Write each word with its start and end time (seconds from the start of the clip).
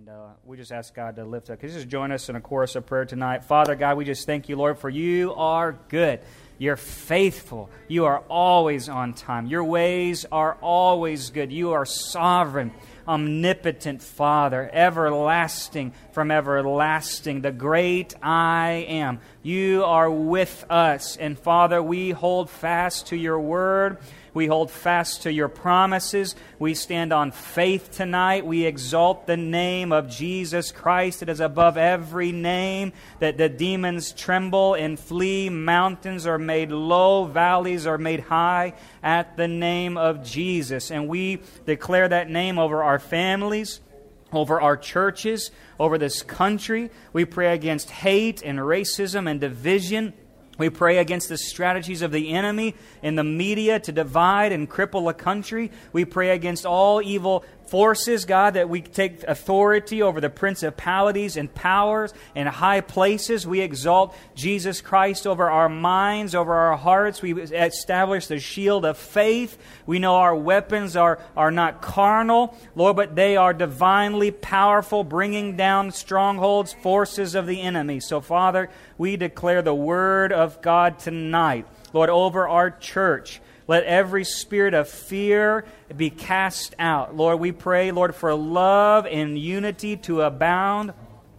And 0.00 0.08
uh, 0.08 0.28
we 0.46 0.56
just 0.56 0.72
ask 0.72 0.94
God 0.94 1.16
to 1.16 1.26
lift 1.26 1.50
up. 1.50 1.60
Could 1.60 1.68
you 1.68 1.76
just 1.76 1.88
join 1.88 2.10
us 2.10 2.30
in 2.30 2.36
a 2.36 2.40
chorus 2.40 2.74
of 2.74 2.86
prayer 2.86 3.04
tonight? 3.04 3.44
Father 3.44 3.74
God, 3.74 3.98
we 3.98 4.06
just 4.06 4.24
thank 4.24 4.48
you, 4.48 4.56
Lord, 4.56 4.78
for 4.78 4.88
you 4.88 5.34
are 5.34 5.78
good. 5.88 6.20
You're 6.56 6.78
faithful. 6.78 7.68
You 7.86 8.06
are 8.06 8.20
always 8.20 8.88
on 8.88 9.12
time. 9.12 9.46
Your 9.46 9.62
ways 9.62 10.24
are 10.32 10.56
always 10.62 11.28
good. 11.28 11.52
You 11.52 11.72
are 11.72 11.84
sovereign, 11.84 12.72
omnipotent 13.10 14.02
Father, 14.02 14.70
everlasting 14.72 15.92
from 16.12 16.30
everlasting, 16.30 17.40
the 17.40 17.50
great 17.50 18.14
I 18.22 18.86
am. 18.88 19.20
You 19.42 19.84
are 19.84 20.10
with 20.10 20.64
us. 20.70 21.16
And 21.16 21.38
Father, 21.38 21.82
we 21.82 22.10
hold 22.10 22.50
fast 22.50 23.08
to 23.08 23.16
your 23.16 23.40
word. 23.40 23.98
We 24.32 24.46
hold 24.46 24.70
fast 24.70 25.22
to 25.22 25.32
your 25.32 25.48
promises. 25.48 26.36
We 26.60 26.74
stand 26.74 27.12
on 27.12 27.32
faith 27.32 27.90
tonight. 27.90 28.46
We 28.46 28.64
exalt 28.64 29.26
the 29.26 29.36
name 29.36 29.90
of 29.90 30.08
Jesus 30.08 30.70
Christ. 30.70 31.22
It 31.22 31.28
is 31.28 31.40
above 31.40 31.76
every 31.76 32.30
name 32.30 32.92
that 33.18 33.38
the 33.38 33.48
demons 33.48 34.12
tremble 34.12 34.74
and 34.74 34.98
flee. 34.98 35.48
Mountains 35.48 36.26
are 36.26 36.38
made 36.38 36.70
low, 36.70 37.24
valleys 37.24 37.86
are 37.88 37.98
made 37.98 38.20
high 38.20 38.74
at 39.02 39.36
the 39.36 39.48
name 39.48 39.96
of 39.96 40.22
Jesus. 40.22 40.92
And 40.92 41.08
we 41.08 41.40
declare 41.66 42.08
that 42.08 42.30
name 42.30 42.58
over 42.58 42.84
our 42.84 42.99
families 43.00 43.80
over 44.32 44.60
our 44.60 44.76
churches, 44.76 45.50
over 45.78 45.98
this 45.98 46.22
country. 46.22 46.90
We 47.12 47.24
pray 47.24 47.52
against 47.52 47.90
hate 47.90 48.42
and 48.42 48.58
racism 48.58 49.28
and 49.28 49.40
division. 49.40 50.12
We 50.58 50.70
pray 50.70 50.98
against 50.98 51.28
the 51.28 51.38
strategies 51.38 52.02
of 52.02 52.12
the 52.12 52.32
enemy 52.32 52.74
in 53.02 53.16
the 53.16 53.24
media 53.24 53.80
to 53.80 53.92
divide 53.92 54.52
and 54.52 54.70
cripple 54.70 55.08
a 55.08 55.14
country. 55.14 55.70
We 55.92 56.04
pray 56.04 56.30
against 56.30 56.66
all 56.66 57.00
evil 57.00 57.44
forces, 57.70 58.24
God, 58.24 58.54
that 58.54 58.68
we 58.68 58.82
take 58.82 59.22
authority 59.22 60.02
over 60.02 60.20
the 60.20 60.28
principalities 60.28 61.36
and 61.36 61.54
powers 61.54 62.12
and 62.34 62.48
high 62.48 62.80
places. 62.80 63.46
We 63.46 63.60
exalt 63.60 64.16
Jesus 64.34 64.80
Christ 64.80 65.24
over 65.24 65.48
our 65.48 65.68
minds, 65.68 66.34
over 66.34 66.52
our 66.52 66.76
hearts. 66.76 67.22
We 67.22 67.40
establish 67.40 68.26
the 68.26 68.40
shield 68.40 68.84
of 68.84 68.98
faith. 68.98 69.56
We 69.86 70.00
know 70.00 70.16
our 70.16 70.34
weapons 70.34 70.96
are, 70.96 71.20
are 71.36 71.52
not 71.52 71.80
carnal, 71.80 72.58
Lord, 72.74 72.96
but 72.96 73.14
they 73.14 73.36
are 73.36 73.54
divinely 73.54 74.32
powerful, 74.32 75.04
bringing 75.04 75.56
down 75.56 75.92
strongholds, 75.92 76.72
forces 76.72 77.36
of 77.36 77.46
the 77.46 77.60
enemy. 77.60 78.00
So, 78.00 78.20
Father, 78.20 78.68
we 78.98 79.16
declare 79.16 79.62
the 79.62 79.74
word 79.74 80.32
of 80.32 80.60
God 80.60 80.98
tonight, 80.98 81.68
Lord, 81.92 82.10
over 82.10 82.48
our 82.48 82.72
church. 82.72 83.40
Let 83.70 83.84
every 83.84 84.24
spirit 84.24 84.74
of 84.74 84.88
fear 84.88 85.64
be 85.96 86.10
cast 86.10 86.74
out. 86.76 87.16
Lord, 87.16 87.38
we 87.38 87.52
pray, 87.52 87.92
Lord, 87.92 88.16
for 88.16 88.34
love 88.34 89.06
and 89.06 89.38
unity 89.38 89.96
to 89.98 90.22
abound 90.22 90.92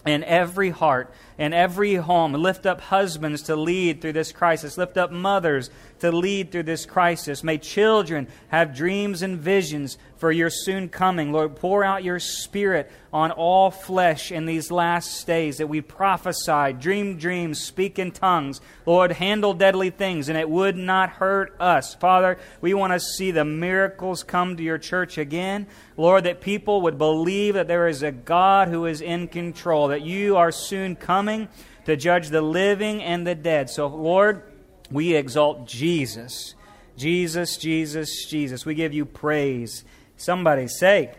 in 0.05 0.23
every 0.23 0.69
heart 0.69 1.13
in 1.37 1.51
every 1.53 1.95
home. 1.95 2.33
Lift 2.33 2.65
up 2.65 2.79
husbands 2.79 3.41
to 3.43 3.55
lead 3.55 3.99
through 3.99 4.13
this 4.13 4.31
crisis. 4.31 4.77
Lift 4.77 4.95
up 4.95 5.11
mothers 5.11 5.69
to 6.01 6.11
lead 6.11 6.51
through 6.51 6.63
this 6.63 6.85
crisis. 6.85 7.43
May 7.43 7.57
children 7.57 8.27
have 8.49 8.75
dreams 8.75 9.21
and 9.21 9.39
visions 9.39 9.97
for 10.17 10.31
your 10.31 10.49
soon 10.49 10.89
coming. 10.89 11.31
Lord, 11.31 11.55
pour 11.55 11.83
out 11.83 12.03
your 12.03 12.19
spirit 12.19 12.91
on 13.13 13.31
all 13.31 13.71
flesh 13.71 14.31
in 14.31 14.45
these 14.45 14.71
last 14.71 15.25
days 15.25 15.57
that 15.57 15.67
we 15.67 15.81
prophesy, 15.81 16.73
dream 16.73 17.17
dreams, 17.17 17.59
speak 17.59 17.97
in 17.97 18.11
tongues. 18.11 18.61
Lord, 18.85 19.11
handle 19.13 19.53
deadly 19.53 19.89
things, 19.89 20.29
and 20.29 20.37
it 20.37 20.49
would 20.49 20.75
not 20.75 21.09
hurt 21.09 21.55
us. 21.59 21.95
Father, 21.95 22.37
we 22.61 22.73
want 22.73 22.93
to 22.93 22.99
see 22.99 23.31
the 23.31 23.45
miracles 23.45 24.23
come 24.23 24.57
to 24.57 24.63
your 24.63 24.77
church 24.77 25.17
again. 25.17 25.67
Lord, 25.97 26.23
that 26.23 26.41
people 26.41 26.81
would 26.81 26.97
believe 26.97 27.53
that 27.53 27.67
there 27.67 27.87
is 27.87 28.03
a 28.03 28.11
God 28.11 28.67
who 28.67 28.85
is 28.85 29.01
in 29.01 29.27
control, 29.27 29.89
that 29.89 30.01
you 30.01 30.37
are 30.37 30.51
soon 30.51 30.95
coming 30.95 31.47
to 31.85 31.95
judge 31.95 32.29
the 32.29 32.41
living 32.41 33.01
and 33.01 33.25
the 33.25 33.35
dead. 33.35 33.69
So, 33.69 33.87
Lord, 33.87 34.50
we 34.91 35.15
exalt 35.15 35.67
Jesus. 35.67 36.55
Jesus, 36.97 37.57
Jesus, 37.57 38.25
Jesus. 38.25 38.65
We 38.65 38.75
give 38.75 38.93
you 38.93 39.05
praise. 39.05 39.83
Somebody 40.17 40.67
say, 40.67 41.15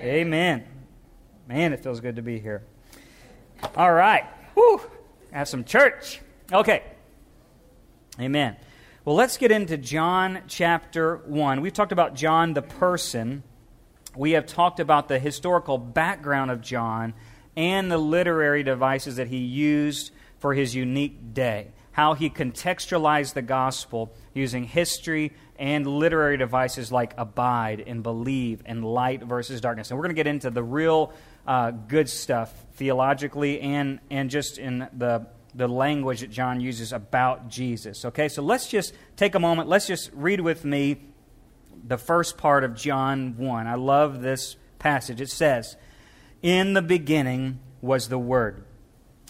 Amen. 0.00 0.02
Amen. 0.02 0.64
Man, 1.48 1.72
it 1.72 1.82
feels 1.82 2.00
good 2.00 2.16
to 2.16 2.22
be 2.22 2.38
here. 2.38 2.62
All 3.76 3.92
right. 3.92 4.24
Whew. 4.54 4.80
Have 5.32 5.48
some 5.48 5.64
church. 5.64 6.20
Okay. 6.52 6.82
Amen. 8.20 8.56
Well, 9.04 9.16
let's 9.16 9.36
get 9.36 9.50
into 9.50 9.76
John 9.76 10.42
chapter 10.46 11.16
1. 11.16 11.60
We've 11.60 11.72
talked 11.72 11.92
about 11.92 12.14
John 12.14 12.54
the 12.54 12.62
person. 12.62 13.42
We 14.14 14.32
have 14.32 14.46
talked 14.46 14.78
about 14.78 15.08
the 15.08 15.18
historical 15.18 15.78
background 15.78 16.50
of 16.50 16.60
John 16.60 17.14
and 17.56 17.90
the 17.90 17.98
literary 17.98 18.62
devices 18.62 19.16
that 19.16 19.28
he 19.28 19.38
used 19.38 20.12
for 20.38 20.54
his 20.54 20.74
unique 20.74 21.34
day. 21.34 21.68
How 21.92 22.14
he 22.14 22.30
contextualized 22.30 23.34
the 23.34 23.42
gospel 23.42 24.12
using 24.34 24.64
history 24.64 25.32
and 25.56 25.86
literary 25.86 26.36
devices 26.36 26.90
like 26.90 27.14
abide 27.16 27.84
and 27.86 28.02
believe 28.02 28.62
and 28.64 28.84
light 28.84 29.22
versus 29.22 29.60
darkness. 29.60 29.90
And 29.90 29.98
we're 29.98 30.04
going 30.04 30.16
to 30.16 30.18
get 30.18 30.26
into 30.26 30.50
the 30.50 30.62
real 30.62 31.12
uh, 31.46 31.70
good 31.70 32.08
stuff 32.08 32.52
theologically 32.74 33.60
and, 33.60 34.00
and 34.10 34.30
just 34.30 34.58
in 34.58 34.88
the, 34.96 35.26
the 35.54 35.68
language 35.68 36.20
that 36.20 36.30
John 36.30 36.60
uses 36.60 36.92
about 36.92 37.48
Jesus. 37.48 38.04
Okay, 38.04 38.28
so 38.28 38.42
let's 38.42 38.68
just 38.68 38.94
take 39.16 39.34
a 39.34 39.40
moment. 39.40 39.68
Let's 39.68 39.86
just 39.86 40.10
read 40.14 40.40
with 40.40 40.64
me 40.64 41.00
the 41.84 41.98
first 41.98 42.38
part 42.38 42.64
of 42.64 42.74
John 42.74 43.36
1. 43.36 43.66
I 43.66 43.74
love 43.74 44.22
this 44.22 44.56
passage. 44.78 45.20
It 45.20 45.30
says, 45.30 45.76
in 46.42 46.74
the 46.74 46.82
beginning 46.82 47.60
was 47.80 48.08
the 48.08 48.18
Word, 48.18 48.64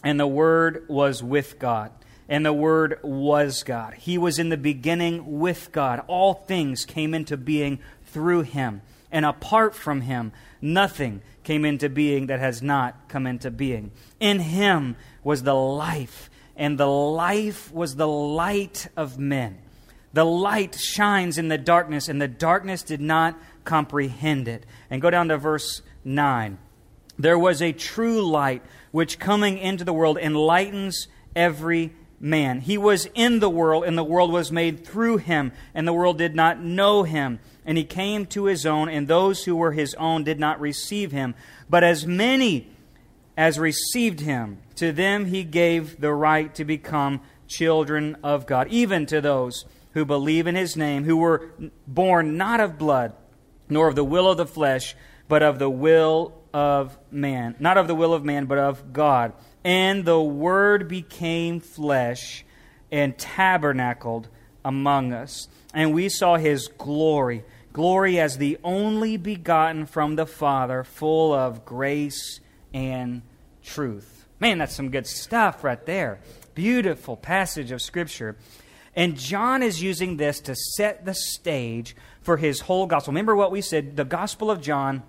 and 0.02 0.18
the 0.18 0.26
Word 0.26 0.86
was 0.88 1.22
with 1.22 1.58
God, 1.58 1.92
and 2.28 2.44
the 2.44 2.52
Word 2.52 2.98
was 3.02 3.62
God. 3.62 3.94
He 3.94 4.18
was 4.18 4.38
in 4.38 4.48
the 4.48 4.56
beginning 4.56 5.40
with 5.40 5.70
God. 5.72 6.02
All 6.06 6.34
things 6.34 6.84
came 6.84 7.14
into 7.14 7.36
being 7.36 7.78
through 8.04 8.42
him, 8.42 8.82
and 9.10 9.24
apart 9.24 9.74
from 9.74 10.02
him, 10.02 10.32
nothing 10.60 11.22
came 11.44 11.64
into 11.64 11.88
being 11.88 12.26
that 12.26 12.40
has 12.40 12.62
not 12.62 13.08
come 13.08 13.26
into 13.26 13.50
being. 13.50 13.90
In 14.20 14.38
him 14.38 14.96
was 15.24 15.42
the 15.42 15.54
life, 15.54 16.30
and 16.56 16.78
the 16.78 16.86
life 16.86 17.72
was 17.72 17.96
the 17.96 18.08
light 18.08 18.88
of 18.96 19.18
men. 19.18 19.58
The 20.12 20.24
light 20.26 20.78
shines 20.78 21.38
in 21.38 21.48
the 21.48 21.58
darkness, 21.58 22.08
and 22.08 22.20
the 22.20 22.28
darkness 22.28 22.82
did 22.82 23.00
not 23.00 23.38
comprehend 23.64 24.46
it. 24.46 24.66
And 24.90 25.00
go 25.00 25.10
down 25.10 25.28
to 25.28 25.38
verse 25.38 25.82
9 26.04 26.58
there 27.18 27.38
was 27.38 27.62
a 27.62 27.72
true 27.72 28.22
light 28.22 28.62
which 28.90 29.18
coming 29.18 29.58
into 29.58 29.84
the 29.84 29.92
world 29.92 30.18
enlightens 30.18 31.08
every 31.36 31.92
man. 32.22 32.60
He 32.60 32.78
was 32.78 33.08
in 33.14 33.40
the 33.40 33.50
world, 33.50 33.84
and 33.84 33.98
the 33.98 34.04
world 34.04 34.32
was 34.32 34.52
made 34.52 34.86
through 34.86 35.18
him, 35.18 35.52
and 35.74 35.86
the 35.86 35.92
world 35.92 36.16
did 36.16 36.34
not 36.34 36.62
know 36.62 37.02
him. 37.02 37.40
And 37.66 37.76
he 37.76 37.84
came 37.84 38.24
to 38.26 38.44
his 38.44 38.64
own, 38.64 38.88
and 38.88 39.06
those 39.06 39.44
who 39.44 39.56
were 39.56 39.72
his 39.72 39.94
own 39.94 40.24
did 40.24 40.40
not 40.40 40.60
receive 40.60 41.12
him. 41.12 41.34
But 41.68 41.84
as 41.84 42.06
many 42.06 42.68
as 43.36 43.58
received 43.58 44.20
him, 44.20 44.58
to 44.76 44.92
them 44.92 45.26
he 45.26 45.42
gave 45.42 46.00
the 46.00 46.12
right 46.14 46.54
to 46.54 46.64
become 46.64 47.20
children 47.48 48.16
of 48.22 48.46
God, 48.46 48.68
even 48.68 49.04
to 49.06 49.20
those 49.20 49.64
who 49.92 50.04
believe 50.04 50.46
in 50.46 50.54
his 50.54 50.76
name, 50.76 51.04
who 51.04 51.16
were 51.16 51.50
born 51.86 52.36
not 52.36 52.60
of 52.60 52.78
blood, 52.78 53.12
nor 53.68 53.88
of 53.88 53.96
the 53.96 54.04
will 54.04 54.30
of 54.30 54.36
the 54.36 54.46
flesh, 54.46 54.94
but 55.28 55.42
of 55.42 55.58
the 55.58 55.70
will 55.70 56.34
of 56.54 56.96
man. 57.10 57.54
Not 57.58 57.78
of 57.78 57.88
the 57.88 57.94
will 57.94 58.14
of 58.14 58.24
man, 58.24 58.46
but 58.46 58.58
of 58.58 58.92
God. 58.92 59.32
And 59.64 60.04
the 60.04 60.20
Word 60.20 60.88
became 60.88 61.60
flesh 61.60 62.44
and 62.90 63.16
tabernacled 63.16 64.28
among 64.64 65.12
us. 65.12 65.48
And 65.72 65.94
we 65.94 66.08
saw 66.08 66.36
his 66.36 66.68
glory 66.68 67.44
glory 67.72 68.20
as 68.20 68.38
the 68.38 68.58
only 68.62 69.16
begotten 69.16 69.86
from 69.86 70.16
the 70.16 70.26
Father, 70.26 70.84
full 70.84 71.32
of 71.32 71.64
grace 71.64 72.40
and 72.72 73.22
truth. 73.62 74.26
Man, 74.40 74.58
that's 74.58 74.74
some 74.74 74.90
good 74.90 75.06
stuff 75.06 75.64
right 75.64 75.84
there. 75.86 76.20
Beautiful 76.54 77.16
passage 77.16 77.70
of 77.70 77.80
Scripture. 77.80 78.36
And 78.94 79.16
John 79.16 79.62
is 79.62 79.82
using 79.82 80.16
this 80.16 80.40
to 80.40 80.54
set 80.54 81.04
the 81.04 81.14
stage 81.14 81.96
for 82.20 82.36
his 82.36 82.60
whole 82.60 82.86
gospel. 82.86 83.12
Remember 83.12 83.34
what 83.34 83.50
we 83.50 83.62
said 83.62 83.96
the 83.96 84.04
Gospel 84.04 84.50
of 84.50 84.60
John 84.60 85.02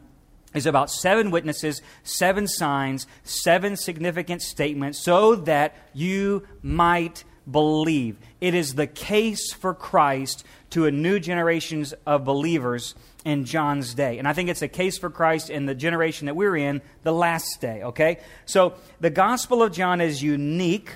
is 0.53 0.65
about 0.65 0.89
seven 0.89 1.31
witnesses, 1.31 1.81
seven 2.03 2.47
signs, 2.47 3.07
seven 3.23 3.75
significant 3.75 4.41
statements 4.41 4.99
so 4.99 5.35
that 5.35 5.75
you 5.93 6.47
might 6.61 7.23
believe. 7.49 8.17
It 8.39 8.53
is 8.53 8.75
the 8.75 8.87
case 8.87 9.53
for 9.53 9.73
Christ 9.73 10.45
to 10.71 10.85
a 10.85 10.91
new 10.91 11.19
generations 11.19 11.93
of 12.05 12.23
believers 12.23 12.95
in 13.25 13.45
John's 13.45 13.93
day. 13.93 14.17
And 14.17 14.27
I 14.27 14.33
think 14.33 14.49
it's 14.49 14.61
a 14.61 14.67
case 14.67 14.97
for 14.97 15.09
Christ 15.09 15.49
in 15.49 15.65
the 15.65 15.75
generation 15.75 16.25
that 16.25 16.35
we're 16.35 16.57
in, 16.57 16.81
the 17.03 17.11
last 17.11 17.61
day, 17.61 17.83
okay? 17.83 18.19
So 18.45 18.75
the 18.99 19.09
Gospel 19.09 19.63
of 19.63 19.71
John 19.71 20.01
is 20.01 20.21
unique 20.21 20.91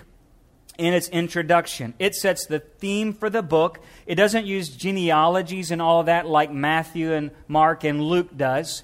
in 0.78 0.94
its 0.94 1.10
introduction. 1.10 1.94
It 2.00 2.16
sets 2.16 2.46
the 2.46 2.60
theme 2.60 3.14
for 3.14 3.30
the 3.30 3.42
book. 3.42 3.80
It 4.06 4.16
doesn't 4.16 4.46
use 4.46 4.70
genealogies 4.70 5.72
and 5.72 5.82
all 5.82 6.04
that 6.04 6.28
like 6.28 6.52
Matthew 6.52 7.14
and 7.14 7.32
Mark 7.48 7.84
and 7.84 8.02
Luke 8.02 8.36
does. 8.36 8.84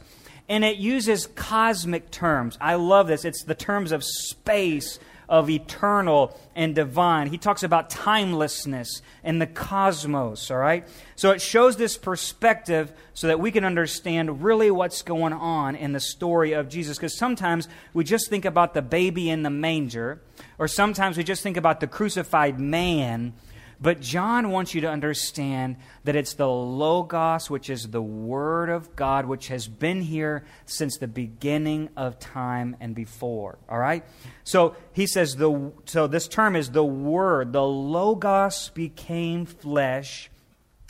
And 0.50 0.64
it 0.64 0.78
uses 0.78 1.28
cosmic 1.28 2.12
terms. 2.12 2.58
I 2.60 2.76
love 2.76 3.08
this. 3.08 3.26
It's 3.26 3.44
the 3.44 3.56
terms 3.56 3.92
of 3.92 4.04
space, 4.04 5.00
of 5.30 5.50
eternal 5.50 6.38
and 6.56 6.76
divine. 6.76 7.28
He 7.28 7.38
talks 7.38 7.64
about 7.64 7.90
timelessness 7.90 9.02
and 9.24 9.42
the 9.42 9.48
cosmos, 9.48 10.52
all 10.52 10.58
right? 10.58 10.88
So 11.16 11.32
it 11.32 11.42
shows 11.42 11.78
this 11.78 11.98
perspective 11.98 12.92
so 13.14 13.28
that 13.28 13.40
we 13.40 13.52
can 13.52 13.64
understand 13.64 14.44
really 14.44 14.70
what's 14.70 15.02
going 15.02 15.34
on 15.34 15.76
in 15.76 15.94
the 15.94 16.00
story 16.00 16.54
of 16.54 16.70
Jesus. 16.70 16.98
Because 16.98 17.18
sometimes 17.18 17.68
we 17.94 18.04
just 18.04 18.30
think 18.30 18.46
about 18.46 18.74
the 18.74 18.82
baby 18.82 19.30
in 19.30 19.44
the 19.44 19.50
manger, 19.50 20.22
or 20.60 20.68
sometimes 20.68 21.18
we 21.18 21.24
just 21.24 21.42
think 21.42 21.58
about 21.58 21.80
the 21.80 21.88
crucified 21.88 22.60
man 22.60 23.34
but 23.84 24.00
John 24.00 24.50
wants 24.50 24.74
you 24.74 24.80
to 24.82 24.90
understand 24.90 25.76
that 26.06 26.16
it's 26.16 26.36
the 26.36 26.48
Logos, 26.48 27.50
which 27.50 27.70
is 27.70 27.90
the 27.90 28.02
Word 28.02 28.70
of 28.70 28.96
God, 28.96 29.26
which 29.26 29.50
has 29.50 29.68
been 29.68 30.00
here 30.00 30.46
since 30.66 30.98
the 30.98 31.08
beginning 31.08 31.90
of 31.98 32.18
time 32.18 32.78
and 32.80 32.96
before. 32.96 33.58
All 33.68 33.78
right? 33.78 34.06
So 34.46 34.78
he 34.94 35.06
says, 35.06 35.36
the, 35.36 35.74
so 35.84 36.08
this 36.08 36.30
term 36.30 36.56
is 36.56 36.72
the 36.72 36.86
Word. 36.86 37.52
The 37.52 37.62
Logos 37.62 38.70
became 38.70 39.46
flesh, 39.46 40.32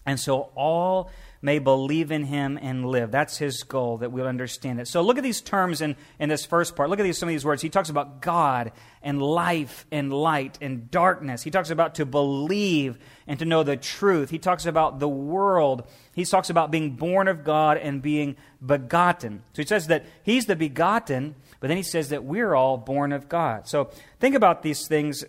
and 0.06 0.20
so 0.20 0.52
all 0.54 1.10
may 1.44 1.60
believe 1.60 2.10
in 2.10 2.24
him 2.24 2.58
and 2.60 2.86
live. 2.86 3.12
That's 3.12 3.38
his 3.38 3.64
goal, 3.64 3.98
that 3.98 4.14
we'll 4.14 4.28
understand 4.28 4.80
it. 4.80 4.88
So 4.88 5.02
look 5.02 5.18
at 5.18 5.24
these 5.24 5.42
terms 5.42 5.82
in, 5.82 5.98
in 6.18 6.30
this 6.30 6.46
first 6.46 6.74
part. 6.74 6.90
Look 6.90 7.00
at 7.00 7.04
these, 7.04 7.18
some 7.18 7.28
of 7.28 7.34
these 7.34 7.44
words. 7.44 7.62
He 7.62 7.70
talks 7.70 7.90
about 7.90 8.22
God 8.22 8.72
and 9.02 9.22
life 9.22 9.86
and 9.92 10.14
light 10.14 10.58
and 10.62 10.90
darkness. 10.90 11.44
He 11.44 11.52
talks 11.52 11.70
about 11.70 11.96
to 11.96 12.06
believe 12.06 12.98
and 13.28 13.38
to 13.40 13.46
know 13.46 13.62
the 13.64 13.76
truth. 13.76 14.30
He 14.30 14.40
talks 14.40 14.66
about 14.66 15.00
the 15.00 15.10
world. 15.10 15.86
He 16.16 16.24
talks 16.24 16.50
about 16.50 16.72
being 16.72 16.92
born 16.96 17.28
of 17.28 17.44
God 17.44 17.78
and 17.78 18.02
being 18.02 18.38
begotten. 18.66 19.44
So 19.52 19.62
he 19.62 19.68
says 19.68 19.88
that 19.88 20.06
he's 20.24 20.46
the 20.46 20.56
begotten, 20.56 21.36
but 21.60 21.68
then 21.68 21.76
he 21.76 21.84
says 21.84 22.08
that 22.10 22.24
we're 22.24 22.56
all 22.56 22.78
born 22.78 23.12
of 23.12 23.28
God. 23.28 23.68
So 23.68 23.92
think 24.22 24.34
about 24.34 24.64
these 24.64 24.88
things 24.88 25.26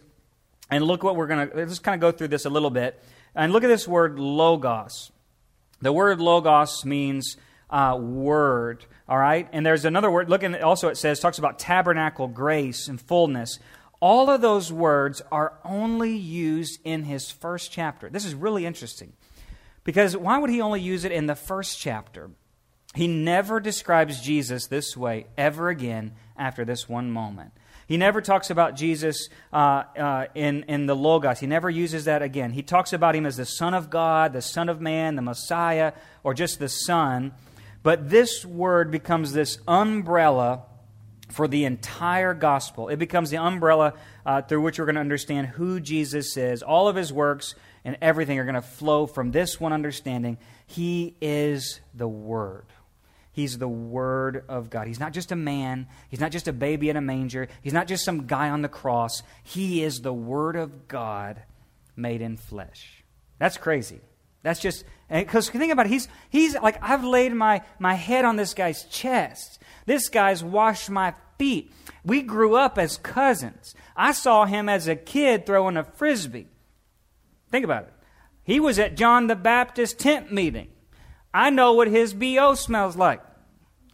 and 0.70 0.84
look 0.84 1.02
what 1.02 1.16
we're 1.16 1.26
going 1.26 1.50
to, 1.50 1.56
let's 1.56 1.80
kind 1.80 1.96
of 1.96 2.00
go 2.00 2.16
through 2.16 2.28
this 2.28 2.44
a 2.44 2.50
little 2.50 2.70
bit. 2.70 3.02
And 3.34 3.52
look 3.52 3.64
at 3.64 3.68
this 3.68 3.88
word 3.88 4.20
logos. 4.20 5.10
The 5.84 5.92
word 5.92 6.18
logos 6.18 6.82
means 6.86 7.36
uh, 7.68 7.98
word, 8.00 8.86
all 9.06 9.18
right? 9.18 9.46
And 9.52 9.66
there's 9.66 9.84
another 9.84 10.10
word, 10.10 10.30
look, 10.30 10.42
and 10.42 10.56
also 10.56 10.88
it 10.88 10.96
says, 10.96 11.20
talks 11.20 11.38
about 11.38 11.58
tabernacle, 11.58 12.26
grace, 12.26 12.88
and 12.88 12.98
fullness. 12.98 13.58
All 14.00 14.30
of 14.30 14.40
those 14.40 14.72
words 14.72 15.20
are 15.30 15.58
only 15.62 16.16
used 16.16 16.80
in 16.84 17.04
his 17.04 17.30
first 17.30 17.70
chapter. 17.70 18.08
This 18.08 18.24
is 18.24 18.34
really 18.34 18.64
interesting. 18.64 19.12
Because 19.84 20.16
why 20.16 20.38
would 20.38 20.48
he 20.48 20.62
only 20.62 20.80
use 20.80 21.04
it 21.04 21.12
in 21.12 21.26
the 21.26 21.34
first 21.34 21.78
chapter? 21.78 22.30
He 22.94 23.06
never 23.06 23.60
describes 23.60 24.22
Jesus 24.22 24.68
this 24.68 24.96
way 24.96 25.26
ever 25.36 25.68
again 25.68 26.12
after 26.34 26.64
this 26.64 26.88
one 26.88 27.10
moment. 27.10 27.52
He 27.86 27.96
never 27.96 28.20
talks 28.20 28.50
about 28.50 28.76
Jesus 28.76 29.28
uh, 29.52 29.56
uh, 29.96 30.26
in, 30.34 30.64
in 30.64 30.86
the 30.86 30.96
Logos. 30.96 31.40
He 31.40 31.46
never 31.46 31.68
uses 31.68 32.06
that 32.06 32.22
again. 32.22 32.52
He 32.52 32.62
talks 32.62 32.92
about 32.92 33.14
him 33.14 33.26
as 33.26 33.36
the 33.36 33.44
Son 33.44 33.74
of 33.74 33.90
God, 33.90 34.32
the 34.32 34.42
Son 34.42 34.68
of 34.68 34.80
Man, 34.80 35.16
the 35.16 35.22
Messiah, 35.22 35.92
or 36.22 36.34
just 36.34 36.58
the 36.58 36.68
Son. 36.68 37.32
But 37.82 38.08
this 38.08 38.44
word 38.44 38.90
becomes 38.90 39.32
this 39.32 39.58
umbrella 39.68 40.62
for 41.30 41.48
the 41.48 41.64
entire 41.64 42.34
gospel. 42.34 42.88
It 42.88 42.98
becomes 42.98 43.30
the 43.30 43.38
umbrella 43.38 43.94
uh, 44.24 44.42
through 44.42 44.62
which 44.62 44.78
we're 44.78 44.86
going 44.86 44.94
to 44.94 45.00
understand 45.00 45.48
who 45.48 45.80
Jesus 45.80 46.36
is. 46.36 46.62
All 46.62 46.88
of 46.88 46.96
his 46.96 47.12
works 47.12 47.54
and 47.84 47.96
everything 48.00 48.38
are 48.38 48.44
going 48.44 48.54
to 48.54 48.62
flow 48.62 49.06
from 49.06 49.30
this 49.30 49.60
one 49.60 49.72
understanding. 49.72 50.38
He 50.66 51.16
is 51.20 51.80
the 51.92 52.08
Word. 52.08 52.66
He's 53.34 53.58
the 53.58 53.68
Word 53.68 54.44
of 54.48 54.70
God. 54.70 54.86
He's 54.86 55.00
not 55.00 55.12
just 55.12 55.32
a 55.32 55.36
man. 55.36 55.88
He's 56.08 56.20
not 56.20 56.30
just 56.30 56.46
a 56.46 56.52
baby 56.52 56.88
in 56.88 56.96
a 56.96 57.00
manger. 57.00 57.48
He's 57.62 57.72
not 57.72 57.88
just 57.88 58.04
some 58.04 58.26
guy 58.26 58.48
on 58.48 58.62
the 58.62 58.68
cross. 58.68 59.24
He 59.42 59.82
is 59.82 60.00
the 60.00 60.12
Word 60.12 60.54
of 60.54 60.86
God 60.86 61.42
made 61.96 62.22
in 62.22 62.36
flesh. 62.36 63.02
That's 63.40 63.56
crazy. 63.56 64.00
That's 64.44 64.60
just, 64.60 64.84
because 65.10 65.50
think 65.50 65.72
about 65.72 65.86
it. 65.86 65.88
He's, 65.88 66.06
he's 66.30 66.54
like, 66.54 66.78
I've 66.80 67.02
laid 67.02 67.32
my, 67.32 67.62
my 67.80 67.94
head 67.94 68.24
on 68.24 68.36
this 68.36 68.54
guy's 68.54 68.84
chest. 68.84 69.60
This 69.84 70.08
guy's 70.08 70.44
washed 70.44 70.88
my 70.88 71.14
feet. 71.36 71.72
We 72.04 72.22
grew 72.22 72.54
up 72.54 72.78
as 72.78 72.98
cousins. 72.98 73.74
I 73.96 74.12
saw 74.12 74.44
him 74.44 74.68
as 74.68 74.86
a 74.86 74.94
kid 74.94 75.44
throwing 75.44 75.76
a 75.76 75.82
frisbee. 75.82 76.46
Think 77.50 77.64
about 77.64 77.84
it. 77.84 77.92
He 78.44 78.60
was 78.60 78.78
at 78.78 78.96
John 78.96 79.26
the 79.26 79.34
Baptist 79.34 79.98
tent 79.98 80.30
meeting. 80.30 80.68
I 81.34 81.50
know 81.50 81.72
what 81.72 81.88
his 81.88 82.14
BO 82.14 82.54
smells 82.54 82.96
like. 82.96 83.20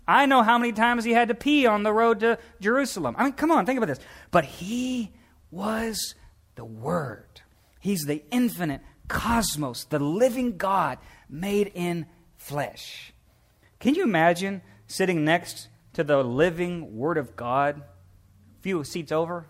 I 0.06 0.26
know 0.26 0.42
how 0.42 0.58
many 0.58 0.72
times 0.72 1.04
he 1.04 1.12
had 1.12 1.28
to 1.28 1.34
pee 1.34 1.66
on 1.66 1.84
the 1.84 1.92
road 1.92 2.20
to 2.20 2.38
Jerusalem. 2.60 3.14
I 3.16 3.24
mean, 3.24 3.32
come 3.32 3.50
on, 3.50 3.64
think 3.64 3.78
about 3.78 3.86
this. 3.86 4.00
But 4.30 4.44
he 4.44 5.12
was 5.50 6.14
the 6.56 6.64
Word. 6.64 7.40
He's 7.80 8.02
the 8.02 8.22
infinite 8.30 8.82
cosmos, 9.08 9.84
the 9.84 9.98
living 9.98 10.58
God 10.58 10.98
made 11.28 11.72
in 11.74 12.06
flesh. 12.36 13.14
Can 13.78 13.94
you 13.94 14.02
imagine 14.02 14.60
sitting 14.86 15.24
next 15.24 15.68
to 15.94 16.04
the 16.04 16.22
living 16.22 16.96
Word 16.96 17.16
of 17.16 17.36
God 17.36 17.80
a 17.80 18.62
few 18.62 18.84
seats 18.84 19.12
over? 19.12 19.46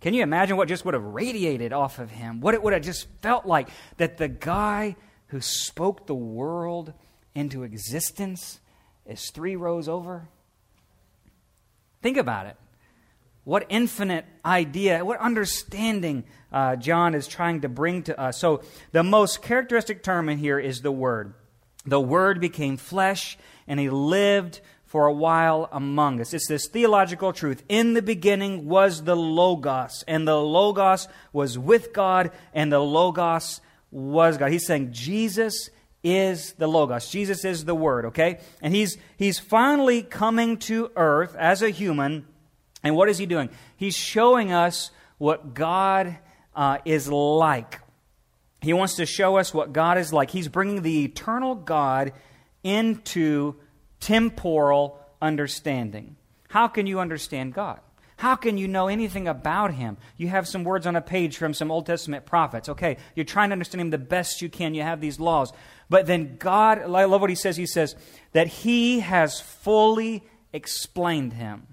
Can 0.00 0.12
you 0.12 0.22
imagine 0.22 0.58
what 0.58 0.68
just 0.68 0.84
would 0.84 0.92
have 0.92 1.04
radiated 1.04 1.72
off 1.72 1.98
of 1.98 2.10
him? 2.10 2.42
What 2.42 2.52
it 2.52 2.62
would 2.62 2.74
have 2.74 2.82
just 2.82 3.08
felt 3.22 3.46
like 3.46 3.70
that 3.96 4.18
the 4.18 4.28
guy 4.28 4.96
who 5.28 5.40
spoke 5.40 6.06
the 6.06 6.14
world 6.14 6.92
into 7.34 7.62
existence 7.62 8.60
is 9.06 9.30
three 9.30 9.56
rows 9.56 9.88
over? 9.88 10.28
Think 12.02 12.16
about 12.16 12.46
it. 12.46 12.56
What 13.44 13.66
infinite 13.68 14.24
idea, 14.44 15.04
what 15.04 15.20
understanding 15.20 16.24
uh, 16.52 16.76
John 16.76 17.14
is 17.14 17.26
trying 17.26 17.60
to 17.62 17.68
bring 17.68 18.04
to 18.04 18.18
us. 18.18 18.38
So, 18.38 18.62
the 18.92 19.02
most 19.02 19.42
characteristic 19.42 20.02
term 20.02 20.28
in 20.28 20.38
here 20.38 20.58
is 20.58 20.80
the 20.80 20.92
Word. 20.92 21.34
The 21.84 22.00
Word 22.00 22.40
became 22.40 22.78
flesh 22.78 23.36
and 23.66 23.78
he 23.78 23.90
lived 23.90 24.60
for 24.94 25.06
a 25.06 25.12
while 25.12 25.68
among 25.72 26.20
us. 26.20 26.32
It's 26.32 26.46
this 26.46 26.68
theological 26.68 27.32
truth. 27.32 27.64
In 27.68 27.94
the 27.94 28.02
beginning 28.02 28.68
was 28.68 29.02
the 29.02 29.16
Logos, 29.16 30.04
and 30.06 30.28
the 30.28 30.40
Logos 30.40 31.08
was 31.32 31.58
with 31.58 31.92
God, 31.92 32.30
and 32.52 32.72
the 32.72 32.78
Logos 32.78 33.60
was 33.90 34.38
God. 34.38 34.52
He's 34.52 34.66
saying 34.66 34.92
Jesus 34.92 35.68
is 36.04 36.52
the 36.52 36.68
Logos. 36.68 37.08
Jesus 37.08 37.44
is 37.44 37.64
the 37.64 37.74
Word, 37.74 38.04
okay? 38.06 38.38
And 38.60 38.74
he's, 38.74 38.98
he's 39.16 39.38
finally 39.38 40.02
coming 40.02 40.58
to 40.58 40.92
earth 40.94 41.34
as 41.34 41.62
a 41.62 41.70
human. 41.70 42.26
And 42.84 42.94
what 42.94 43.08
is 43.08 43.18
he 43.18 43.26
doing? 43.26 43.48
He's 43.76 43.96
showing 43.96 44.52
us 44.52 44.90
what 45.16 45.54
God 45.54 46.18
uh, 46.54 46.78
is 46.84 47.08
like. 47.08 47.80
He 48.60 48.72
wants 48.72 48.96
to 48.96 49.06
show 49.06 49.36
us 49.38 49.52
what 49.52 49.72
God 49.72 49.98
is 49.98 50.12
like. 50.12 50.30
He's 50.30 50.48
bringing 50.48 50.82
the 50.82 51.04
eternal 51.04 51.54
God 51.54 52.12
into 52.62 53.56
temporal 54.00 55.00
understanding. 55.20 56.16
How 56.48 56.68
can 56.68 56.86
you 56.86 57.00
understand 57.00 57.54
God? 57.54 57.80
How 58.16 58.36
can 58.36 58.58
you 58.58 58.68
know 58.68 58.88
anything 58.88 59.26
about 59.26 59.74
him? 59.74 59.96
You 60.16 60.28
have 60.28 60.46
some 60.46 60.62
words 60.64 60.86
on 60.86 60.94
a 60.94 61.00
page 61.00 61.36
from 61.36 61.52
some 61.52 61.70
Old 61.70 61.86
Testament 61.86 62.26
prophets. 62.26 62.68
Okay, 62.68 62.96
you're 63.14 63.24
trying 63.24 63.48
to 63.48 63.54
understand 63.54 63.80
him 63.80 63.90
the 63.90 63.98
best 63.98 64.40
you 64.40 64.48
can. 64.48 64.74
You 64.74 64.82
have 64.82 65.00
these 65.00 65.18
laws. 65.18 65.52
But 65.88 66.06
then 66.06 66.36
God, 66.38 66.78
I 66.78 67.04
love 67.04 67.20
what 67.20 67.30
he 67.30 67.36
says. 67.36 67.56
He 67.56 67.66
says 67.66 67.94
that 68.32 68.48
he 68.48 69.00
has 69.00 69.40
fully 69.40 70.24
explained 70.52 71.34
him. 71.34 71.66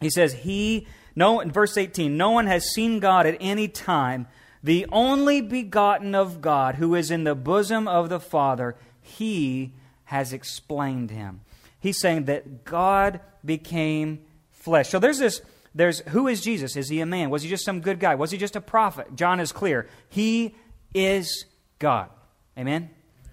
He 0.00 0.10
says, 0.10 0.32
He, 0.32 0.86
no, 1.14 1.40
in 1.40 1.50
verse 1.50 1.76
18, 1.76 2.16
no 2.16 2.30
one 2.30 2.46
has 2.46 2.72
seen 2.72 3.00
God 3.00 3.26
at 3.26 3.36
any 3.40 3.68
time. 3.68 4.26
The 4.62 4.86
only 4.92 5.40
begotten 5.40 6.14
of 6.14 6.40
God, 6.40 6.76
who 6.76 6.94
is 6.94 7.10
in 7.10 7.24
the 7.24 7.34
bosom 7.34 7.88
of 7.88 8.08
the 8.08 8.20
Father, 8.20 8.76
he 9.00 9.72
has 10.04 10.32
explained 10.32 11.10
him. 11.10 11.40
He's 11.80 11.98
saying 11.98 12.26
that 12.26 12.64
God 12.64 13.20
became 13.44 14.20
flesh. 14.50 14.88
So 14.88 15.00
there's 15.00 15.18
this 15.18 15.42
there's 15.74 16.00
who 16.08 16.28
is 16.28 16.40
Jesus? 16.42 16.76
Is 16.76 16.88
he 16.88 17.00
a 17.00 17.06
man? 17.06 17.30
Was 17.30 17.42
he 17.42 17.48
just 17.48 17.64
some 17.64 17.80
good 17.80 17.98
guy? 17.98 18.14
Was 18.14 18.30
he 18.30 18.38
just 18.38 18.56
a 18.56 18.60
prophet? 18.60 19.16
John 19.16 19.40
is 19.40 19.52
clear. 19.52 19.88
He 20.08 20.54
is 20.94 21.46
God. 21.78 22.10
Amen? 22.58 22.90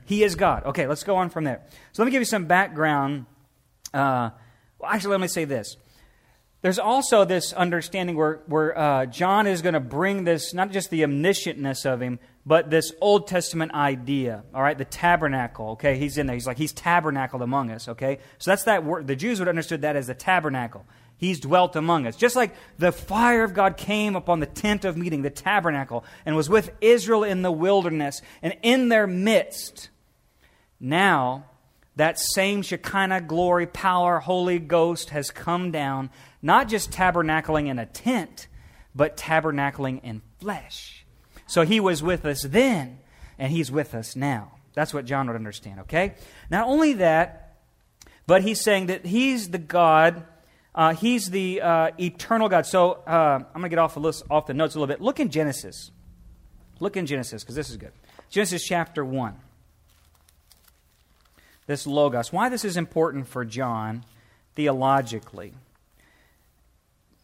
He 0.10 0.24
is 0.24 0.34
God. 0.34 0.64
Okay, 0.66 0.88
let's 0.88 1.04
go 1.04 1.18
on 1.18 1.30
from 1.30 1.44
there. 1.44 1.62
So 1.92 2.02
let 2.02 2.08
me 2.08 2.12
give 2.12 2.22
you 2.22 2.26
some 2.26 2.46
background. 2.46 3.28
Uh, 3.94 4.32
well, 4.80 4.90
actually, 4.90 5.12
let 5.12 5.22
me 5.22 5.28
say 5.28 5.46
this. 5.46 5.78
There's 6.64 6.80
also 6.80 7.26
this 7.26 7.54
understanding 7.54 8.16
where, 8.16 8.42
where 8.48 8.76
uh, 8.76 9.06
John 9.06 9.46
is 9.46 9.62
going 9.62 9.76
to 9.76 9.80
bring 9.80 10.24
this, 10.24 10.52
not 10.52 10.72
just 10.72 10.90
the 10.90 11.02
omniscientness 11.02 11.86
of 11.86 12.02
him, 12.02 12.18
but 12.44 12.72
this 12.72 12.92
Old 13.00 13.28
Testament 13.28 13.76
idea, 13.76 14.44
all 14.52 14.64
right, 14.64 14.80
the 14.80 14.84
tabernacle, 14.84 15.70
okay? 15.74 15.96
He's 15.96 16.18
in 16.18 16.26
there. 16.26 16.34
He's 16.34 16.48
like, 16.48 16.58
he's 16.58 16.74
tabernacled 16.74 17.44
among 17.44 17.70
us, 17.70 17.88
okay? 17.88 18.18
So 18.40 18.50
that's 18.50 18.64
that 18.64 18.84
word. 18.84 19.06
The 19.06 19.16
Jews 19.16 19.38
would 19.38 19.46
have 19.46 19.54
understood 19.54 19.84
that 19.84 19.96
as 19.96 20.08
the 20.08 20.16
tabernacle. 20.16 20.88
He's 21.18 21.40
dwelt 21.40 21.76
among 21.76 22.08
us. 22.08 22.16
Just 22.16 22.36
like 22.36 22.56
the 22.80 22.92
fire 22.92 23.44
of 23.44 23.54
God 23.54 23.78
came 23.78 24.16
upon 24.16 24.40
the 24.40 24.48
tent 24.48 24.86
of 24.86 24.98
meeting, 24.98 25.22
the 25.22 25.30
tabernacle, 25.30 26.04
and 26.26 26.36
was 26.36 26.50
with 26.50 26.72
Israel 26.82 27.24
in 27.24 27.44
the 27.44 27.52
wilderness 27.52 28.24
and 28.42 28.58
in 28.64 28.90
their 28.90 29.06
midst. 29.06 29.90
Now, 30.80 31.46
that 31.96 32.18
same 32.18 32.62
Shekinah 32.62 33.22
glory, 33.22 33.68
power, 33.68 34.20
Holy 34.20 34.58
Ghost 34.58 35.10
has 35.10 35.32
come 35.32 35.72
down, 35.72 36.10
not 36.42 36.70
just 36.70 36.92
tabernacling 36.92 37.68
in 37.68 37.78
a 37.78 37.86
tent, 37.86 38.48
but 38.96 39.18
tabernacling 39.18 40.02
in 40.04 40.22
flesh. 40.40 41.06
So 41.46 41.64
he 41.64 41.80
was 41.80 42.02
with 42.02 42.26
us 42.26 42.44
then, 42.44 43.00
and 43.38 43.52
he's 43.52 43.72
with 43.72 43.94
us 43.94 44.16
now. 44.16 44.54
That's 44.74 44.94
what 44.94 45.06
John 45.06 45.28
would 45.28 45.36
understand, 45.36 45.82
okay? 45.82 46.14
Not 46.50 46.68
only 46.68 46.94
that, 46.94 47.58
but 48.28 48.44
he's 48.44 48.62
saying 48.62 48.86
that 48.86 49.06
he's 49.06 49.50
the 49.50 49.58
God, 49.58 50.24
uh, 50.74 50.94
he's 50.94 51.30
the 51.30 51.62
uh, 51.62 51.92
eternal 52.00 52.48
God. 52.48 52.66
So 52.66 52.92
uh, 53.06 53.40
I'm 53.44 53.52
going 53.54 53.64
to 53.64 53.70
get 53.70 53.80
off 53.80 53.96
the, 53.96 54.00
list, 54.00 54.24
off 54.30 54.46
the 54.46 54.54
notes 54.54 54.76
a 54.76 54.80
little 54.80 54.94
bit. 54.94 55.02
Look 55.02 55.20
in 55.20 55.30
Genesis. 55.30 55.92
Look 56.80 56.96
in 56.96 57.06
Genesis, 57.06 57.44
because 57.44 57.56
this 57.56 57.70
is 57.70 57.76
good. 57.76 57.92
Genesis 58.30 58.64
chapter 58.64 59.04
1 59.04 59.36
this 61.70 61.86
Logos. 61.86 62.34
Why 62.34 62.50
this 62.50 62.66
is 62.66 62.78
important 62.78 63.28
for 63.28 63.46
John 63.46 64.04
theologically. 64.56 65.54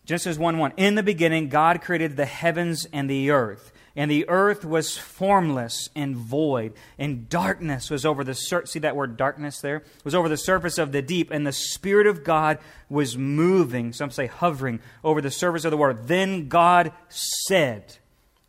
Genesis 0.06 0.38
1 0.38 0.60
1. 0.60 0.74
In 0.78 0.94
the 0.94 1.02
beginning, 1.02 1.50
God 1.50 1.82
created 1.82 2.16
the 2.16 2.28
heavens 2.28 2.86
and 2.94 3.10
the 3.10 3.32
earth. 3.32 3.74
And 3.96 4.12
the 4.12 4.30
earth 4.30 4.64
was 4.64 4.98
formless 4.98 5.90
and 5.96 6.16
void, 6.16 6.74
and 7.00 7.28
darkness 7.28 7.90
was 7.90 8.06
over 8.06 8.24
the 8.24 8.36
sur- 8.36 8.66
see 8.66 8.80
that 8.80 8.96
word 8.96 9.18
darkness 9.18 9.62
there 9.62 9.84
was 10.04 10.14
over 10.14 10.30
the 10.30 10.38
surface 10.38 10.78
of 10.78 10.92
the 10.92 11.02
deep, 11.02 11.32
and 11.32 11.48
the 11.48 11.54
spirit 11.54 12.06
of 12.06 12.24
God 12.24 12.60
was 12.88 13.18
moving. 13.18 13.94
Some 13.94 14.12
say 14.12 14.28
hovering 14.28 14.80
over 15.04 15.22
the 15.22 15.32
surface 15.32 15.66
of 15.66 15.72
the 15.72 15.78
water. 15.78 15.94
Then 15.94 16.50
God 16.50 16.92
said, 17.10 17.98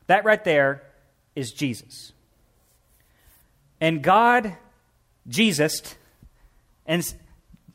that 0.09 0.25
right 0.27 0.45
there 0.45 0.83
is 1.35 1.53
Jesus. 1.53 2.13
And 3.81 4.03
God 4.03 4.57
Jesus, 5.29 5.83
and 6.87 7.03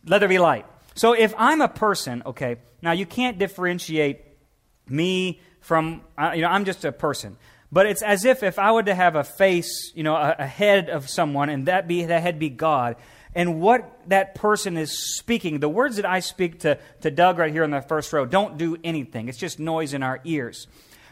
let 0.06 0.20
there 0.20 0.30
be 0.30 0.40
light. 0.40 0.66
So 0.96 1.14
if 1.14 1.34
I'm 1.38 1.62
a 1.62 1.68
person, 1.68 2.24
okay, 2.26 2.58
now 2.82 2.92
you 2.92 3.06
can't 3.06 3.38
differentiate 3.38 4.22
me 4.88 5.40
from, 5.62 6.02
uh, 6.18 6.32
you 6.36 6.42
know, 6.42 6.50
I'm 6.50 6.66
just 6.66 6.84
a 6.86 6.92
person. 6.92 7.38
But 7.72 7.86
it's 7.86 8.02
as 8.02 8.26
if 8.26 8.44
if 8.44 8.60
I 8.60 8.74
were 8.74 8.84
to 8.84 8.94
have 8.94 9.16
a 9.16 9.24
face, 9.24 9.94
you 9.96 10.04
know, 10.04 10.16
a, 10.16 10.36
a 10.40 10.48
head 10.48 10.90
of 10.90 11.10
someone, 11.10 11.50
and 11.50 11.68
that 11.68 11.88
be 11.88 12.06
that 12.06 12.22
head 12.22 12.38
be 12.40 12.50
God, 12.50 12.98
and 13.34 13.62
what 13.62 14.02
that 14.08 14.36
person 14.36 14.76
is 14.76 15.16
speaking, 15.16 15.60
the 15.60 15.70
words 15.70 15.96
that 15.96 16.06
I 16.06 16.20
speak 16.20 16.60
to, 16.62 16.78
to 17.02 17.12
Doug 17.12 17.38
right 17.38 17.52
here 17.52 17.64
in 17.64 17.72
the 17.72 17.82
first 17.82 18.12
row 18.12 18.26
don't 18.26 18.58
do 18.58 18.78
anything. 18.84 19.30
It's 19.30 19.38
just 19.38 19.60
noise 19.60 19.94
in 19.94 20.04
our 20.04 20.20
ears. 20.26 20.68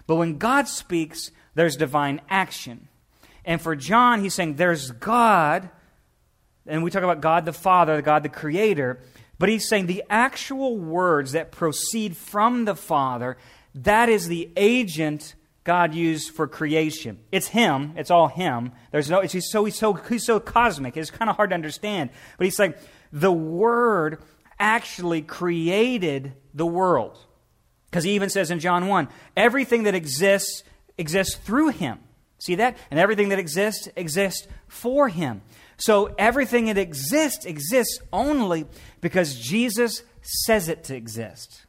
But 0.05 0.15
when 0.15 0.37
God 0.37 0.67
speaks, 0.67 1.31
there's 1.55 1.77
divine 1.77 2.19
action. 2.29 2.89
And 3.45 3.61
for 3.61 3.75
John, 3.75 4.21
he's 4.21 4.33
saying 4.33 4.55
there's 4.55 4.91
God 4.91 5.69
and 6.65 6.83
we 6.83 6.91
talk 6.91 7.03
about 7.03 7.21
God 7.21 7.45
the 7.45 7.53
Father, 7.53 8.01
God 8.01 8.23
the 8.23 8.29
Creator, 8.29 9.01
but 9.37 9.49
he's 9.49 9.67
saying 9.67 9.85
the 9.85 10.03
actual 10.09 10.77
words 10.77 11.31
that 11.31 11.51
proceed 11.51 12.17
from 12.17 12.65
the 12.65 12.75
Father, 12.75 13.37
that 13.75 14.09
is 14.09 14.27
the 14.27 14.51
agent 14.57 15.35
God 15.63 15.93
used 15.93 16.31
for 16.31 16.47
creation. 16.47 17.19
It's 17.31 17.47
Him. 17.47 17.93
It's 17.95 18.09
all 18.09 18.27
Him. 18.27 18.71
There's 18.91 19.09
no. 19.09 19.21
he's 19.21 19.51
so 19.51 19.65
he's 19.65 19.75
so 19.75 19.93
he's 19.93 20.25
so 20.25 20.39
cosmic. 20.39 20.97
It's 20.97 21.11
kind 21.11 21.29
of 21.29 21.35
hard 21.35 21.51
to 21.51 21.53
understand. 21.53 22.09
But 22.37 22.45
he's 22.45 22.55
saying 22.55 22.73
the 23.11 23.31
Word 23.31 24.21
actually 24.57 25.21
created 25.21 26.33
the 26.53 26.65
world, 26.65 27.17
because 27.89 28.03
he 28.03 28.11
even 28.11 28.29
says 28.29 28.51
in 28.51 28.59
John 28.59 28.87
one, 28.87 29.09
everything 29.37 29.83
that 29.83 29.95
exists 29.95 30.63
exists 30.97 31.35
through 31.35 31.69
Him. 31.69 31.99
See 32.39 32.55
that? 32.55 32.77
And 32.89 32.99
everything 32.99 33.29
that 33.29 33.39
exists 33.39 33.87
exists 33.95 34.47
for 34.67 35.07
Him. 35.07 35.41
So 35.79 36.13
everything 36.17 36.65
that 36.65 36.77
exists 36.77 37.45
exists 37.45 37.99
only 38.11 38.65
because 39.01 39.39
Jesus 39.39 40.03
says 40.21 40.67
it 40.67 40.83
to 40.85 40.95
exist. 40.95 41.65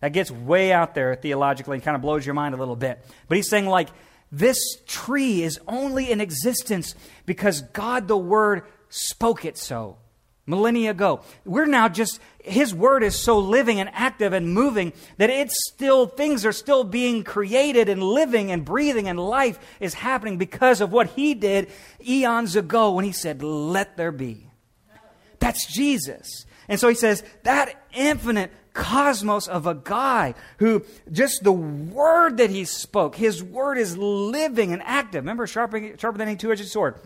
That 0.00 0.14
gets 0.14 0.30
way 0.30 0.72
out 0.72 0.94
there 0.94 1.14
theologically 1.14 1.76
and 1.76 1.84
kind 1.84 1.94
of 1.94 2.00
blows 2.00 2.24
your 2.24 2.34
mind 2.34 2.54
a 2.54 2.58
little 2.58 2.76
bit. 2.76 3.04
But 3.28 3.36
he's 3.36 3.50
saying, 3.50 3.66
like, 3.66 3.90
this 4.32 4.58
tree 4.86 5.42
is 5.42 5.60
only 5.68 6.10
in 6.10 6.20
existence 6.20 6.94
because 7.26 7.60
God 7.60 8.08
the 8.08 8.16
Word 8.16 8.62
spoke 8.88 9.44
it 9.44 9.58
so 9.58 9.98
millennia 10.50 10.90
ago. 10.90 11.20
We're 11.44 11.66
now 11.66 11.88
just, 11.88 12.20
His 12.42 12.74
Word 12.74 13.02
is 13.02 13.18
so 13.18 13.38
living 13.38 13.80
and 13.80 13.88
active 13.92 14.32
and 14.32 14.52
moving 14.52 14.92
that 15.16 15.30
it's 15.30 15.54
still, 15.72 16.06
things 16.06 16.44
are 16.44 16.52
still 16.52 16.84
being 16.84 17.24
created 17.24 17.88
and 17.88 18.02
living 18.02 18.50
and 18.50 18.64
breathing 18.64 19.08
and 19.08 19.18
life 19.18 19.58
is 19.80 19.94
happening 19.94 20.36
because 20.36 20.80
of 20.80 20.92
what 20.92 21.08
He 21.08 21.34
did 21.34 21.70
eons 22.06 22.56
ago 22.56 22.92
when 22.92 23.04
He 23.04 23.12
said, 23.12 23.42
Let 23.42 23.96
there 23.96 24.12
be. 24.12 24.46
That's 25.38 25.72
Jesus. 25.72 26.44
And 26.68 26.78
so 26.78 26.88
He 26.88 26.94
says, 26.94 27.24
that 27.44 27.74
infinite 27.94 28.52
cosmos 28.72 29.48
of 29.48 29.66
a 29.66 29.74
guy 29.74 30.34
who 30.58 30.84
just 31.10 31.42
the 31.42 31.52
word 31.52 32.38
that 32.38 32.50
he 32.50 32.64
spoke, 32.64 33.16
his 33.16 33.42
word 33.42 33.78
is 33.78 33.96
living 33.96 34.72
and 34.72 34.82
active. 34.84 35.22
Remember, 35.22 35.46
sharper, 35.46 35.96
sharper 35.98 36.18
than 36.18 36.28
any 36.28 36.36
two 36.36 36.52
edged 36.52 36.66
sword. 36.68 36.96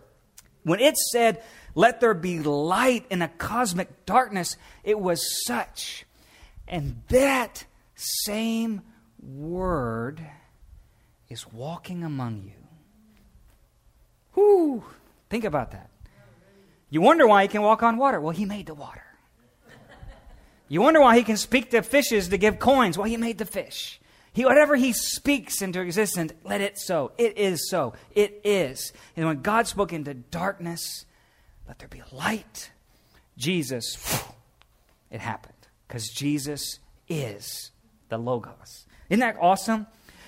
When 0.62 0.80
it 0.80 0.96
said, 0.96 1.42
let 1.75 2.00
there 2.00 2.14
be 2.14 2.38
light 2.40 3.07
in 3.11 3.23
a 3.23 3.28
cosmic 3.28 4.07
darkness. 4.07 4.57
It 4.83 4.99
was 4.99 5.45
such. 5.45 6.07
And 6.69 7.02
that 7.09 7.64
same 7.95 8.83
word 9.21 10.25
is 11.28 11.50
walking 11.52 12.04
among 12.04 12.45
you. 12.45 12.52
Whoo! 14.35 14.85
Think 15.31 15.45
about 15.45 15.73
that. 15.73 15.90
You 16.90 17.00
wonder 17.00 17.26
why 17.26 17.43
he 17.43 17.49
can 17.49 17.62
walk 17.62 17.83
on 17.83 17.97
water. 17.97 18.21
Well, 18.21 18.33
he 18.33 18.45
made 18.45 18.66
the 18.66 18.75
water. 18.75 19.02
You 20.69 20.81
wonder 20.81 21.00
why 21.00 21.16
he 21.16 21.25
can 21.25 21.37
speak 21.37 21.71
to 21.71 21.83
fishes 21.83 22.28
to 22.28 22.38
give 22.38 22.59
coins. 22.59 22.97
Well, 22.97 23.07
he 23.07 23.16
made 23.16 23.38
the 23.38 23.45
fish. 23.45 24.00
He, 24.33 24.45
whatever 24.45 24.75
he 24.75 24.93
speaks 24.93 25.62
into 25.62 25.81
existence, 25.81 26.33
let 26.43 26.61
it 26.61 26.78
so. 26.78 27.12
It 27.19 27.38
is 27.38 27.69
so. 27.69 27.95
It 28.12 28.40
is. 28.45 28.93
And 29.16 29.26
when 29.26 29.43
God 29.43 29.66
spoke 29.66 29.93
into 29.93 30.14
darkness, 30.14 31.04
let 31.66 31.78
there 31.78 31.88
be 31.88 32.02
light. 32.12 32.71
Jesus, 33.37 33.97
it 35.11 35.21
happened 35.21 35.54
because 35.87 36.09
Jesus 36.09 36.78
is 37.09 37.71
the 38.09 38.18
Logos. 38.18 38.87
Isn't 39.09 39.21
that 39.21 39.37
awesome? 39.40 39.87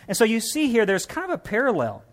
And 0.09 0.17
so 0.17 0.25
you 0.25 0.41
see 0.41 0.69
here, 0.69 0.87
there's 0.87 1.07
kind 1.07 1.25
of 1.25 1.31
a 1.31 1.39
parallel. 1.39 2.05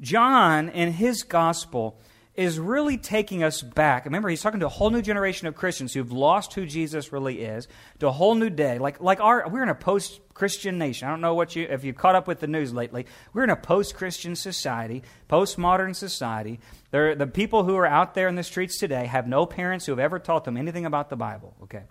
John, 0.00 0.68
in 0.68 0.92
his 0.92 1.22
gospel, 1.22 1.98
is 2.38 2.56
really 2.56 2.96
taking 2.96 3.42
us 3.42 3.62
back. 3.62 4.04
Remember, 4.04 4.28
he's 4.28 4.40
talking 4.40 4.60
to 4.60 4.66
a 4.66 4.68
whole 4.68 4.90
new 4.90 5.02
generation 5.02 5.48
of 5.48 5.56
Christians 5.56 5.92
who've 5.92 6.12
lost 6.12 6.54
who 6.54 6.66
Jesus 6.66 7.12
really 7.12 7.40
is, 7.40 7.66
to 7.98 8.06
a 8.06 8.12
whole 8.12 8.36
new 8.36 8.48
day. 8.48 8.78
Like, 8.78 9.00
like 9.00 9.18
our, 9.18 9.48
we're 9.48 9.64
in 9.64 9.68
a 9.68 9.74
post 9.74 10.20
Christian 10.34 10.78
nation. 10.78 11.08
I 11.08 11.10
don't 11.10 11.20
know 11.20 11.34
what 11.34 11.56
you, 11.56 11.66
if 11.68 11.82
you've 11.82 11.96
caught 11.96 12.14
up 12.14 12.28
with 12.28 12.38
the 12.38 12.46
news 12.46 12.72
lately. 12.72 13.06
We're 13.32 13.42
in 13.42 13.50
a 13.50 13.56
post 13.56 13.96
Christian 13.96 14.36
society, 14.36 15.02
post 15.26 15.58
modern 15.58 15.94
society. 15.94 16.60
The 16.92 17.28
people 17.34 17.64
who 17.64 17.74
are 17.74 17.88
out 17.88 18.14
there 18.14 18.28
in 18.28 18.36
the 18.36 18.44
streets 18.44 18.78
today 18.78 19.06
have 19.06 19.26
no 19.26 19.44
parents 19.44 19.86
who 19.86 19.92
have 19.92 19.98
ever 19.98 20.20
taught 20.20 20.44
them 20.44 20.56
anything 20.56 20.86
about 20.86 21.10
the 21.10 21.16
Bible. 21.16 21.56
Okay. 21.64 21.82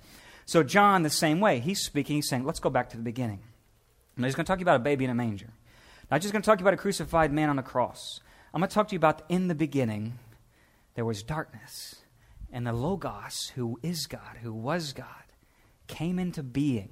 So, 0.46 0.64
John, 0.64 1.04
the 1.04 1.10
same 1.10 1.42
way, 1.42 1.60
he's 1.60 1.82
speaking, 1.82 2.16
he's 2.16 2.30
saying, 2.30 2.46
let's 2.46 2.62
go 2.62 2.70
back 2.70 2.92
to 2.92 2.98
the 2.98 3.04
beginning. 3.04 3.42
Now, 4.16 4.28
he's 4.28 4.36
going 4.36 4.46
to 4.46 4.50
talk 4.50 4.60
you 4.60 4.64
about 4.64 4.78
a 4.78 4.80
baby 4.80 5.04
in 5.04 5.12
a 5.12 5.16
manger. 5.16 5.50
Not 6.10 6.22
just 6.22 6.32
going 6.32 6.42
to 6.42 6.46
talk 6.46 6.62
you 6.62 6.64
about 6.64 6.74
a 6.74 6.78
crucified 6.78 7.34
man 7.34 7.50
on 7.50 7.60
a 7.60 7.64
cross. 7.64 8.22
I'm 8.54 8.62
going 8.62 8.70
to 8.70 8.74
talk 8.74 8.88
to 8.88 8.94
you 8.94 8.98
about 8.98 9.24
in 9.28 9.50
the 9.50 9.56
beginning 9.56 10.18
there 10.98 11.06
was 11.06 11.22
darkness. 11.22 11.98
And 12.52 12.66
the 12.66 12.74
Logos, 12.74 13.52
who 13.54 13.80
is 13.84 14.08
God, 14.08 14.38
who 14.42 14.52
was 14.52 14.94
God, 14.94 15.06
came 15.86 16.18
into 16.18 16.42
being. 16.42 16.90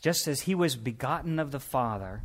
Just 0.00 0.26
as 0.26 0.42
he 0.42 0.54
was 0.54 0.76
begotten 0.76 1.38
of 1.38 1.50
the 1.50 1.60
Father, 1.60 2.22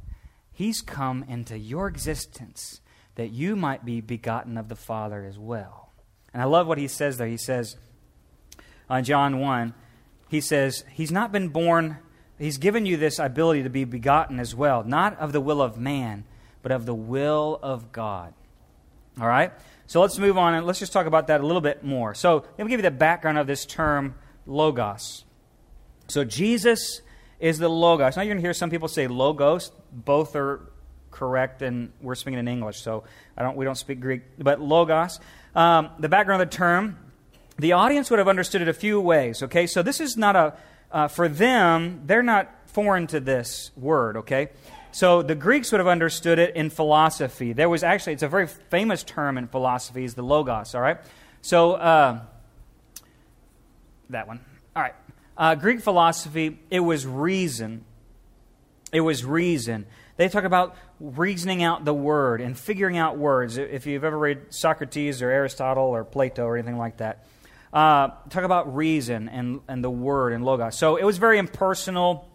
he's 0.54 0.80
come 0.80 1.26
into 1.28 1.58
your 1.58 1.90
existence 1.90 2.80
that 3.16 3.32
you 3.32 3.58
might 3.58 3.84
be 3.84 4.00
begotten 4.00 4.58
of 4.58 4.70
the 4.70 4.78
Father 4.78 5.26
as 5.26 5.38
well. 5.38 5.92
And 6.34 6.42
I 6.42 6.46
love 6.46 6.68
what 6.68 6.78
he 6.78 6.88
says 6.88 7.18
there. 7.18 7.28
He 7.28 7.36
says, 7.36 7.76
on 8.90 9.04
John 9.04 9.42
1, 9.42 9.74
he 10.30 10.40
says, 10.40 10.86
He's 10.94 11.12
not 11.12 11.34
been 11.34 11.50
born, 11.50 11.98
He's 12.40 12.58
given 12.58 12.86
you 12.86 12.96
this 12.96 13.20
ability 13.20 13.64
to 13.64 13.70
be 13.70 13.84
begotten 13.84 14.40
as 14.40 14.56
well, 14.56 14.86
not 14.86 15.20
of 15.20 15.34
the 15.34 15.42
will 15.42 15.62
of 15.62 15.78
man, 15.78 16.24
but 16.62 16.72
of 16.72 16.86
the 16.86 16.96
will 16.96 17.60
of 17.62 17.92
God. 17.92 18.34
All 19.20 19.28
right? 19.28 19.52
So 19.88 20.02
let's 20.02 20.18
move 20.18 20.38
on 20.38 20.54
and 20.54 20.66
let's 20.66 20.80
just 20.80 20.94
talk 20.94 21.06
about 21.06 21.28
that 21.28 21.42
a 21.42 21.46
little 21.46 21.62
bit 21.62 21.84
more. 21.84 22.16
So 22.16 22.46
let 22.58 22.66
me 22.66 22.70
give 22.70 22.80
you 22.80 22.84
the 22.84 22.92
background 22.92 23.38
of 23.38 23.48
this 23.48 23.66
term, 23.66 24.16
logos. 24.46 25.26
So 26.08 26.24
Jesus 26.24 27.02
is 27.40 27.60
the 27.60 27.70
logos. 27.70 28.16
Now 28.16 28.24
you're 28.24 28.34
going 28.34 28.42
to 28.42 28.46
hear 28.46 28.54
some 28.54 28.70
people 28.70 28.88
say 28.88 29.08
logos. 29.08 29.72
Both 29.92 30.36
are 30.36 30.72
correct, 31.12 31.62
and 31.62 31.92
we're 32.02 32.16
speaking 32.16 32.40
in 32.40 32.48
English, 32.48 32.82
so 32.82 33.06
I 33.38 33.44
don't, 33.44 33.56
we 33.56 33.66
don't 33.66 33.78
speak 33.78 34.00
Greek. 34.00 34.24
But 34.38 34.60
logos. 34.60 35.20
Um, 35.56 35.90
the 36.00 36.10
background 36.10 36.42
of 36.42 36.50
the 36.50 36.56
term, 36.56 36.98
the 37.58 37.74
audience 37.74 38.10
would 38.10 38.20
have 38.20 38.28
understood 38.28 38.62
it 38.62 38.68
a 38.68 38.74
few 38.74 39.00
ways. 39.00 39.42
Okay, 39.44 39.68
so 39.68 39.82
this 39.82 40.02
is 40.02 40.18
not 40.18 40.36
a 40.36 40.58
uh, 40.92 41.08
for 41.08 41.28
them. 41.28 42.02
They're 42.06 42.24
not 42.24 42.52
foreign 42.68 43.08
to 43.08 43.20
this 43.20 43.72
word. 43.76 44.18
Okay, 44.18 44.50
so 44.96 45.22
the 45.22 45.36
Greeks 45.36 45.74
would 45.74 45.80
have 45.80 45.90
understood 45.90 46.40
it 46.40 46.56
in 46.56 46.70
philosophy. 46.70 47.52
There 47.52 47.68
was 47.68 47.84
actually, 47.84 48.14
it's 48.14 48.24
a 48.24 48.30
very 48.30 48.48
famous 48.48 49.04
term 49.04 49.38
in 49.38 49.50
philosophy, 49.50 50.06
is 50.06 50.14
the 50.14 50.22
logos, 50.22 50.74
all 50.74 50.80
right? 50.80 51.00
So 51.42 51.74
uh, 51.74 52.22
that 54.10 54.26
one. 54.26 54.40
All 54.74 54.82
right. 54.82 54.96
Uh, 55.36 55.56
Greek 55.56 55.82
philosophy, 55.82 56.62
it 56.72 56.80
was 56.80 57.06
reason. 57.06 57.84
It 58.94 59.02
was 59.02 59.26
reason. 59.26 59.86
They 60.16 60.30
talk 60.30 60.46
about 60.46 60.78
reasoning 61.02 61.62
out 61.62 61.84
the 61.84 61.94
word 61.94 62.40
and 62.40 62.58
figuring 62.58 62.98
out 62.98 63.18
words. 63.18 63.58
If 63.58 63.86
you've 63.88 64.06
ever 64.06 64.18
read 64.18 64.54
Socrates 64.54 65.22
or 65.22 65.30
Aristotle 65.30 65.88
or 65.88 66.06
Plato 66.06 66.46
or 66.46 66.56
anything 66.56 66.78
like 66.78 66.98
that, 66.98 67.26
uh, 67.74 68.12
talk 68.30 68.46
about 68.46 68.74
reason 68.74 69.28
and, 69.28 69.60
and 69.68 69.84
the 69.84 69.92
word 69.92 70.32
and 70.32 70.46
logos. 70.46 70.78
So 70.78 70.96
it 70.96 71.04
was 71.04 71.18
very 71.18 71.38
impersonal. 71.38 72.30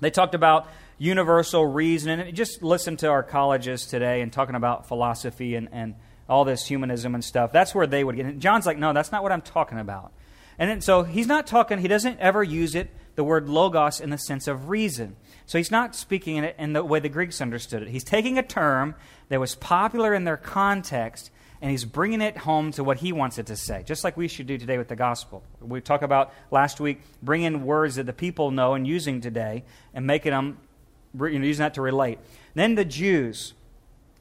They 0.00 0.10
talked 0.10 0.34
about 0.34 0.66
universal 1.00 1.66
reason. 1.66 2.20
And 2.20 2.36
just 2.36 2.62
listen 2.62 2.96
to 2.98 3.08
our 3.08 3.24
colleges 3.24 3.86
today 3.86 4.20
and 4.20 4.32
talking 4.32 4.54
about 4.54 4.86
philosophy 4.86 5.56
and, 5.56 5.68
and 5.72 5.94
all 6.28 6.44
this 6.44 6.66
humanism 6.66 7.14
and 7.14 7.24
stuff. 7.24 7.52
That's 7.52 7.74
where 7.74 7.86
they 7.86 8.04
would 8.04 8.14
get. 8.14 8.26
And 8.26 8.40
John's 8.40 8.66
like, 8.66 8.78
no, 8.78 8.92
that's 8.92 9.10
not 9.10 9.22
what 9.22 9.32
I'm 9.32 9.40
talking 9.40 9.78
about. 9.78 10.12
And 10.58 10.70
then, 10.70 10.82
so 10.82 11.02
he's 11.02 11.26
not 11.26 11.46
talking, 11.46 11.78
he 11.78 11.88
doesn't 11.88 12.20
ever 12.20 12.44
use 12.44 12.74
it, 12.74 12.90
the 13.14 13.24
word 13.24 13.48
logos, 13.48 13.98
in 13.98 14.10
the 14.10 14.18
sense 14.18 14.46
of 14.46 14.68
reason. 14.68 15.16
So 15.46 15.56
he's 15.56 15.70
not 15.70 15.96
speaking 15.96 16.36
in 16.36 16.44
it 16.44 16.54
in 16.58 16.74
the 16.74 16.84
way 16.84 17.00
the 17.00 17.08
Greeks 17.08 17.40
understood 17.40 17.82
it. 17.82 17.88
He's 17.88 18.04
taking 18.04 18.36
a 18.36 18.42
term 18.42 18.94
that 19.30 19.40
was 19.40 19.54
popular 19.54 20.12
in 20.12 20.24
their 20.24 20.36
context 20.36 21.30
and 21.62 21.70
he's 21.70 21.84
bringing 21.84 22.20
it 22.20 22.36
home 22.36 22.72
to 22.72 22.84
what 22.84 22.98
he 22.98 23.12
wants 23.12 23.38
it 23.38 23.46
to 23.46 23.56
say, 23.56 23.82
just 23.84 24.04
like 24.04 24.16
we 24.16 24.28
should 24.28 24.46
do 24.46 24.56
today 24.58 24.78
with 24.78 24.88
the 24.88 24.96
gospel. 24.96 25.42
We 25.60 25.80
talked 25.80 26.04
about 26.04 26.32
last 26.50 26.80
week 26.80 27.00
bringing 27.22 27.64
words 27.64 27.96
that 27.96 28.04
the 28.04 28.12
people 28.12 28.50
know 28.50 28.74
and 28.74 28.86
using 28.86 29.20
today 29.20 29.64
and 29.92 30.06
making 30.06 30.32
them, 30.32 30.58
you 31.14 31.38
know, 31.38 31.46
using 31.46 31.62
that 31.62 31.74
to 31.74 31.82
relate. 31.82 32.18
Then 32.54 32.74
the 32.74 32.84
Jews. 32.84 33.54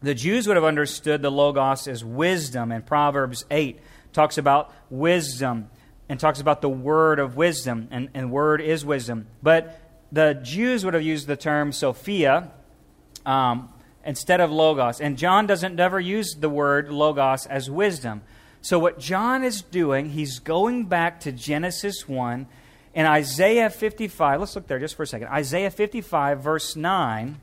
The 0.01 0.15
Jews 0.15 0.47
would 0.47 0.55
have 0.55 0.63
understood 0.63 1.21
the 1.21 1.29
Logos 1.29 1.87
as 1.87 2.05
wisdom, 2.05 2.71
and 2.71 2.85
Proverbs 2.85 3.43
8 3.51 3.79
talks 4.13 4.37
about 4.37 4.73
wisdom 4.89 5.69
and 6.07 6.19
talks 6.19 6.39
about 6.39 6.61
the 6.61 6.69
word 6.69 7.19
of 7.19 7.35
wisdom, 7.35 7.89
and, 7.91 8.09
and 8.13 8.31
word 8.31 8.61
is 8.61 8.85
wisdom. 8.85 9.27
But 9.43 9.79
the 10.11 10.33
Jews 10.41 10.85
would 10.85 10.93
have 10.93 11.03
used 11.03 11.27
the 11.27 11.35
term 11.35 11.71
Sophia, 11.71 12.51
um, 13.25 13.69
instead 14.05 14.41
of 14.41 14.51
logos. 14.51 15.01
And 15.01 15.17
John 15.17 15.45
doesn't 15.45 15.75
never 15.75 15.99
use 15.99 16.35
the 16.39 16.49
word 16.49 16.89
logos 16.89 17.45
as 17.45 17.69
wisdom. 17.69 18.21
So 18.61 18.79
what 18.79 18.99
John 18.99 19.43
is 19.43 19.61
doing, 19.61 20.09
he's 20.09 20.39
going 20.39 20.85
back 20.85 21.19
to 21.21 21.31
Genesis 21.31 22.07
1 22.07 22.47
and 22.93 23.07
Isaiah 23.07 23.69
55. 23.69 24.39
Let's 24.39 24.55
look 24.55 24.67
there 24.67 24.79
just 24.79 24.95
for 24.95 25.03
a 25.03 25.07
second. 25.07 25.27
Isaiah 25.27 25.71
55 25.71 26.41
verse 26.41 26.75
9. 26.75 27.39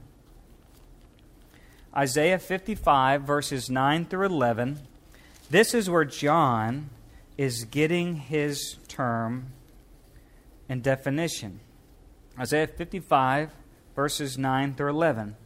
Isaiah 1.96 2.38
55 2.38 3.22
verses 3.22 3.70
9 3.70 4.04
through 4.04 4.26
11. 4.26 4.80
This 5.48 5.72
is 5.72 5.88
where 5.88 6.04
John 6.04 6.90
is 7.38 7.64
getting 7.64 8.16
his 8.16 8.76
term 8.88 9.52
and 10.68 10.82
definition. 10.82 11.60
Isaiah 12.38 12.66
55 12.66 13.50
verses 13.94 14.36
9 14.36 14.74
through 14.74 14.90
11. 14.90 15.36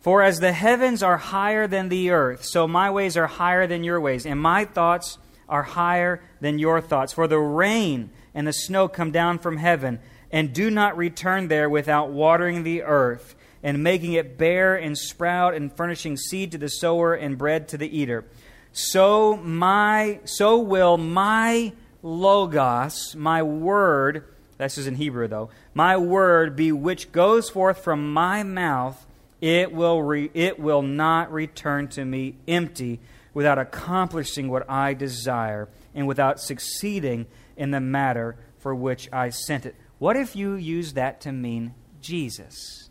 For 0.00 0.22
as 0.22 0.38
the 0.38 0.52
heavens 0.52 1.02
are 1.02 1.16
higher 1.16 1.66
than 1.66 1.88
the 1.88 2.10
earth, 2.10 2.44
so 2.44 2.68
my 2.68 2.88
ways 2.88 3.16
are 3.16 3.26
higher 3.26 3.66
than 3.66 3.82
your 3.82 4.00
ways, 4.00 4.24
and 4.24 4.40
my 4.40 4.64
thoughts 4.64 5.18
are 5.48 5.62
higher 5.62 6.20
than 6.40 6.58
your 6.58 6.80
thoughts. 6.80 7.12
For 7.12 7.26
the 7.26 7.38
rain 7.38 8.10
and 8.34 8.46
the 8.46 8.52
snow 8.52 8.88
come 8.88 9.10
down 9.10 9.38
from 9.38 9.56
heaven, 9.56 10.00
and 10.30 10.52
do 10.52 10.70
not 10.70 10.96
return 10.96 11.48
there 11.48 11.68
without 11.68 12.10
watering 12.10 12.62
the 12.62 12.82
earth, 12.82 13.34
and 13.62 13.82
making 13.82 14.12
it 14.12 14.38
bear 14.38 14.76
and 14.76 14.96
sprout, 14.96 15.54
and 15.54 15.74
furnishing 15.76 16.16
seed 16.16 16.52
to 16.52 16.58
the 16.58 16.68
sower 16.68 17.14
and 17.14 17.38
bread 17.38 17.68
to 17.68 17.78
the 17.78 17.98
eater. 17.98 18.24
So 18.72 19.36
my 19.36 20.20
so 20.24 20.58
will 20.58 20.98
my 20.98 21.72
logos, 22.02 23.16
my 23.16 23.42
word, 23.42 24.24
this 24.58 24.78
is 24.78 24.86
in 24.86 24.96
Hebrew 24.96 25.26
though, 25.26 25.50
my 25.74 25.96
word 25.96 26.54
be 26.54 26.70
which 26.70 27.10
goes 27.10 27.48
forth 27.50 27.82
from 27.82 28.12
my 28.12 28.42
mouth 28.42 29.04
it 29.40 29.72
will, 29.72 30.02
re, 30.02 30.30
it 30.34 30.58
will 30.58 30.82
not 30.82 31.32
return 31.32 31.88
to 31.88 32.04
me 32.04 32.34
empty 32.46 33.00
without 33.34 33.58
accomplishing 33.58 34.48
what 34.48 34.68
I 34.68 34.94
desire 34.94 35.68
and 35.94 36.06
without 36.06 36.40
succeeding 36.40 37.26
in 37.56 37.70
the 37.70 37.80
matter 37.80 38.36
for 38.58 38.74
which 38.74 39.08
I 39.12 39.30
sent 39.30 39.66
it. 39.66 39.74
What 39.98 40.16
if 40.16 40.36
you 40.36 40.54
use 40.54 40.94
that 40.94 41.20
to 41.22 41.32
mean 41.32 41.74
Jesus? 42.00 42.88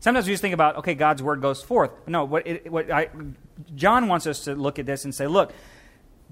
Sometimes 0.00 0.26
we 0.26 0.32
just 0.32 0.42
think 0.42 0.54
about, 0.54 0.76
okay, 0.76 0.94
God's 0.94 1.22
word 1.22 1.40
goes 1.40 1.62
forth. 1.62 1.90
No, 2.06 2.24
what, 2.24 2.46
it, 2.46 2.70
what 2.70 2.90
I, 2.90 3.08
John 3.74 4.06
wants 4.08 4.26
us 4.26 4.44
to 4.44 4.54
look 4.54 4.78
at 4.78 4.86
this 4.86 5.04
and 5.04 5.14
say, 5.14 5.26
look, 5.26 5.52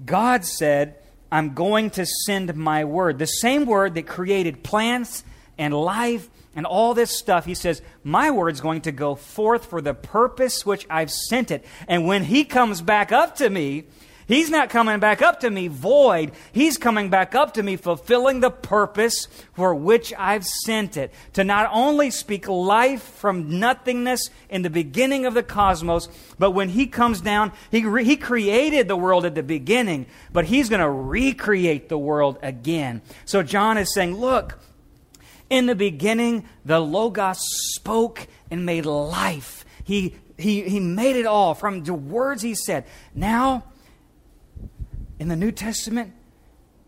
God 0.05 0.45
said, 0.45 0.95
I'm 1.31 1.53
going 1.53 1.89
to 1.91 2.05
send 2.05 2.55
my 2.55 2.85
word. 2.85 3.19
The 3.19 3.25
same 3.25 3.65
word 3.65 3.95
that 3.95 4.07
created 4.07 4.63
plants 4.63 5.23
and 5.57 5.73
life 5.73 6.29
and 6.55 6.65
all 6.65 6.93
this 6.93 7.11
stuff, 7.11 7.45
he 7.45 7.53
says, 7.53 7.81
My 8.03 8.31
word's 8.31 8.61
going 8.61 8.81
to 8.81 8.91
go 8.93 9.15
forth 9.15 9.65
for 9.65 9.81
the 9.81 9.93
purpose 9.93 10.65
which 10.65 10.87
I've 10.89 11.11
sent 11.11 11.51
it. 11.51 11.65
And 11.87 12.07
when 12.07 12.23
he 12.23 12.45
comes 12.45 12.81
back 12.81 13.11
up 13.11 13.35
to 13.37 13.49
me, 13.49 13.83
he's 14.25 14.49
not 14.49 14.69
coming 14.69 15.01
back 15.01 15.21
up 15.21 15.41
to 15.41 15.49
me 15.49 15.67
void. 15.67 16.31
He's 16.53 16.77
coming 16.77 17.09
back 17.09 17.35
up 17.35 17.55
to 17.55 17.63
me 17.63 17.75
fulfilling 17.75 18.39
the 18.39 18.51
purpose 18.51 19.27
for 19.53 19.75
which 19.75 20.13
I've 20.17 20.45
sent 20.45 20.95
it. 20.95 21.13
To 21.33 21.43
not 21.43 21.69
only 21.73 22.09
speak 22.09 22.47
life 22.47 23.03
from 23.03 23.59
nothingness 23.59 24.29
in 24.49 24.61
the 24.61 24.69
beginning 24.69 25.25
of 25.25 25.33
the 25.33 25.43
cosmos, 25.43 26.07
but 26.39 26.51
when 26.51 26.69
he 26.69 26.87
comes 26.87 27.19
down, 27.19 27.51
he, 27.69 27.83
re- 27.83 28.05
he 28.05 28.15
created 28.15 28.87
the 28.87 28.95
world 28.95 29.25
at 29.25 29.35
the 29.35 29.43
beginning, 29.43 30.05
but 30.31 30.45
he's 30.45 30.69
going 30.69 30.81
to 30.81 30.89
recreate 30.89 31.89
the 31.89 31.97
world 31.97 32.39
again. 32.41 33.01
So 33.25 33.43
John 33.43 33.77
is 33.77 33.93
saying, 33.93 34.15
Look, 34.15 34.57
in 35.49 35.65
the 35.65 35.75
beginning, 35.75 36.45
the 36.63 36.79
Logos 36.79 37.39
spoke 37.75 38.27
and 38.49 38.65
made 38.65 38.85
life. 38.85 39.65
He, 39.83 40.15
he, 40.37 40.63
he 40.63 40.79
made 40.79 41.15
it 41.15 41.25
all 41.25 41.53
from 41.53 41.83
the 41.83 41.93
words 41.93 42.41
he 42.41 42.55
said. 42.55 42.85
Now, 43.13 43.63
in 45.19 45.27
the 45.27 45.35
New 45.35 45.51
Testament, 45.51 46.13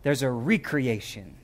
there's 0.02 0.22
a 0.22 0.30
recreation. 0.30 1.36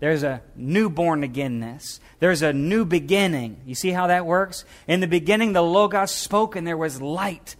There's 0.00 0.22
a 0.22 0.42
newborn 0.54 1.22
againness. 1.22 2.00
There's 2.18 2.42
a 2.42 2.52
new 2.52 2.84
beginning. 2.84 3.60
You 3.64 3.74
see 3.74 3.90
how 3.90 4.08
that 4.08 4.26
works? 4.26 4.64
In 4.86 5.00
the 5.00 5.06
beginning, 5.06 5.52
the 5.52 5.62
Logos 5.62 6.10
spoke 6.10 6.56
and 6.56 6.66
there 6.66 6.76
was 6.76 7.00
light. 7.00 7.56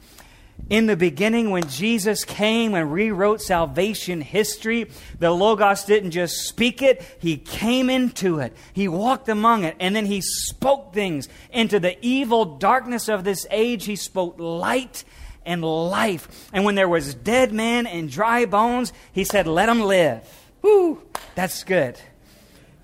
In 0.70 0.86
the 0.86 0.96
beginning, 0.96 1.50
when 1.50 1.68
Jesus 1.68 2.24
came 2.24 2.74
and 2.74 2.90
rewrote 2.90 3.42
salvation 3.42 4.22
history, 4.22 4.90
the 5.18 5.30
Logos 5.30 5.84
didn't 5.84 6.12
just 6.12 6.48
speak 6.48 6.80
it, 6.80 7.02
he 7.18 7.36
came 7.36 7.90
into 7.90 8.38
it. 8.38 8.56
He 8.72 8.88
walked 8.88 9.28
among 9.28 9.64
it, 9.64 9.76
and 9.78 9.94
then 9.94 10.06
he 10.06 10.22
spoke 10.22 10.94
things 10.94 11.28
into 11.52 11.78
the 11.78 11.98
evil 12.00 12.44
darkness 12.56 13.08
of 13.08 13.24
this 13.24 13.46
age. 13.50 13.84
He 13.84 13.96
spoke 13.96 14.36
light 14.38 15.04
and 15.44 15.62
life. 15.62 16.48
And 16.52 16.64
when 16.64 16.76
there 16.76 16.88
was 16.88 17.14
dead 17.14 17.52
men 17.52 17.86
and 17.86 18.10
dry 18.10 18.46
bones, 18.46 18.94
he 19.12 19.24
said, 19.24 19.46
Let 19.46 19.66
them 19.66 19.82
live. 19.82 20.26
Whoo, 20.62 21.02
that's 21.34 21.62
good. 21.62 22.00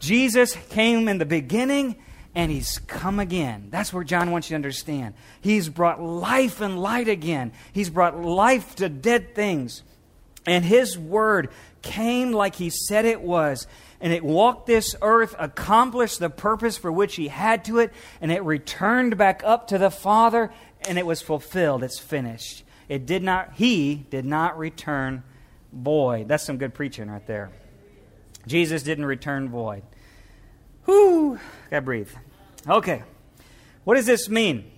Jesus 0.00 0.54
came 0.68 1.08
in 1.08 1.16
the 1.16 1.24
beginning 1.24 1.96
and 2.34 2.50
he's 2.50 2.78
come 2.86 3.18
again. 3.18 3.68
That's 3.70 3.92
where 3.92 4.04
John 4.04 4.30
wants 4.30 4.48
you 4.48 4.54
to 4.54 4.56
understand. 4.56 5.14
He's 5.40 5.68
brought 5.68 6.00
life 6.00 6.60
and 6.60 6.80
light 6.80 7.08
again. 7.08 7.52
He's 7.72 7.90
brought 7.90 8.20
life 8.20 8.76
to 8.76 8.88
dead 8.88 9.34
things. 9.34 9.82
And 10.46 10.64
his 10.64 10.96
word 10.96 11.50
came 11.82 12.32
like 12.32 12.54
he 12.54 12.70
said 12.70 13.04
it 13.04 13.20
was. 13.20 13.66
And 14.00 14.12
it 14.12 14.24
walked 14.24 14.66
this 14.66 14.94
earth, 15.02 15.34
accomplished 15.38 16.20
the 16.20 16.30
purpose 16.30 16.78
for 16.78 16.90
which 16.90 17.16
he 17.16 17.28
had 17.28 17.64
to 17.66 17.80
it, 17.80 17.92
and 18.20 18.32
it 18.32 18.42
returned 18.42 19.18
back 19.18 19.42
up 19.44 19.68
to 19.68 19.78
the 19.78 19.90
Father, 19.90 20.50
and 20.88 20.98
it 20.98 21.04
was 21.04 21.20
fulfilled. 21.20 21.82
It's 21.82 21.98
finished. 21.98 22.64
It 22.88 23.04
did 23.04 23.22
not, 23.22 23.52
he 23.54 24.06
did 24.08 24.24
not 24.24 24.58
return 24.58 25.22
void. 25.72 26.28
That's 26.28 26.44
some 26.44 26.56
good 26.56 26.72
preaching 26.72 27.10
right 27.10 27.26
there. 27.26 27.50
Jesus 28.46 28.82
didn't 28.82 29.04
return 29.04 29.50
void. 29.50 29.82
Whew, 30.90 31.38
gotta 31.70 31.82
breathe. 31.82 32.10
Okay, 32.68 33.04
what 33.84 33.94
does 33.94 34.06
this 34.06 34.28
mean? 34.28 34.68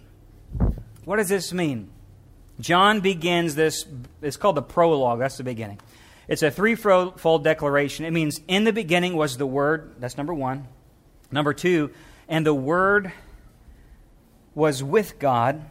What 1.06 1.16
does 1.16 1.30
this 1.30 1.54
mean? 1.54 1.88
John 2.60 3.00
begins 3.00 3.54
this, 3.54 3.86
it's 4.20 4.36
called 4.36 4.56
the 4.56 4.62
prologue, 4.62 5.20
that's 5.20 5.38
the 5.38 5.44
beginning. 5.44 5.80
It's 6.28 6.42
a 6.42 6.50
threefold 6.50 7.44
declaration. 7.44 8.04
It 8.04 8.10
means, 8.12 8.42
in 8.46 8.64
the 8.64 8.74
beginning 8.74 9.16
was 9.16 9.38
the 9.38 9.46
Word, 9.46 9.94
that's 10.00 10.18
number 10.18 10.34
one. 10.34 10.68
Number 11.30 11.54
two, 11.54 11.90
and 12.28 12.44
the 12.44 12.54
Word 12.54 13.10
was 14.54 14.82
with 14.82 15.18
God, 15.18 15.64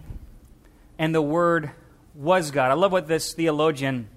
and 0.98 1.14
the 1.14 1.22
Word 1.22 1.70
was 2.16 2.50
God. 2.50 2.72
I 2.72 2.74
love 2.74 2.92
what 2.92 3.08
this 3.08 3.36
theologian 3.36 4.10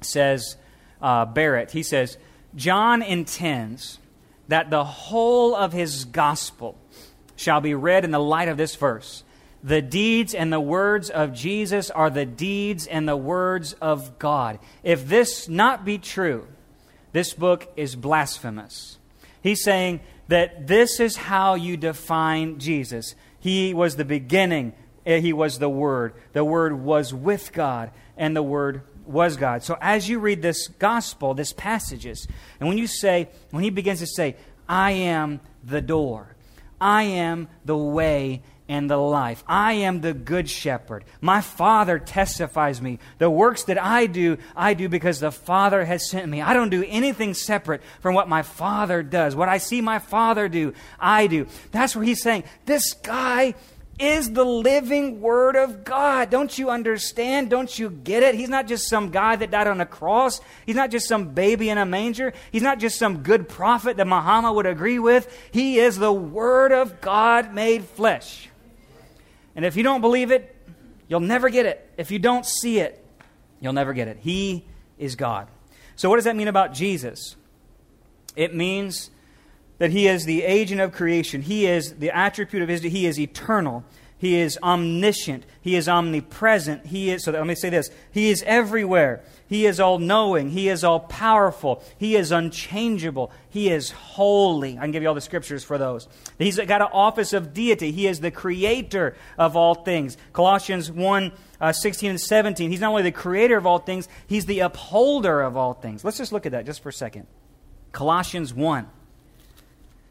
says, 0.00 0.56
uh, 1.02 1.26
Barrett. 1.26 1.72
He 1.72 1.82
says, 1.82 2.16
John 2.56 3.02
intends 3.02 3.98
that 4.48 4.70
the 4.70 4.84
whole 4.84 5.54
of 5.54 5.72
his 5.72 6.04
gospel 6.04 6.76
shall 7.36 7.60
be 7.60 7.74
read 7.74 8.04
in 8.04 8.10
the 8.10 8.18
light 8.18 8.48
of 8.48 8.56
this 8.56 8.74
verse. 8.74 9.22
The 9.62 9.82
deeds 9.82 10.34
and 10.34 10.52
the 10.52 10.60
words 10.60 11.10
of 11.10 11.32
Jesus 11.32 11.90
are 11.90 12.10
the 12.10 12.26
deeds 12.26 12.86
and 12.86 13.08
the 13.08 13.16
words 13.16 13.74
of 13.74 14.18
God. 14.18 14.58
If 14.82 15.08
this 15.08 15.48
not 15.48 15.84
be 15.84 15.98
true, 15.98 16.46
this 17.12 17.34
book 17.34 17.70
is 17.76 17.96
blasphemous. 17.96 18.98
He's 19.42 19.62
saying 19.62 20.00
that 20.28 20.66
this 20.66 21.00
is 21.00 21.16
how 21.16 21.54
you 21.54 21.76
define 21.76 22.58
Jesus. 22.58 23.14
He 23.40 23.74
was 23.74 23.96
the 23.96 24.04
beginning, 24.04 24.74
eh, 25.06 25.20
He 25.20 25.32
was 25.32 25.58
the 25.58 25.68
Word. 25.68 26.14
The 26.32 26.44
Word 26.44 26.80
was 26.80 27.12
with 27.12 27.52
God, 27.52 27.90
and 28.16 28.36
the 28.36 28.42
Word 28.42 28.82
was 29.08 29.36
God. 29.36 29.62
So 29.62 29.76
as 29.80 30.08
you 30.08 30.18
read 30.18 30.42
this 30.42 30.68
gospel, 30.68 31.34
this 31.34 31.52
passages, 31.52 32.28
and 32.60 32.68
when 32.68 32.78
you 32.78 32.86
say, 32.86 33.28
when 33.50 33.64
He 33.64 33.70
begins 33.70 34.00
to 34.00 34.06
say, 34.06 34.36
I 34.68 34.92
am 34.92 35.40
the 35.64 35.80
door, 35.80 36.36
I 36.80 37.04
am 37.04 37.48
the 37.64 37.76
way 37.76 38.42
and 38.68 38.90
the 38.90 38.98
life. 38.98 39.42
I 39.46 39.72
am 39.74 40.02
the 40.02 40.12
good 40.12 40.48
shepherd. 40.48 41.04
My 41.20 41.40
Father 41.40 41.98
testifies 41.98 42.82
me. 42.82 42.98
The 43.16 43.30
works 43.30 43.64
that 43.64 43.82
I 43.82 44.06
do, 44.06 44.36
I 44.54 44.74
do 44.74 44.88
because 44.88 45.20
the 45.20 45.32
Father 45.32 45.84
has 45.84 46.10
sent 46.10 46.28
me. 46.28 46.42
I 46.42 46.52
don't 46.52 46.68
do 46.68 46.84
anything 46.86 47.32
separate 47.32 47.82
from 48.00 48.14
what 48.14 48.28
my 48.28 48.42
Father 48.42 49.02
does. 49.02 49.34
What 49.34 49.48
I 49.48 49.58
see 49.58 49.80
my 49.80 49.98
Father 49.98 50.48
do, 50.48 50.74
I 51.00 51.28
do. 51.28 51.46
That's 51.72 51.96
where 51.96 52.04
he's 52.04 52.22
saying, 52.22 52.44
this 52.66 52.92
guy 52.92 53.54
is 53.98 54.32
the 54.32 54.44
living 54.44 55.20
Word 55.20 55.56
of 55.56 55.84
God. 55.84 56.30
Don't 56.30 56.56
you 56.56 56.70
understand? 56.70 57.50
Don't 57.50 57.78
you 57.78 57.90
get 57.90 58.22
it? 58.22 58.34
He's 58.34 58.48
not 58.48 58.66
just 58.66 58.88
some 58.88 59.10
guy 59.10 59.36
that 59.36 59.50
died 59.50 59.66
on 59.66 59.80
a 59.80 59.86
cross. 59.86 60.40
He's 60.66 60.76
not 60.76 60.90
just 60.90 61.08
some 61.08 61.34
baby 61.34 61.68
in 61.68 61.78
a 61.78 61.86
manger. 61.86 62.32
He's 62.52 62.62
not 62.62 62.78
just 62.78 62.98
some 62.98 63.22
good 63.22 63.48
prophet 63.48 63.96
that 63.96 64.06
Muhammad 64.06 64.54
would 64.54 64.66
agree 64.66 64.98
with. 64.98 65.32
He 65.52 65.78
is 65.78 65.98
the 65.98 66.12
Word 66.12 66.72
of 66.72 67.00
God 67.00 67.54
made 67.54 67.84
flesh. 67.84 68.48
And 69.56 69.64
if 69.64 69.76
you 69.76 69.82
don't 69.82 70.00
believe 70.00 70.30
it, 70.30 70.54
you'll 71.08 71.20
never 71.20 71.48
get 71.48 71.66
it. 71.66 71.90
If 71.96 72.10
you 72.10 72.18
don't 72.18 72.46
see 72.46 72.78
it, 72.78 73.04
you'll 73.60 73.72
never 73.72 73.92
get 73.92 74.08
it. 74.08 74.18
He 74.20 74.64
is 74.98 75.16
God. 75.16 75.48
So, 75.96 76.08
what 76.08 76.16
does 76.16 76.24
that 76.24 76.36
mean 76.36 76.48
about 76.48 76.72
Jesus? 76.72 77.34
It 78.36 78.54
means 78.54 79.10
that 79.78 79.90
he 79.90 80.08
is 80.08 80.24
the 80.24 80.42
agent 80.42 80.80
of 80.80 80.92
creation. 80.92 81.42
He 81.42 81.66
is 81.66 81.94
the 81.94 82.10
attribute 82.10 82.62
of 82.62 82.68
his, 82.68 82.82
he 82.82 83.06
is 83.06 83.18
eternal. 83.18 83.84
He 84.18 84.40
is 84.40 84.58
omniscient. 84.64 85.44
He 85.60 85.76
is 85.76 85.88
omnipresent. 85.88 86.86
He 86.86 87.10
is, 87.10 87.22
so 87.22 87.30
let 87.30 87.46
me 87.46 87.54
say 87.54 87.70
this. 87.70 87.88
He 88.10 88.30
is 88.30 88.42
everywhere. 88.44 89.22
He 89.46 89.64
is 89.64 89.78
all 89.78 90.00
knowing. 90.00 90.50
He 90.50 90.68
is 90.68 90.82
all 90.82 90.98
powerful. 90.98 91.84
He 91.98 92.16
is 92.16 92.32
unchangeable. 92.32 93.30
He 93.48 93.70
is 93.70 93.92
holy. 93.92 94.76
I 94.76 94.82
can 94.82 94.90
give 94.90 95.02
you 95.02 95.08
all 95.08 95.14
the 95.14 95.20
scriptures 95.20 95.62
for 95.62 95.78
those. 95.78 96.08
He's 96.36 96.58
got 96.58 96.82
an 96.82 96.88
office 96.92 97.32
of 97.32 97.54
deity. 97.54 97.92
He 97.92 98.08
is 98.08 98.18
the 98.18 98.32
creator 98.32 99.14
of 99.38 99.56
all 99.56 99.76
things. 99.76 100.16
Colossians 100.32 100.90
1 100.90 101.32
uh, 101.60 101.72
16 101.72 102.10
and 102.10 102.20
17. 102.20 102.72
He's 102.72 102.80
not 102.80 102.90
only 102.90 103.04
the 103.04 103.12
creator 103.12 103.56
of 103.56 103.66
all 103.66 103.78
things, 103.78 104.08
he's 104.26 104.46
the 104.46 104.60
upholder 104.60 105.42
of 105.42 105.56
all 105.56 105.74
things. 105.74 106.04
Let's 106.04 106.18
just 106.18 106.32
look 106.32 106.44
at 106.44 106.52
that 106.52 106.66
just 106.66 106.82
for 106.82 106.88
a 106.88 106.92
second. 106.92 107.28
Colossians 107.92 108.52
1. 108.52 108.88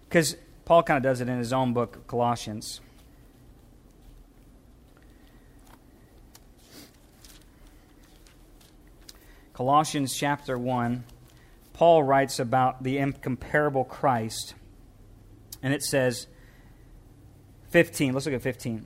Because 0.07 0.37
Paul 0.65 0.83
kind 0.83 0.97
of 0.97 1.03
does 1.03 1.21
it 1.21 1.29
in 1.29 1.37
his 1.37 1.51
own 1.51 1.73
book, 1.73 2.07
Colossians. 2.07 2.81
Colossians 9.53 10.15
chapter 10.15 10.57
1, 10.57 11.03
Paul 11.73 12.03
writes 12.03 12.39
about 12.39 12.83
the 12.83 12.99
incomparable 12.99 13.83
Christ. 13.83 14.53
And 15.63 15.73
it 15.73 15.83
says, 15.83 16.27
15, 17.69 18.13
let's 18.13 18.25
look 18.25 18.35
at 18.35 18.41
15. 18.41 18.85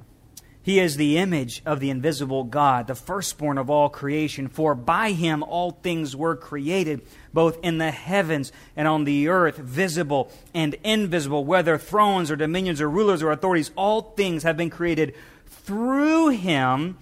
He 0.64 0.80
is 0.80 0.96
the 0.96 1.18
image 1.18 1.64
of 1.66 1.80
the 1.80 1.90
invisible 1.90 2.44
God, 2.44 2.86
the 2.86 2.94
firstborn 2.94 3.58
of 3.58 3.72
all 3.72 3.90
creation. 3.90 4.48
For 4.48 4.76
by 4.76 5.12
him 5.12 5.42
all 5.42 5.72
things 5.72 6.16
were 6.16 6.36
created, 6.36 7.02
both 7.34 7.58
in 7.64 7.80
the 7.80 7.90
heavens 7.90 8.52
and 8.76 8.88
on 8.88 9.06
the 9.06 9.28
earth, 9.28 9.58
visible 9.58 10.32
and 10.54 10.76
invisible, 10.84 11.44
whether 11.46 11.80
thrones 11.80 12.30
or 12.30 12.36
dominions 12.36 12.80
or 12.80 12.90
rulers 12.90 13.24
or 13.24 13.32
authorities. 13.32 13.72
All 13.76 14.02
things 14.02 14.44
have 14.44 14.56
been 14.56 14.70
created 14.70 15.16
through 15.48 16.30
him. 16.30 16.98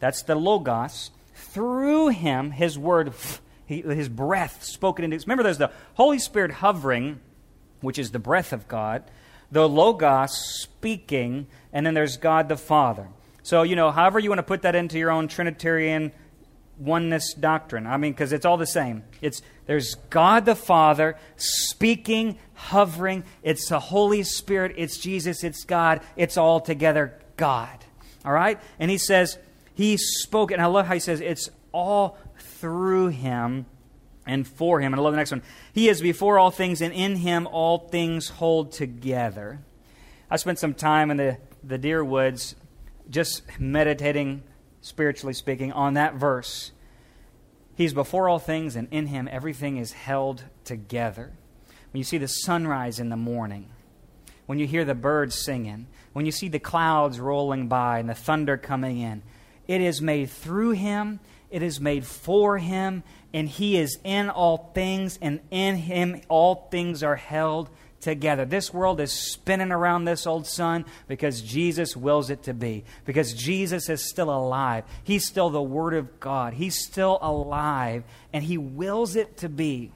That's 0.00 0.22
the 0.22 0.34
Logos. 0.34 1.12
Through 1.36 2.08
him, 2.08 2.50
his 2.50 2.76
word, 2.76 3.12
his 3.66 4.08
breath 4.08 4.64
spoken 4.64 5.04
into. 5.04 5.24
Remember, 5.24 5.44
there's 5.44 5.58
the 5.58 5.70
Holy 5.94 6.18
Spirit 6.18 6.50
hovering, 6.50 7.20
which 7.80 7.98
is 7.98 8.10
the 8.10 8.18
breath 8.18 8.52
of 8.52 8.66
God 8.66 9.04
the 9.54 9.68
Logos 9.68 10.32
speaking, 10.62 11.46
and 11.74 11.84
then 11.84 11.92
there's 11.92 12.16
God 12.16 12.48
the 12.48 12.56
Father. 12.56 13.08
So, 13.42 13.62
you 13.62 13.76
know, 13.76 13.90
however 13.90 14.18
you 14.18 14.30
want 14.30 14.38
to 14.38 14.44
put 14.44 14.62
that 14.62 14.74
into 14.74 14.98
your 14.98 15.10
own 15.10 15.28
Trinitarian 15.28 16.12
oneness 16.78 17.34
doctrine. 17.34 17.86
I 17.86 17.98
mean, 17.98 18.12
because 18.12 18.32
it's 18.32 18.46
all 18.46 18.56
the 18.56 18.66
same. 18.66 19.04
It's 19.20 19.42
there's 19.66 19.96
God 20.08 20.46
the 20.46 20.56
Father 20.56 21.16
speaking, 21.36 22.38
hovering. 22.54 23.24
It's 23.42 23.68
the 23.68 23.78
Holy 23.78 24.22
Spirit. 24.22 24.74
It's 24.78 24.96
Jesus. 24.96 25.44
It's 25.44 25.64
God. 25.64 26.00
It's 26.16 26.38
all 26.38 26.60
together 26.60 27.18
God. 27.36 27.84
All 28.24 28.32
right? 28.32 28.58
And 28.78 28.90
he 28.90 28.98
says, 28.98 29.38
He 29.74 29.98
spoke, 29.98 30.50
and 30.50 30.62
I 30.62 30.66
love 30.66 30.86
how 30.86 30.94
he 30.94 31.00
says, 31.00 31.20
it's 31.20 31.50
all 31.72 32.18
through 32.38 33.08
Him 33.08 33.66
and 34.26 34.46
for 34.46 34.80
him. 34.80 34.92
And 34.92 35.00
I 35.00 35.02
love 35.02 35.12
the 35.12 35.18
next 35.18 35.30
one. 35.30 35.42
He 35.72 35.88
is 35.88 36.00
before 36.00 36.38
all 36.38 36.50
things, 36.50 36.80
and 36.80 36.92
in 36.92 37.16
him 37.16 37.46
all 37.46 37.78
things 37.88 38.28
hold 38.28 38.72
together. 38.72 39.60
I 40.30 40.36
spent 40.36 40.58
some 40.58 40.74
time 40.74 41.10
in 41.10 41.16
the, 41.16 41.38
the 41.66 41.78
deer 41.78 42.04
woods 42.04 42.54
just 43.08 43.42
meditating, 43.58 44.42
spiritually 44.80 45.34
speaking, 45.34 45.72
on 45.72 45.94
that 45.94 46.14
verse. 46.14 46.72
He's 47.74 47.92
before 47.92 48.28
all 48.28 48.38
things, 48.38 48.76
and 48.76 48.88
in 48.90 49.06
him 49.06 49.28
everything 49.30 49.76
is 49.76 49.92
held 49.92 50.44
together. 50.64 51.32
When 51.90 51.98
you 51.98 52.04
see 52.04 52.18
the 52.18 52.28
sunrise 52.28 53.00
in 53.00 53.08
the 53.08 53.16
morning, 53.16 53.70
when 54.46 54.58
you 54.58 54.66
hear 54.66 54.84
the 54.84 54.94
birds 54.94 55.34
singing, 55.34 55.86
when 56.12 56.26
you 56.26 56.32
see 56.32 56.48
the 56.48 56.58
clouds 56.58 57.18
rolling 57.18 57.68
by 57.68 57.98
and 57.98 58.08
the 58.08 58.14
thunder 58.14 58.56
coming 58.56 58.98
in, 58.98 59.22
it 59.66 59.80
is 59.80 60.02
made 60.02 60.30
through 60.30 60.72
him, 60.72 61.20
it 61.50 61.62
is 61.62 61.80
made 61.80 62.04
for 62.04 62.58
him, 62.58 63.02
and 63.32 63.48
he 63.48 63.76
is 63.76 63.98
in 64.04 64.28
all 64.28 64.70
things, 64.74 65.18
and 65.22 65.40
in 65.50 65.76
him 65.76 66.20
all 66.28 66.68
things 66.70 67.02
are 67.02 67.16
held 67.16 67.70
together. 68.04 68.44
This 68.44 68.72
world 68.72 69.00
is 69.00 69.12
spinning 69.12 69.72
around 69.72 70.04
this 70.04 70.26
old 70.26 70.46
sun 70.46 70.84
because 71.08 71.42
Jesus 71.42 71.96
wills 71.96 72.30
it 72.30 72.44
to 72.44 72.54
be. 72.54 72.84
Because 73.04 73.34
Jesus 73.34 73.88
is 73.88 74.08
still 74.08 74.30
alive. 74.30 74.84
He's 75.02 75.26
still 75.26 75.50
the 75.50 75.62
Word 75.62 75.94
of 75.94 76.20
God. 76.20 76.54
He's 76.54 76.78
still 76.78 77.18
alive, 77.20 78.04
and 78.32 78.44
He 78.44 78.56
wills 78.56 79.16
it 79.16 79.38
to 79.38 79.48
be. 79.48 79.90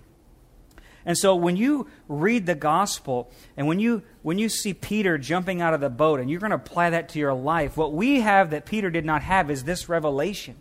And 1.04 1.16
so 1.16 1.36
when 1.36 1.56
you 1.56 1.86
read 2.06 2.44
the 2.44 2.54
gospel 2.54 3.30
and 3.56 3.66
when 3.66 3.78
you 3.80 4.02
when 4.22 4.38
you 4.38 4.50
see 4.50 4.74
Peter 4.74 5.16
jumping 5.16 5.62
out 5.62 5.72
of 5.72 5.80
the 5.80 5.88
boat 5.88 6.20
and 6.20 6.28
you're 6.28 6.40
going 6.40 6.50
to 6.50 6.56
apply 6.56 6.90
that 6.90 7.08
to 7.10 7.18
your 7.18 7.32
life, 7.32 7.78
what 7.78 7.94
we 7.94 8.20
have 8.20 8.50
that 8.50 8.66
Peter 8.66 8.90
did 8.90 9.06
not 9.06 9.22
have 9.22 9.50
is 9.50 9.64
this 9.64 9.88
revelation 9.88 10.56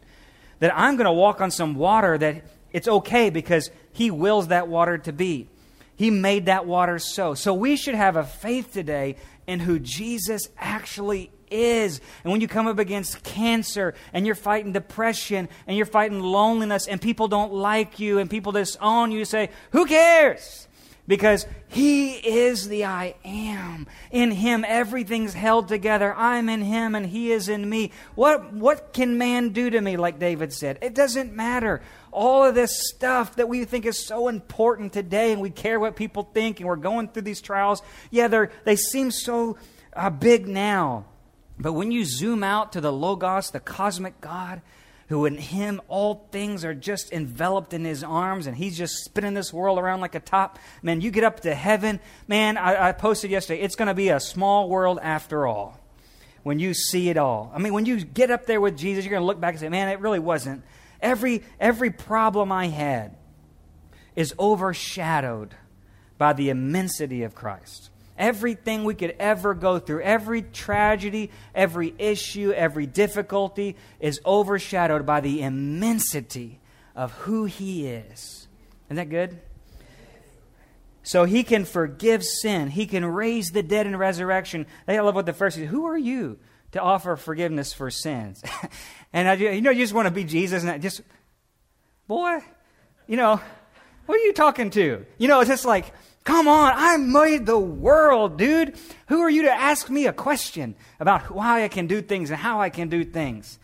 that 0.60 0.72
I'm 0.74 0.96
going 0.96 1.06
to 1.06 1.12
walk 1.12 1.42
on 1.42 1.52
some 1.52 1.76
water 1.76 2.18
that 2.18 2.44
it's 2.72 2.88
okay 2.88 3.30
because 3.30 3.72
He 3.92 4.10
wills 4.10 4.48
that 4.48 4.68
water 4.68 4.98
to 5.00 5.12
be. 5.12 5.50
He 5.98 6.10
made 6.10 6.46
that 6.46 6.66
water 6.66 7.00
so. 7.00 7.34
So 7.34 7.54
we 7.54 7.76
should 7.76 7.96
have 7.96 8.16
a 8.16 8.24
faith 8.24 8.72
today 8.72 9.18
in 9.48 9.60
who 9.60 9.80
Jesus 9.80 10.48
actually 10.58 11.32
is. 11.50 12.00
And 12.24 12.32
when 12.32 12.40
you 12.40 12.48
come 12.48 12.68
up 12.68 12.80
against 12.80 13.24
cancer 13.24 13.96
and 14.14 14.26
you're 14.26 14.36
fighting 14.36 14.72
depression 14.72 15.50
and 15.66 15.76
you're 15.76 15.86
fighting 15.86 16.22
loneliness 16.22 16.88
and 16.88 17.02
people 17.02 17.28
don't 17.28 17.52
like 17.52 18.00
you 18.00 18.20
and 18.20 18.30
people 18.30 18.52
disown 18.52 19.12
you, 19.12 19.20
you 19.20 19.26
say, 19.26 19.50
Who 19.72 19.86
cares? 19.86 20.68
because 21.08 21.48
He 21.70 22.12
is 22.16 22.68
the 22.68 22.86
I 22.86 23.16
am. 23.24 23.88
In 24.12 24.32
Him, 24.32 24.66
everything's 24.68 25.34
held 25.34 25.68
together. 25.68 26.14
I'm 26.14 26.50
in 26.50 26.62
Him 26.62 26.96
and 26.96 27.06
He 27.06 27.32
is 27.32 27.50
in 27.50 27.68
me. 27.68 27.92
What, 28.16 28.54
what 28.54 28.94
can 28.94 29.18
man 29.18 29.50
do 29.50 29.70
to 29.70 29.80
me, 29.80 29.98
like 29.98 30.20
David 30.20 30.54
said? 30.54 30.78
It 30.82 30.94
doesn't 30.94 31.34
matter. 31.34 31.82
All 32.20 32.44
of 32.44 32.56
this 32.56 32.90
stuff 32.90 33.36
that 33.36 33.48
we 33.48 33.64
think 33.64 33.86
is 33.86 34.04
so 34.04 34.28
important 34.28 34.92
today 34.92 35.32
and 35.32 35.40
we 35.40 35.52
care 35.52 35.80
what 35.80 35.96
people 35.96 36.24
think 36.24 36.60
and 36.60 36.68
we're 36.68 36.76
going 36.76 37.10
through 37.10 37.22
these 37.22 37.42
trials, 37.42 37.84
yeah, 38.10 38.28
they 38.28 38.48
they 38.64 38.76
seem 38.76 39.12
so 39.12 39.60
uh, 39.94 40.10
big 40.10 40.48
now. 40.48 41.06
But 41.60 41.74
when 41.74 41.92
you 41.92 42.06
zoom 42.06 42.44
out 42.44 42.74
to 42.74 42.82
the 42.82 42.92
Logos, 42.92 43.52
the 43.52 43.60
cosmic 43.60 44.20
God, 44.20 44.64
who 45.10 45.26
in 45.26 45.38
him 45.38 45.80
all 45.88 46.28
things 46.32 46.66
are 46.66 46.74
just 46.74 47.14
enveloped 47.14 47.72
in 47.74 47.86
his 47.86 48.04
arms 48.04 48.48
and 48.48 48.58
he's 48.58 48.78
just 48.78 49.04
spinning 49.06 49.36
this 49.36 49.54
world 49.54 49.78
around 49.78 50.02
like 50.02 50.16
a 50.16 50.20
top. 50.20 50.58
Man, 50.82 51.02
you 51.02 51.12
get 51.12 51.24
up 51.24 51.42
to 51.42 51.54
heaven. 51.54 52.00
Man, 52.28 52.58
I, 52.58 52.90
I 52.90 52.92
posted 52.94 53.30
yesterday, 53.30 53.62
it's 53.62 53.76
going 53.76 53.90
to 53.90 53.94
be 53.94 54.10
a 54.10 54.20
small 54.20 54.70
world 54.70 54.98
after 55.02 55.46
all 55.46 55.80
when 56.42 56.60
you 56.60 56.74
see 56.74 57.10
it 57.10 57.18
all. 57.18 57.52
I 57.54 57.60
mean, 57.60 57.74
when 57.74 57.86
you 57.86 58.04
get 58.04 58.32
up 58.32 58.46
there 58.48 58.60
with 58.60 58.78
Jesus, 58.78 59.06
you're 59.06 59.12
going 59.12 59.22
to 59.22 59.28
look 59.28 59.40
back 59.40 59.52
and 59.52 59.60
say, 59.60 59.70
man, 59.70 59.90
it 59.90 60.00
really 60.00 60.20
wasn't. 60.20 60.64
Every, 61.02 61.44
every 61.60 61.92
problem 61.92 62.52
I 62.52 62.68
had 62.68 63.16
is 64.16 64.34
overshadowed 64.40 65.56
by 66.18 66.34
the 66.34 66.50
immensity 66.50 67.24
of 67.24 67.36
Christ. 67.36 67.90
Everything 68.18 68.84
we 68.84 68.96
could 68.96 69.16
ever 69.20 69.54
go 69.54 69.78
through, 69.78 70.02
every 70.02 70.42
tragedy, 70.42 71.30
every 71.54 71.94
issue, 72.00 72.52
every 72.52 72.88
difficulty 72.88 73.76
is 74.00 74.20
overshadowed 74.26 75.06
by 75.06 75.22
the 75.22 75.44
immensity 75.44 76.60
of 76.96 77.12
who 77.12 77.46
He 77.46 77.88
is. 77.88 78.48
Isn't 78.88 78.96
that 78.96 79.10
good? 79.10 79.40
So 81.08 81.24
he 81.24 81.44
can 81.44 81.64
forgive 81.64 82.22
sin. 82.22 82.70
He 82.70 82.86
can 82.86 83.06
raise 83.06 83.52
the 83.52 83.64
dead 83.64 83.88
in 83.88 83.96
resurrection. 83.96 84.66
I 84.90 85.00
love 85.00 85.16
what 85.16 85.26
the 85.26 85.32
first 85.32 85.56
says. 85.56 85.70
Who 85.70 85.86
are 85.86 85.98
you 85.98 86.38
to 86.78 86.82
offer 86.82 87.16
forgiveness 87.16 87.74
for 87.74 87.92
sins? 87.92 88.44
and 89.14 89.28
I, 89.28 89.34
you 89.34 89.62
know, 89.62 89.72
you 89.72 89.84
just 89.84 89.94
want 89.94 90.08
to 90.08 90.14
be 90.14 90.24
Jesus 90.24 90.64
and 90.64 90.72
I 90.72 90.78
just, 90.78 91.02
boy, 92.08 92.40
you 93.08 93.18
know, 93.18 93.40
what 94.06 94.16
are 94.16 94.24
you 94.24 94.34
talking 94.34 94.70
to? 94.72 95.06
You 95.18 95.28
know, 95.28 95.42
it's 95.42 95.50
just 95.50 95.66
like, 95.66 95.94
come 96.24 96.48
on, 96.48 96.74
I 96.76 96.98
made 96.98 97.46
the 97.46 97.60
world, 97.60 98.38
dude. 98.38 98.78
Who 99.08 99.20
are 99.22 99.30
you 99.30 99.44
to 99.44 99.52
ask 99.52 99.90
me 99.90 100.08
a 100.08 100.14
question 100.14 100.76
about 101.00 101.30
why 101.30 101.64
I 101.64 101.68
can 101.68 101.88
do 101.88 102.02
things 102.02 102.30
and 102.30 102.40
how 102.40 102.62
I 102.62 102.70
can 102.70 102.90
do 102.90 103.04
things? 103.04 103.60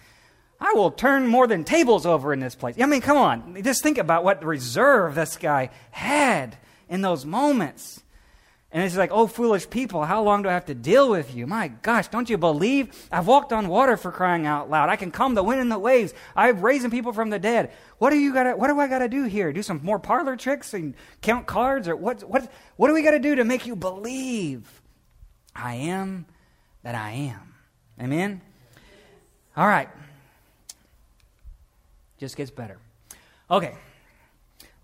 I 0.59 0.73
will 0.75 0.91
turn 0.91 1.27
more 1.27 1.47
than 1.47 1.63
tables 1.63 2.05
over 2.05 2.33
in 2.33 2.39
this 2.39 2.55
place. 2.55 2.75
I 2.79 2.85
mean, 2.85 3.01
come 3.01 3.17
on. 3.17 3.61
Just 3.63 3.83
think 3.83 3.97
about 3.97 4.23
what 4.23 4.43
reserve 4.43 5.15
this 5.15 5.37
guy 5.37 5.69
had 5.91 6.57
in 6.89 7.01
those 7.01 7.25
moments. 7.25 8.02
And 8.73 8.83
it's 8.83 8.97
like, 8.97 9.11
oh, 9.11 9.27
foolish 9.27 9.69
people, 9.69 10.03
how 10.03 10.23
long 10.23 10.41
do 10.41 10.49
I 10.49 10.53
have 10.53 10.65
to 10.65 10.73
deal 10.73 11.07
with 11.07 11.35
you? 11.35 11.45
My 11.45 11.67
gosh, 11.67 12.07
don't 12.07 12.27
you 12.27 12.39
believe? 12.39 13.07
I've 13.11 13.27
walked 13.27 13.53
on 13.53 13.67
water 13.67 13.97
for 13.97 14.11
crying 14.11 14.47
out 14.47 14.67
loud. 14.67 14.89
I 14.89 14.95
can 14.95 15.11
calm 15.11 15.35
the 15.35 15.43
wind 15.43 15.61
and 15.61 15.71
the 15.71 15.77
waves. 15.77 16.11
I've 16.35 16.63
raised 16.63 16.89
people 16.89 17.13
from 17.13 17.29
the 17.29 17.37
dead. 17.37 17.71
What 17.99 18.09
do 18.09 18.17
you 18.17 18.33
got? 18.33 18.57
What 18.57 18.69
do 18.69 18.79
I 18.79 18.87
got 18.87 18.99
to 18.99 19.07
do 19.07 19.25
here? 19.25 19.53
Do 19.53 19.61
some 19.61 19.79
more 19.83 19.99
parlor 19.99 20.35
tricks 20.35 20.73
and 20.73 20.95
count 21.21 21.45
cards, 21.45 21.87
or 21.87 21.95
what? 21.95 22.23
What? 22.23 22.51
What 22.75 22.87
do 22.87 22.95
we 22.95 23.03
got 23.03 23.11
to 23.11 23.19
do 23.19 23.35
to 23.35 23.43
make 23.43 23.67
you 23.67 23.75
believe? 23.75 24.81
I 25.55 25.75
am 25.75 26.25
that 26.81 26.95
I 26.95 27.11
am. 27.11 27.53
Amen. 28.01 28.41
All 29.55 29.67
right. 29.67 29.89
Just 32.17 32.35
gets 32.35 32.49
better. 32.49 32.79
Okay. 33.51 33.75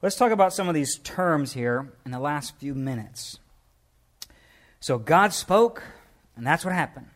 Let's 0.04 0.15
talk 0.15 0.32
about 0.32 0.54
some 0.54 0.69
of 0.69 0.75
these 0.75 0.99
terms 0.99 1.54
here 1.54 1.91
in 2.06 2.12
the 2.12 2.19
last 2.19 2.56
few 2.60 2.75
minutes. 2.75 3.39
So 4.80 4.98
God 4.98 5.34
spoke, 5.34 5.84
and 6.36 6.46
that's 6.46 6.63
what 6.63 6.74
happened. 6.74 7.08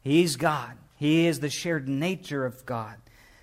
He's 0.00 0.36
God. 0.36 0.76
He 0.96 1.26
is 1.26 1.40
the 1.40 1.50
shared 1.50 1.88
nature 1.88 2.44
of 2.44 2.66
God. 2.66 2.96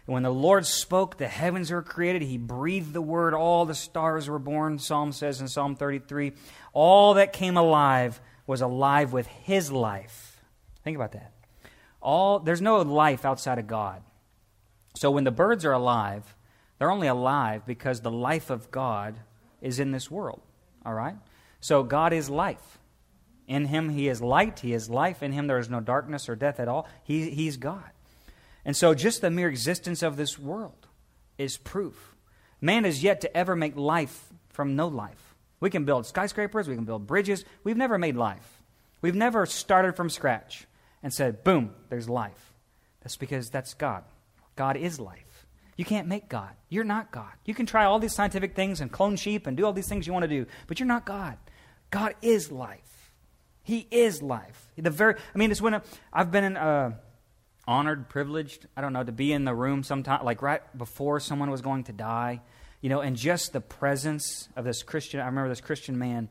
And 0.07 0.13
when 0.13 0.23
the 0.23 0.33
Lord 0.33 0.65
spoke, 0.65 1.17
the 1.17 1.27
heavens 1.27 1.71
were 1.71 1.81
created. 1.81 2.21
He 2.21 2.37
breathed 2.37 2.93
the 2.93 3.01
word, 3.01 3.33
all 3.33 3.65
the 3.65 3.75
stars 3.75 4.29
were 4.29 4.39
born. 4.39 4.79
Psalm 4.79 5.11
says 5.11 5.41
in 5.41 5.47
Psalm 5.47 5.75
33 5.75 6.33
all 6.73 7.15
that 7.15 7.33
came 7.33 7.57
alive 7.57 8.21
was 8.47 8.61
alive 8.61 9.13
with 9.13 9.27
His 9.27 9.71
life. 9.71 10.41
Think 10.83 10.95
about 10.95 11.11
that. 11.13 11.31
All, 12.01 12.39
there's 12.39 12.61
no 12.61 12.81
life 12.81 13.25
outside 13.25 13.59
of 13.59 13.67
God. 13.67 14.01
So 14.95 15.11
when 15.11 15.23
the 15.23 15.31
birds 15.31 15.65
are 15.65 15.71
alive, 15.71 16.35
they're 16.77 16.91
only 16.91 17.07
alive 17.07 17.65
because 17.65 18.01
the 18.01 18.11
life 18.11 18.49
of 18.49 18.71
God 18.71 19.15
is 19.61 19.79
in 19.79 19.91
this 19.91 20.09
world. 20.09 20.41
All 20.85 20.93
right? 20.93 21.15
So 21.59 21.83
God 21.83 22.11
is 22.11 22.29
life. 22.29 22.79
In 23.51 23.65
him 23.65 23.89
he 23.89 24.07
is 24.07 24.21
light, 24.21 24.61
he 24.61 24.71
is 24.71 24.89
life. 24.89 25.21
In 25.21 25.33
him 25.33 25.47
there 25.47 25.57
is 25.57 25.69
no 25.69 25.81
darkness 25.81 26.29
or 26.29 26.37
death 26.37 26.57
at 26.57 26.69
all. 26.69 26.87
He, 27.03 27.31
he's 27.31 27.57
God. 27.57 27.91
And 28.63 28.77
so 28.77 28.93
just 28.93 29.19
the 29.19 29.29
mere 29.29 29.49
existence 29.49 30.01
of 30.01 30.15
this 30.15 30.39
world 30.39 30.87
is 31.37 31.57
proof. 31.57 32.15
Man 32.61 32.85
is 32.85 33.03
yet 33.03 33.19
to 33.21 33.37
ever 33.37 33.53
make 33.53 33.75
life 33.75 34.31
from 34.47 34.77
no 34.77 34.87
life. 34.87 35.35
We 35.59 35.69
can 35.69 35.83
build 35.83 36.05
skyscrapers, 36.05 36.69
we 36.69 36.75
can 36.75 36.85
build 36.85 37.05
bridges. 37.05 37.43
We've 37.65 37.75
never 37.75 37.97
made 37.97 38.15
life. 38.15 38.63
We've 39.01 39.15
never 39.15 39.45
started 39.45 39.97
from 39.97 40.09
scratch 40.09 40.65
and 41.03 41.13
said, 41.13 41.43
boom, 41.43 41.75
there's 41.89 42.07
life. 42.07 42.53
That's 43.01 43.17
because 43.17 43.49
that's 43.49 43.73
God. 43.73 44.05
God 44.55 44.77
is 44.77 44.97
life. 44.97 45.45
You 45.75 45.83
can't 45.83 46.07
make 46.07 46.29
God. 46.29 46.51
You're 46.69 46.85
not 46.85 47.11
God. 47.11 47.33
You 47.43 47.53
can 47.53 47.65
try 47.65 47.83
all 47.83 47.99
these 47.99 48.15
scientific 48.15 48.55
things 48.55 48.79
and 48.79 48.89
clone 48.89 49.17
sheep 49.17 49.45
and 49.45 49.57
do 49.57 49.65
all 49.65 49.73
these 49.73 49.89
things 49.89 50.07
you 50.07 50.13
want 50.13 50.23
to 50.23 50.29
do, 50.29 50.45
but 50.67 50.79
you're 50.79 50.87
not 50.87 51.05
God. 51.05 51.37
God 51.89 52.15
is 52.21 52.49
life. 52.49 52.90
He 53.63 53.87
is 53.91 54.21
life. 54.21 54.67
The 54.77 54.89
very, 54.89 55.15
I 55.33 55.37
mean, 55.37 55.51
it's 55.51 55.61
when 55.61 55.75
i 55.75 55.81
have 56.13 56.31
been 56.31 56.57
uh, 56.57 56.95
honored, 57.67 58.09
privileged, 58.09 58.67
I 58.75 58.81
don't 58.81 58.93
know, 58.93 59.03
to 59.03 59.11
be 59.11 59.31
in 59.31 59.45
the 59.45 59.53
room 59.53 59.83
sometime, 59.83 60.25
like 60.25 60.41
right 60.41 60.61
before 60.77 61.19
someone 61.19 61.51
was 61.51 61.61
going 61.61 61.83
to 61.85 61.93
die, 61.93 62.41
you 62.81 62.89
know, 62.89 63.01
and 63.01 63.15
just 63.15 63.53
the 63.53 63.61
presence 63.61 64.49
of 64.55 64.65
this 64.65 64.83
Christian. 64.83 65.19
I 65.19 65.27
remember 65.27 65.49
this 65.49 65.61
Christian 65.61 65.97
man. 65.97 66.29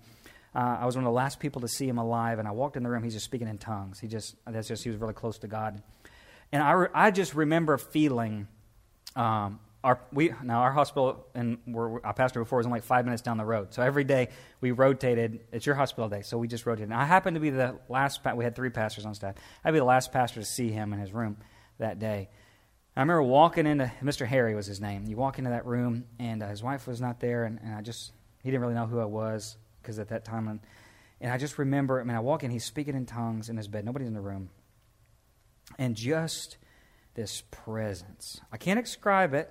Uh, 0.55 0.79
I 0.81 0.87
was 0.87 0.97
one 0.97 1.05
of 1.05 1.09
the 1.09 1.14
last 1.16 1.38
people 1.38 1.61
to 1.61 1.69
see 1.69 1.87
him 1.87 1.99
alive, 1.99 2.40
and 2.40 2.49
I 2.49 2.51
walked 2.51 2.77
in 2.77 2.83
the 2.83 2.90
room. 2.90 3.05
He's 3.05 3.14
just 3.14 3.25
speaking 3.25 3.47
in 3.47 3.59
tongues. 3.59 4.01
He 4.01 4.09
just, 4.09 4.35
that's 4.47 4.66
just, 4.66 4.83
he 4.83 4.90
was 4.90 4.99
really 4.99 5.14
close 5.14 5.38
to 5.38 5.47
God. 5.47 5.81
And 6.51 6.62
I, 6.62 6.73
re, 6.73 6.88
I 6.93 7.12
just 7.12 7.35
remember 7.35 7.79
feeling 7.79 8.49
um, 9.14 9.61
our, 9.83 10.01
we, 10.12 10.33
now 10.43 10.61
our 10.61 10.73
hospital 10.73 11.27
and 11.35 11.59
where 11.64 12.07
I 12.07 12.12
pastored 12.12 12.35
before 12.35 12.59
was 12.59 12.66
only 12.66 12.77
like 12.77 12.85
five 12.85 13.07
minutes 13.07 13.23
down 13.23 13.38
the 13.38 13.45
road. 13.45 13.73
So 13.73 13.83
every 13.83 14.05
day 14.05 14.29
we 14.61 14.73
rotated. 14.73 15.40
It's 15.53 15.64
your 15.64 15.75
hospital 15.75 16.09
day, 16.09 16.23
so 16.23 16.37
we 16.37 16.49
just 16.49 16.66
rotated. 16.66 16.90
Now 16.90 17.01
I 17.01 17.05
happened 17.05 17.37
to 17.37 17.40
be 17.40 17.51
the 17.51 17.79
last. 17.88 18.21
We 18.35 18.45
had 18.45 18.55
three 18.55 18.71
pastors 18.71 19.07
on 19.07 19.14
staff. 19.14 19.37
I'd 19.64 19.73
be 19.73 19.79
the 19.79 19.85
last 19.85 20.12
pastor 20.12 20.40
to 20.40 20.47
see 20.47 20.71
him 20.71 20.93
in 20.93 20.99
his 20.99 21.12
room 21.12 21.38
that 21.79 21.99
day. 21.99 22.29
I 22.97 23.01
remember 23.01 23.23
walking 23.23 23.66
into 23.66 23.90
Mr. 24.03 24.27
Harry 24.27 24.55
was 24.55 24.66
his 24.66 24.81
name. 24.81 25.07
You 25.07 25.16
walk 25.16 25.38
into 25.38 25.51
that 25.51 25.64
room 25.64 26.05
and 26.19 26.43
uh, 26.43 26.49
his 26.49 26.62
wife 26.62 26.87
was 26.87 27.01
not 27.01 27.21
there, 27.21 27.45
and, 27.45 27.59
and 27.62 27.75
I 27.75 27.81
just 27.81 28.12
he 28.43 28.51
didn't 28.51 28.61
really 28.61 28.75
know 28.75 28.87
who 28.87 29.01
I 29.01 29.07
was 29.07 29.57
because 29.81 29.99
at 29.99 30.09
that 30.09 30.25
time, 30.25 30.49
and, 30.49 30.61
and 31.23 31.33
I 31.33 31.38
just 31.38 31.59
remember. 31.59 32.01
I 32.01 32.05
mean, 32.05 32.16
I 32.16 32.21
walk 32.21 32.45
in, 32.45 32.51
he's 32.51 32.64
speaking 32.64 32.95
in 32.95 33.07
tongues 33.07 33.49
in 33.49 33.57
his 33.57 33.69
bed. 33.69 33.87
Nobody's 33.87 34.09
in 34.09 34.14
the 34.14 34.21
room, 34.21 34.51
and 35.79 35.95
just 35.95 36.59
this 37.14 37.43
presence. 37.51 38.40
I 38.53 38.57
can't 38.57 38.83
describe 38.83 39.35
it. 39.35 39.51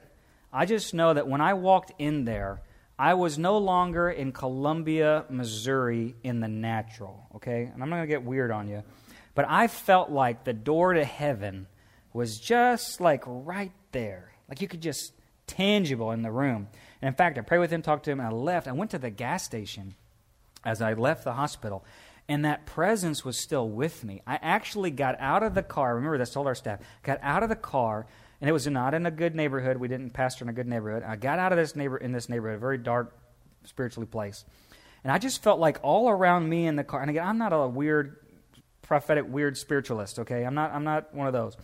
I 0.51 0.65
just 0.65 0.93
know 0.93 1.13
that 1.13 1.27
when 1.27 1.41
I 1.41 1.53
walked 1.53 1.93
in 1.99 2.25
there, 2.25 2.61
I 2.97 3.13
was 3.13 3.37
no 3.37 3.57
longer 3.57 4.09
in 4.09 4.31
Columbia, 4.31 5.25
Missouri 5.29 6.15
in 6.23 6.39
the 6.39 6.47
natural, 6.47 7.27
okay? 7.35 7.69
And 7.73 7.81
I'm 7.81 7.89
not 7.89 7.97
going 7.97 8.07
to 8.07 8.13
get 8.13 8.23
weird 8.23 8.51
on 8.51 8.67
you. 8.67 8.83
But 9.35 9.45
I 9.47 9.67
felt 9.67 10.09
like 10.09 10.43
the 10.43 10.53
door 10.53 10.93
to 10.93 11.05
heaven 11.05 11.67
was 12.11 12.39
just 12.39 12.99
like 12.99 13.23
right 13.25 13.71
there. 13.91 14.33
Like 14.49 14.61
you 14.61 14.67
could 14.67 14.81
just 14.81 15.13
tangible 15.47 16.11
in 16.11 16.23
the 16.23 16.31
room. 16.31 16.67
And 17.01 17.07
in 17.07 17.13
fact, 17.13 17.37
I 17.37 17.41
prayed 17.41 17.59
with 17.59 17.71
him, 17.71 17.81
talked 17.81 18.05
to 18.05 18.11
him, 18.11 18.19
and 18.19 18.27
I 18.27 18.31
left. 18.31 18.67
I 18.67 18.73
went 18.73 18.91
to 18.91 18.99
the 18.99 19.09
gas 19.09 19.43
station 19.43 19.95
as 20.65 20.81
I 20.81 20.93
left 20.93 21.23
the 21.23 21.33
hospital 21.33 21.85
and 22.29 22.45
that 22.45 22.67
presence 22.67 23.25
was 23.25 23.37
still 23.39 23.67
with 23.67 24.03
me. 24.03 24.21
I 24.25 24.37
actually 24.41 24.91
got 24.91 25.19
out 25.19 25.41
of 25.41 25.55
the 25.55 25.63
car. 25.63 25.95
Remember 25.95 26.19
this, 26.19 26.31
told 26.31 26.45
our 26.45 26.53
staff. 26.53 26.79
Got 27.01 27.17
out 27.23 27.41
of 27.41 27.49
the 27.49 27.55
car, 27.55 28.05
and 28.41 28.49
it 28.49 28.53
was 28.53 28.67
not 28.67 28.93
in 28.93 29.05
a 29.05 29.11
good 29.11 29.35
neighborhood. 29.35 29.77
We 29.77 29.87
didn't 29.87 30.11
pastor 30.11 30.45
in 30.45 30.49
a 30.49 30.53
good 30.53 30.67
neighborhood. 30.67 31.03
I 31.03 31.15
got 31.15 31.39
out 31.39 31.51
of 31.51 31.57
this 31.57 31.75
neighbor 31.75 31.97
in 31.97 32.11
this 32.11 32.29
neighborhood, 32.29 32.57
a 32.57 32.59
very 32.59 32.77
dark, 32.77 33.15
spiritually 33.65 34.07
place, 34.07 34.45
and 35.03 35.11
I 35.11 35.17
just 35.17 35.43
felt 35.43 35.59
like 35.59 35.79
all 35.81 36.09
around 36.09 36.49
me 36.49 36.67
in 36.67 36.75
the 36.75 36.83
car. 36.83 37.01
And 37.01 37.09
again, 37.09 37.25
I'm 37.25 37.37
not 37.37 37.53
a 37.53 37.67
weird 37.67 38.17
prophetic, 38.81 39.25
weird 39.27 39.57
spiritualist. 39.57 40.19
Okay, 40.19 40.43
I'm 40.43 40.55
not. 40.55 40.73
I'm 40.73 40.83
not 40.83 41.13
one 41.13 41.27
of 41.27 41.33
those. 41.33 41.55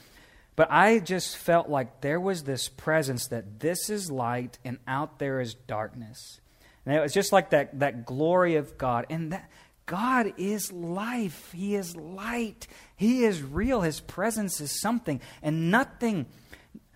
But 0.55 0.71
I 0.71 0.99
just 0.99 1.35
felt 1.35 1.69
like 1.69 2.01
there 2.01 2.19
was 2.19 2.43
this 2.43 2.69
presence 2.69 3.27
that 3.27 3.59
this 3.59 3.89
is 3.89 4.09
light 4.09 4.57
and 4.63 4.77
out 4.87 5.19
there 5.19 5.41
is 5.41 5.53
darkness. 5.53 6.39
And 6.85 6.95
it 6.95 7.01
was 7.01 7.13
just 7.13 7.33
like 7.33 7.49
that, 7.49 7.79
that 7.79 8.05
glory 8.05 8.55
of 8.55 8.77
God. 8.77 9.05
And 9.09 9.33
that, 9.33 9.49
God 9.85 10.33
is 10.37 10.71
life. 10.71 11.51
He 11.51 11.75
is 11.75 11.95
light. 11.95 12.67
He 12.95 13.25
is 13.25 13.41
real. 13.41 13.81
His 13.81 13.99
presence 13.99 14.61
is 14.61 14.79
something. 14.79 15.19
And 15.41 15.71
nothing, 15.71 16.25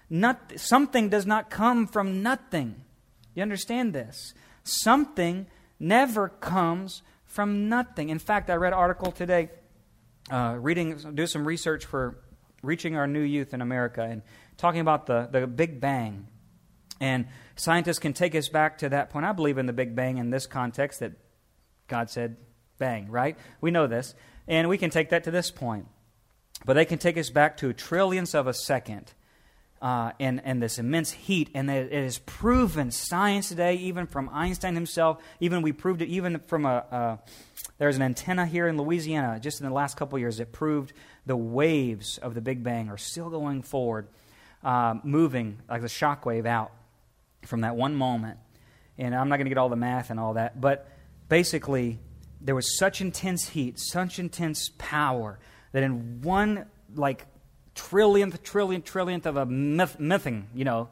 not, 0.10 0.54
something 0.58 1.10
does 1.10 1.26
not 1.26 1.50
come 1.50 1.88
from 1.88 2.24
nothing. 2.24 2.84
You 3.36 3.44
understand 3.44 3.94
this? 3.94 4.34
Something 4.64 5.48
never 5.80 6.30
comes 6.30 7.02
from 7.26 7.70
nothing. 7.70 8.10
In 8.10 8.20
fact, 8.20 8.50
I 8.50 8.56
read 8.56 8.74
an 8.74 8.80
article 8.80 9.12
today, 9.12 9.50
uh, 10.32 10.56
reading, 10.60 10.98
do 11.14 11.28
some 11.28 11.48
research 11.48 11.86
for 11.86 12.18
reaching 12.64 12.96
our 12.96 13.08
new 13.08 13.22
youth 13.22 13.54
in 13.54 13.62
America 13.62 14.02
and 14.02 14.22
talking 14.58 14.82
about 14.82 15.06
the, 15.06 15.30
the 15.32 15.48
Big 15.48 15.80
Bang. 15.80 16.28
And 17.00 17.28
scientists 17.56 18.00
can 18.00 18.14
take 18.14 18.36
us 18.36 18.50
back 18.50 18.80
to 18.80 18.90
that 18.90 19.10
point. 19.10 19.26
I 19.26 19.32
believe 19.32 19.58
in 19.58 19.68
the 19.68 19.74
Big 19.74 19.96
Bang 19.96 20.18
in 20.18 20.32
this 20.32 20.48
context 20.48 21.00
that 21.00 21.14
God 21.88 22.10
said, 22.10 22.38
bang, 22.78 23.10
right? 23.10 23.38
We 23.62 23.72
know 23.72 23.88
this. 23.88 24.16
And 24.48 24.68
we 24.68 24.78
can 24.78 24.90
take 24.90 25.10
that 25.10 25.26
to 25.26 25.32
this 25.32 25.52
point. 25.52 25.88
But 26.66 26.74
they 26.74 26.86
can 26.86 26.98
take 26.98 27.18
us 27.18 27.30
back 27.30 27.58
to 27.58 27.74
trillionths 27.74 28.34
of 28.36 28.48
a 28.48 28.54
second 28.54 29.14
uh, 29.82 30.12
and, 30.20 30.42
and 30.44 30.62
this 30.62 30.78
immense 30.78 31.12
heat. 31.12 31.50
And 31.54 31.70
it, 31.70 31.92
it 31.92 32.04
is 32.04 32.20
proven, 32.20 32.92
science 32.92 33.50
today, 33.50 33.76
even 33.76 34.08
from 34.08 34.30
Einstein 34.30 34.76
himself, 34.76 35.22
even 35.40 35.62
we 35.62 35.72
proved 35.72 36.02
it 36.02 36.10
even 36.10 36.40
from 36.48 36.66
a, 36.66 37.20
there's 37.78 37.96
an 37.96 38.02
antenna 38.02 38.46
here 38.46 38.68
in 38.68 38.78
Louisiana 38.78 39.40
just 39.40 39.62
in 39.62 39.68
the 39.68 39.74
last 39.74 39.98
couple 39.98 40.20
years 40.20 40.38
that 40.38 40.52
proved 40.52 40.94
the 41.26 41.38
waves 41.38 42.18
of 42.18 42.34
the 42.34 42.42
Big 42.42 42.64
Bang 42.64 42.90
are 42.90 42.98
still 42.98 43.30
going 43.30 43.62
forward, 43.62 44.08
uh, 44.64 44.96
moving 45.04 45.60
like 45.70 45.82
the 45.82 45.90
shock 45.90 46.26
wave 46.26 46.46
out 46.46 46.72
from 47.46 47.62
that 47.62 47.76
one 47.76 47.96
moment. 47.96 48.38
And 48.98 49.16
I'm 49.16 49.30
not 49.30 49.38
going 49.38 49.46
to 49.46 49.50
get 49.50 49.58
all 49.58 49.70
the 49.70 49.78
math 49.78 50.10
and 50.10 50.20
all 50.20 50.34
that, 50.34 50.60
but 50.60 50.88
basically, 51.30 52.00
there 52.42 52.56
was 52.56 52.78
such 52.78 53.02
intense 53.02 53.50
heat, 53.50 53.80
such 53.80 54.20
intense 54.20 54.72
power, 54.78 55.40
that 55.72 55.84
in 55.84 56.22
one, 56.22 56.66
like, 56.96 57.26
trillionth, 57.80 58.40
trillionth, 58.42 58.84
trillionth 58.84 59.26
of 59.26 59.38
a 59.38 59.46
myth, 59.46 60.00
mything, 60.00 60.48
you 60.54 60.66
know, 60.66 60.90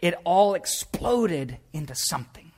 it 0.00 0.14
all 0.24 0.54
exploded 0.54 1.58
into 1.72 1.94
something. 1.94 2.52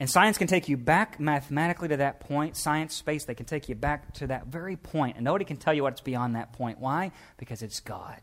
And 0.00 0.10
science 0.10 0.36
can 0.36 0.48
take 0.48 0.68
you 0.68 0.76
back 0.76 1.20
mathematically 1.20 1.88
to 1.88 1.98
that 1.98 2.18
point. 2.18 2.56
Science, 2.56 2.94
space, 2.94 3.24
they 3.24 3.34
can 3.34 3.46
take 3.46 3.68
you 3.68 3.76
back 3.76 4.12
to 4.14 4.26
that 4.26 4.46
very 4.46 4.76
point. 4.76 5.16
And 5.16 5.24
nobody 5.24 5.44
can 5.44 5.58
tell 5.58 5.72
you 5.72 5.84
what's 5.84 6.00
beyond 6.00 6.34
that 6.34 6.52
point. 6.54 6.80
Why? 6.80 7.12
Because 7.36 7.62
it's 7.62 7.78
God. 7.78 8.20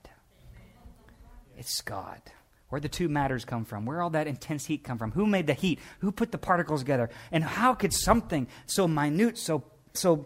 It's 1.58 1.80
God. 1.82 2.22
Where 2.68 2.82
the 2.82 2.90
two 2.90 3.08
matters 3.08 3.46
come 3.46 3.64
from, 3.64 3.86
where 3.86 4.02
all 4.02 4.10
that 4.10 4.28
intense 4.28 4.66
heat 4.66 4.84
come 4.84 4.98
from, 4.98 5.12
who 5.12 5.26
made 5.26 5.48
the 5.48 5.54
heat, 5.54 5.80
who 6.00 6.12
put 6.12 6.32
the 6.32 6.38
particles 6.38 6.82
together, 6.82 7.10
and 7.32 7.44
how 7.44 7.74
could 7.74 7.94
something 7.94 8.48
so 8.66 8.88
minute, 8.88 9.38
so 9.38 9.64
so 9.94 10.26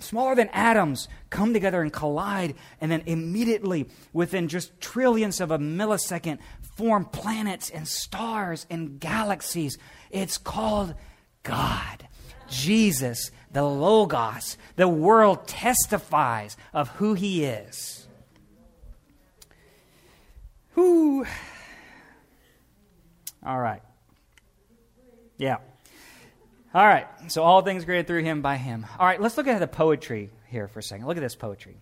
smaller 0.00 0.34
than 0.34 0.48
atoms 0.48 1.08
come 1.30 1.52
together 1.52 1.82
and 1.82 1.92
collide, 1.92 2.54
and 2.80 2.90
then 2.90 3.02
immediately, 3.06 3.88
within 4.12 4.48
just 4.48 4.80
trillions 4.80 5.40
of 5.40 5.50
a 5.50 5.58
millisecond, 5.58 6.38
form 6.76 7.04
planets 7.04 7.70
and 7.70 7.86
stars 7.88 8.66
and 8.70 9.00
galaxies. 9.00 9.78
It's 10.10 10.38
called 10.38 10.94
God. 11.42 12.06
Jesus, 12.48 13.30
the 13.52 13.62
Logos. 13.62 14.56
The 14.76 14.88
world 14.88 15.46
testifies 15.46 16.56
of 16.72 16.88
who 16.88 17.14
He 17.14 17.44
is. 17.44 18.06
Whoo. 20.74 21.26
All 23.44 23.58
right. 23.58 23.82
Yeah. 25.36 25.58
All 26.74 26.86
right, 26.86 27.06
so 27.28 27.42
all 27.42 27.62
things 27.62 27.84
created 27.84 28.06
through 28.06 28.24
him 28.24 28.42
by 28.42 28.56
him. 28.56 28.86
All 28.98 29.06
right, 29.06 29.20
let's 29.20 29.38
look 29.38 29.46
at 29.46 29.58
the 29.58 29.66
poetry 29.66 30.30
here 30.48 30.68
for 30.68 30.80
a 30.80 30.82
second. 30.82 31.06
Look 31.06 31.16
at 31.16 31.22
this 31.22 31.34
poetry. 31.34 31.78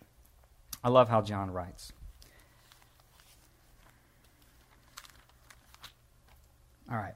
I 0.85 0.91
love 0.91 1.09
how 1.09 1.23
John 1.23 1.51
writes. 1.51 1.93
All 6.89 6.97
right. 6.97 7.15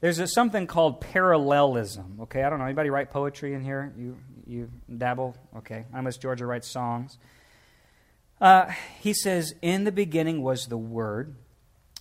There's 0.00 0.18
a, 0.18 0.28
something 0.28 0.66
called 0.66 1.00
parallelism. 1.00 2.18
Okay, 2.22 2.42
I 2.42 2.50
don't 2.50 2.58
know. 2.58 2.66
Anybody 2.66 2.90
write 2.90 3.10
poetry 3.10 3.54
in 3.54 3.62
here? 3.62 3.94
You 3.96 4.18
you 4.46 4.70
dabble? 4.94 5.36
Okay, 5.56 5.86
I 5.92 6.02
Miss 6.02 6.18
Georgia 6.18 6.44
writes 6.44 6.68
songs. 6.68 7.16
Uh, 8.40 8.70
he 9.00 9.14
says, 9.14 9.54
"In 9.62 9.84
the 9.84 9.92
beginning 9.92 10.42
was 10.42 10.66
the 10.66 10.76
Word." 10.76 11.34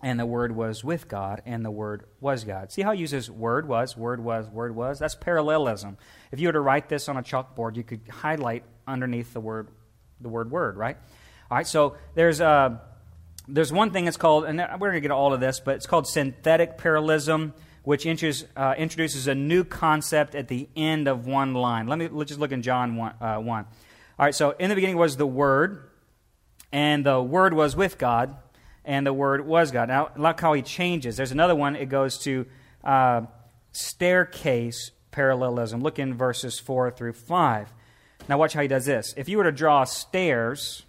And 0.05 0.19
the 0.19 0.25
Word 0.25 0.55
was 0.55 0.83
with 0.83 1.07
God, 1.07 1.41
and 1.47 1.65
the 1.65 1.71
Word 1.71 2.05
was 2.21 2.43
God. 2.43 2.71
See 2.71 2.83
how 2.83 2.91
he 2.91 2.99
uses 2.99 3.31
Word 3.31 3.67
was, 3.67 3.97
Word 3.97 4.23
was, 4.23 4.47
Word 4.47 4.75
was? 4.75 4.99
That's 4.99 5.15
parallelism. 5.15 5.97
If 6.31 6.39
you 6.39 6.47
were 6.47 6.53
to 6.53 6.59
write 6.59 6.89
this 6.89 7.09
on 7.09 7.17
a 7.17 7.23
chalkboard, 7.23 7.75
you 7.75 7.83
could 7.83 8.01
highlight 8.07 8.63
underneath 8.87 9.33
the 9.33 9.39
word, 9.39 9.69
the 10.21 10.29
word 10.29 10.51
Word, 10.51 10.77
right? 10.77 10.95
All 11.49 11.57
right, 11.57 11.65
so 11.65 11.95
there's, 12.13 12.39
uh, 12.39 12.77
there's 13.47 13.73
one 13.73 13.89
thing 13.89 14.05
that's 14.05 14.15
called, 14.15 14.45
and 14.45 14.59
we're 14.59 14.89
going 14.89 14.93
to 14.93 15.01
get 15.01 15.09
all 15.09 15.33
of 15.33 15.39
this, 15.39 15.59
but 15.59 15.73
it's 15.73 15.87
called 15.87 16.05
synthetic 16.05 16.77
parallelism, 16.77 17.55
which 17.81 18.05
uh, 18.05 18.75
introduces 18.77 19.25
a 19.25 19.33
new 19.33 19.63
concept 19.63 20.35
at 20.35 20.49
the 20.49 20.69
end 20.75 21.07
of 21.07 21.25
one 21.25 21.55
line. 21.55 21.87
Let 21.87 21.97
me 21.97 22.09
let's 22.09 22.27
just 22.27 22.39
look 22.39 22.51
in 22.51 22.61
John 22.61 22.95
1, 22.95 23.13
uh, 23.19 23.37
1. 23.37 23.65
All 23.65 23.65
right, 24.19 24.35
so 24.35 24.51
in 24.51 24.69
the 24.69 24.75
beginning 24.75 24.97
was 24.97 25.17
the 25.17 25.25
Word, 25.25 25.89
and 26.71 27.03
the 27.03 27.19
Word 27.23 27.55
was 27.55 27.75
with 27.75 27.97
God 27.97 28.37
and 28.86 29.06
the 29.06 29.13
Word 29.13 29.45
was 29.45 29.71
God. 29.71 29.89
Now, 29.89 30.12
look 30.15 30.39
how 30.39 30.54
he 30.54 30.62
changes. 30.62 31.17
There's 31.17 31.32
another 31.32 31.56
one, 31.56 31.76
it 31.76 31.89
goes 31.89 32.17
to 32.19 32.45
uh, 32.84 33.21
staircase 33.71 34.91
parallelism. 35.12 35.82
Look 35.82 36.00
in 36.00 36.13
verses 36.13 36.60
4 36.60 36.91
through 36.91 37.13
5. 37.13 37.74
Now, 38.30 38.38
watch 38.38 38.54
how 38.54 38.62
he 38.62 38.67
does 38.67 38.86
this. 38.86 39.13
If 39.17 39.30
you 39.30 39.38
were 39.38 39.43
to 39.43 39.52
draw 39.52 39.84
stairs, 39.84 40.84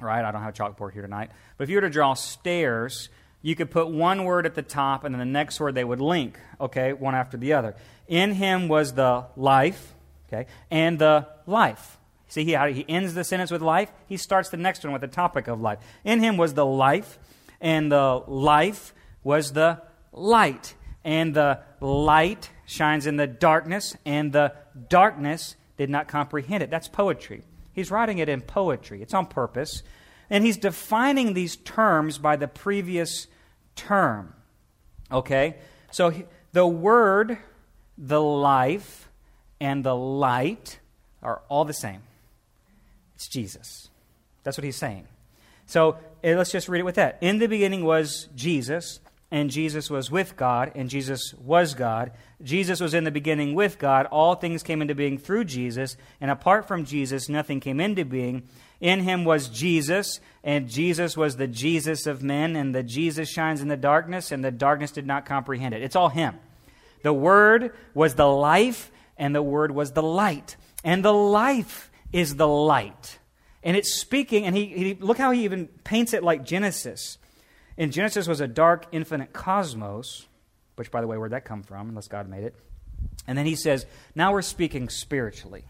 right, 0.00 0.24
I 0.24 0.30
don't 0.30 0.42
have 0.42 0.54
a 0.54 0.56
chalkboard 0.56 0.92
here 0.92 1.02
tonight, 1.02 1.30
but 1.56 1.64
if 1.64 1.70
you 1.70 1.76
were 1.76 1.82
to 1.82 1.90
draw 1.90 2.14
stairs, 2.14 3.08
you 3.42 3.54
could 3.54 3.70
put 3.70 3.88
one 3.88 4.24
word 4.24 4.46
at 4.46 4.54
the 4.54 4.62
top 4.62 5.04
and 5.04 5.14
then 5.14 5.20
the 5.20 5.24
next 5.24 5.60
word 5.60 5.74
they 5.74 5.84
would 5.84 6.00
link, 6.00 6.38
okay, 6.60 6.92
one 6.92 7.14
after 7.14 7.36
the 7.36 7.52
other. 7.52 7.76
In 8.08 8.32
him 8.32 8.68
was 8.68 8.94
the 8.94 9.26
life, 9.36 9.94
okay, 10.28 10.46
and 10.70 10.98
the 10.98 11.28
life. 11.46 11.98
See 12.28 12.44
he, 12.44 12.52
how 12.52 12.68
he 12.68 12.84
ends 12.88 13.14
the 13.14 13.24
sentence 13.24 13.50
with 13.50 13.62
life? 13.62 13.90
He 14.06 14.16
starts 14.16 14.50
the 14.50 14.58
next 14.58 14.84
one 14.84 14.92
with 14.92 15.00
the 15.00 15.08
topic 15.08 15.48
of 15.48 15.60
life. 15.60 15.78
In 16.04 16.20
him 16.20 16.36
was 16.36 16.54
the 16.54 16.66
life, 16.66 17.18
and 17.60 17.90
the 17.90 18.22
life 18.26 18.94
was 19.24 19.52
the 19.52 19.82
light. 20.12 20.74
And 21.04 21.34
the 21.34 21.60
light 21.80 22.50
shines 22.66 23.06
in 23.06 23.16
the 23.16 23.26
darkness, 23.26 23.96
and 24.04 24.32
the 24.32 24.54
darkness 24.88 25.56
did 25.78 25.88
not 25.88 26.06
comprehend 26.06 26.62
it. 26.62 26.70
That's 26.70 26.88
poetry. 26.88 27.42
He's 27.72 27.90
writing 27.90 28.18
it 28.18 28.28
in 28.28 28.42
poetry, 28.42 29.00
it's 29.02 29.14
on 29.14 29.26
purpose. 29.26 29.82
And 30.30 30.44
he's 30.44 30.58
defining 30.58 31.32
these 31.32 31.56
terms 31.56 32.18
by 32.18 32.36
the 32.36 32.48
previous 32.48 33.28
term. 33.74 34.34
Okay? 35.10 35.56
So 35.90 36.12
the 36.52 36.66
word, 36.66 37.38
the 37.96 38.20
life, 38.20 39.08
and 39.58 39.82
the 39.82 39.96
light 39.96 40.80
are 41.22 41.40
all 41.48 41.64
the 41.64 41.72
same. 41.72 42.02
It's 43.18 43.26
Jesus. 43.26 43.90
That's 44.44 44.56
what 44.56 44.64
he's 44.64 44.76
saying. 44.76 45.08
So 45.66 45.96
eh, 46.22 46.36
let's 46.36 46.52
just 46.52 46.68
read 46.68 46.78
it 46.78 46.84
with 46.84 46.94
that. 46.94 47.18
In 47.20 47.40
the 47.40 47.48
beginning 47.48 47.84
was 47.84 48.28
Jesus, 48.36 49.00
and 49.32 49.50
Jesus 49.50 49.90
was 49.90 50.08
with 50.08 50.36
God, 50.36 50.70
and 50.76 50.88
Jesus 50.88 51.34
was 51.34 51.74
God. 51.74 52.12
Jesus 52.40 52.78
was 52.78 52.94
in 52.94 53.02
the 53.02 53.10
beginning 53.10 53.56
with 53.56 53.80
God. 53.80 54.06
All 54.06 54.36
things 54.36 54.62
came 54.62 54.80
into 54.80 54.94
being 54.94 55.18
through 55.18 55.46
Jesus, 55.46 55.96
and 56.20 56.30
apart 56.30 56.68
from 56.68 56.84
Jesus, 56.84 57.28
nothing 57.28 57.58
came 57.58 57.80
into 57.80 58.04
being. 58.04 58.44
In 58.80 59.00
him 59.00 59.24
was 59.24 59.48
Jesus, 59.48 60.20
and 60.44 60.68
Jesus 60.68 61.16
was 61.16 61.38
the 61.38 61.48
Jesus 61.48 62.06
of 62.06 62.22
men, 62.22 62.54
and 62.54 62.72
the 62.72 62.84
Jesus 62.84 63.28
shines 63.28 63.60
in 63.60 63.66
the 63.66 63.76
darkness, 63.76 64.30
and 64.30 64.44
the 64.44 64.52
darkness 64.52 64.92
did 64.92 65.08
not 65.08 65.26
comprehend 65.26 65.74
it. 65.74 65.82
It's 65.82 65.96
all 65.96 66.08
him. 66.08 66.38
The 67.02 67.12
Word 67.12 67.74
was 67.94 68.14
the 68.14 68.28
life, 68.28 68.92
and 69.16 69.34
the 69.34 69.42
Word 69.42 69.72
was 69.72 69.90
the 69.90 70.04
light. 70.04 70.54
And 70.84 71.04
the 71.04 71.12
life 71.12 71.90
is 72.12 72.36
the 72.36 72.48
light. 72.48 73.18
And 73.62 73.76
it's 73.76 73.94
speaking, 73.94 74.44
and 74.44 74.56
he, 74.56 74.66
he 74.66 74.94
look 74.94 75.18
how 75.18 75.30
he 75.30 75.44
even 75.44 75.66
paints 75.84 76.12
it 76.12 76.22
like 76.22 76.44
Genesis. 76.44 77.18
And 77.76 77.92
Genesis 77.92 78.26
was 78.26 78.40
a 78.40 78.48
dark, 78.48 78.86
infinite 78.92 79.32
cosmos, 79.32 80.26
which, 80.76 80.90
by 80.90 81.00
the 81.00 81.06
way, 81.06 81.16
where'd 81.16 81.32
that 81.32 81.44
come 81.44 81.62
from, 81.62 81.88
unless 81.88 82.08
God 82.08 82.28
made 82.28 82.44
it? 82.44 82.54
And 83.26 83.36
then 83.36 83.46
he 83.46 83.56
says, 83.56 83.86
now 84.14 84.32
we're 84.32 84.42
speaking 84.42 84.88
spiritually. 84.88 85.64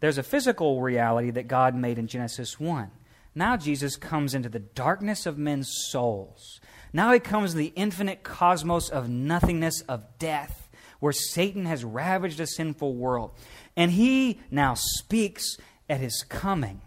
There's 0.00 0.18
a 0.18 0.22
physical 0.22 0.82
reality 0.82 1.30
that 1.30 1.48
God 1.48 1.74
made 1.74 1.98
in 1.98 2.08
Genesis 2.08 2.58
1. 2.58 2.90
Now 3.34 3.56
Jesus 3.56 3.96
comes 3.96 4.34
into 4.34 4.48
the 4.48 4.58
darkness 4.58 5.26
of 5.26 5.38
men's 5.38 5.70
souls. 5.90 6.60
Now 6.92 7.12
he 7.12 7.20
comes 7.20 7.54
the 7.54 7.72
infinite 7.74 8.22
cosmos 8.22 8.88
of 8.88 9.08
nothingness, 9.08 9.80
of 9.82 10.04
death, 10.18 10.63
where 11.04 11.12
Satan 11.12 11.66
has 11.66 11.84
ravaged 11.84 12.40
a 12.40 12.46
sinful 12.46 12.94
world. 12.94 13.30
And 13.76 13.90
he 13.90 14.40
now 14.50 14.72
speaks 14.72 15.58
at 15.86 16.00
his 16.00 16.24
coming. 16.30 16.80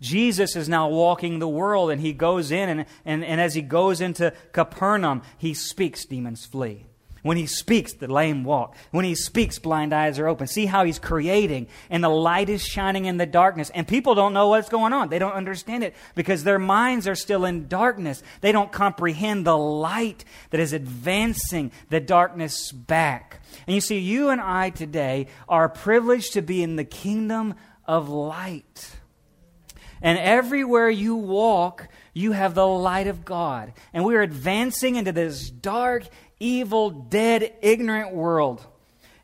Jesus 0.00 0.56
is 0.56 0.66
now 0.66 0.88
walking 0.88 1.40
the 1.40 1.46
world 1.46 1.90
and 1.90 2.00
he 2.00 2.14
goes 2.14 2.50
in, 2.50 2.70
and, 2.70 2.86
and, 3.04 3.22
and 3.22 3.38
as 3.38 3.52
he 3.52 3.60
goes 3.60 4.00
into 4.00 4.32
Capernaum, 4.52 5.20
he 5.36 5.52
speaks, 5.52 6.06
demons 6.06 6.46
flee. 6.46 6.86
When 7.22 7.36
he 7.36 7.46
speaks, 7.46 7.92
the 7.92 8.08
lame 8.08 8.44
walk. 8.44 8.76
When 8.90 9.04
he 9.04 9.14
speaks, 9.14 9.58
blind 9.58 9.92
eyes 9.92 10.18
are 10.18 10.26
open. 10.26 10.46
See 10.46 10.66
how 10.66 10.84
he's 10.84 10.98
creating, 10.98 11.68
and 11.90 12.02
the 12.02 12.08
light 12.08 12.48
is 12.48 12.64
shining 12.64 13.04
in 13.04 13.18
the 13.18 13.26
darkness. 13.26 13.70
And 13.74 13.86
people 13.86 14.14
don't 14.14 14.32
know 14.32 14.48
what's 14.48 14.68
going 14.68 14.92
on. 14.92 15.10
They 15.10 15.18
don't 15.18 15.34
understand 15.34 15.84
it 15.84 15.94
because 16.14 16.44
their 16.44 16.58
minds 16.58 17.06
are 17.06 17.14
still 17.14 17.44
in 17.44 17.68
darkness. 17.68 18.22
They 18.40 18.52
don't 18.52 18.72
comprehend 18.72 19.46
the 19.46 19.58
light 19.58 20.24
that 20.50 20.60
is 20.60 20.72
advancing 20.72 21.72
the 21.90 22.00
darkness 22.00 22.72
back. 22.72 23.40
And 23.66 23.74
you 23.74 23.80
see, 23.80 23.98
you 23.98 24.30
and 24.30 24.40
I 24.40 24.70
today 24.70 25.26
are 25.48 25.68
privileged 25.68 26.32
to 26.34 26.42
be 26.42 26.62
in 26.62 26.76
the 26.76 26.84
kingdom 26.84 27.54
of 27.84 28.08
light. 28.08 28.96
And 30.02 30.18
everywhere 30.18 30.88
you 30.88 31.16
walk, 31.16 31.88
you 32.14 32.32
have 32.32 32.54
the 32.54 32.66
light 32.66 33.06
of 33.06 33.24
God. 33.24 33.72
And 33.92 34.04
we're 34.04 34.22
advancing 34.22 34.96
into 34.96 35.12
this 35.12 35.50
dark, 35.50 36.04
evil, 36.40 36.90
dead, 36.90 37.54
ignorant 37.62 38.12
world. 38.12 38.66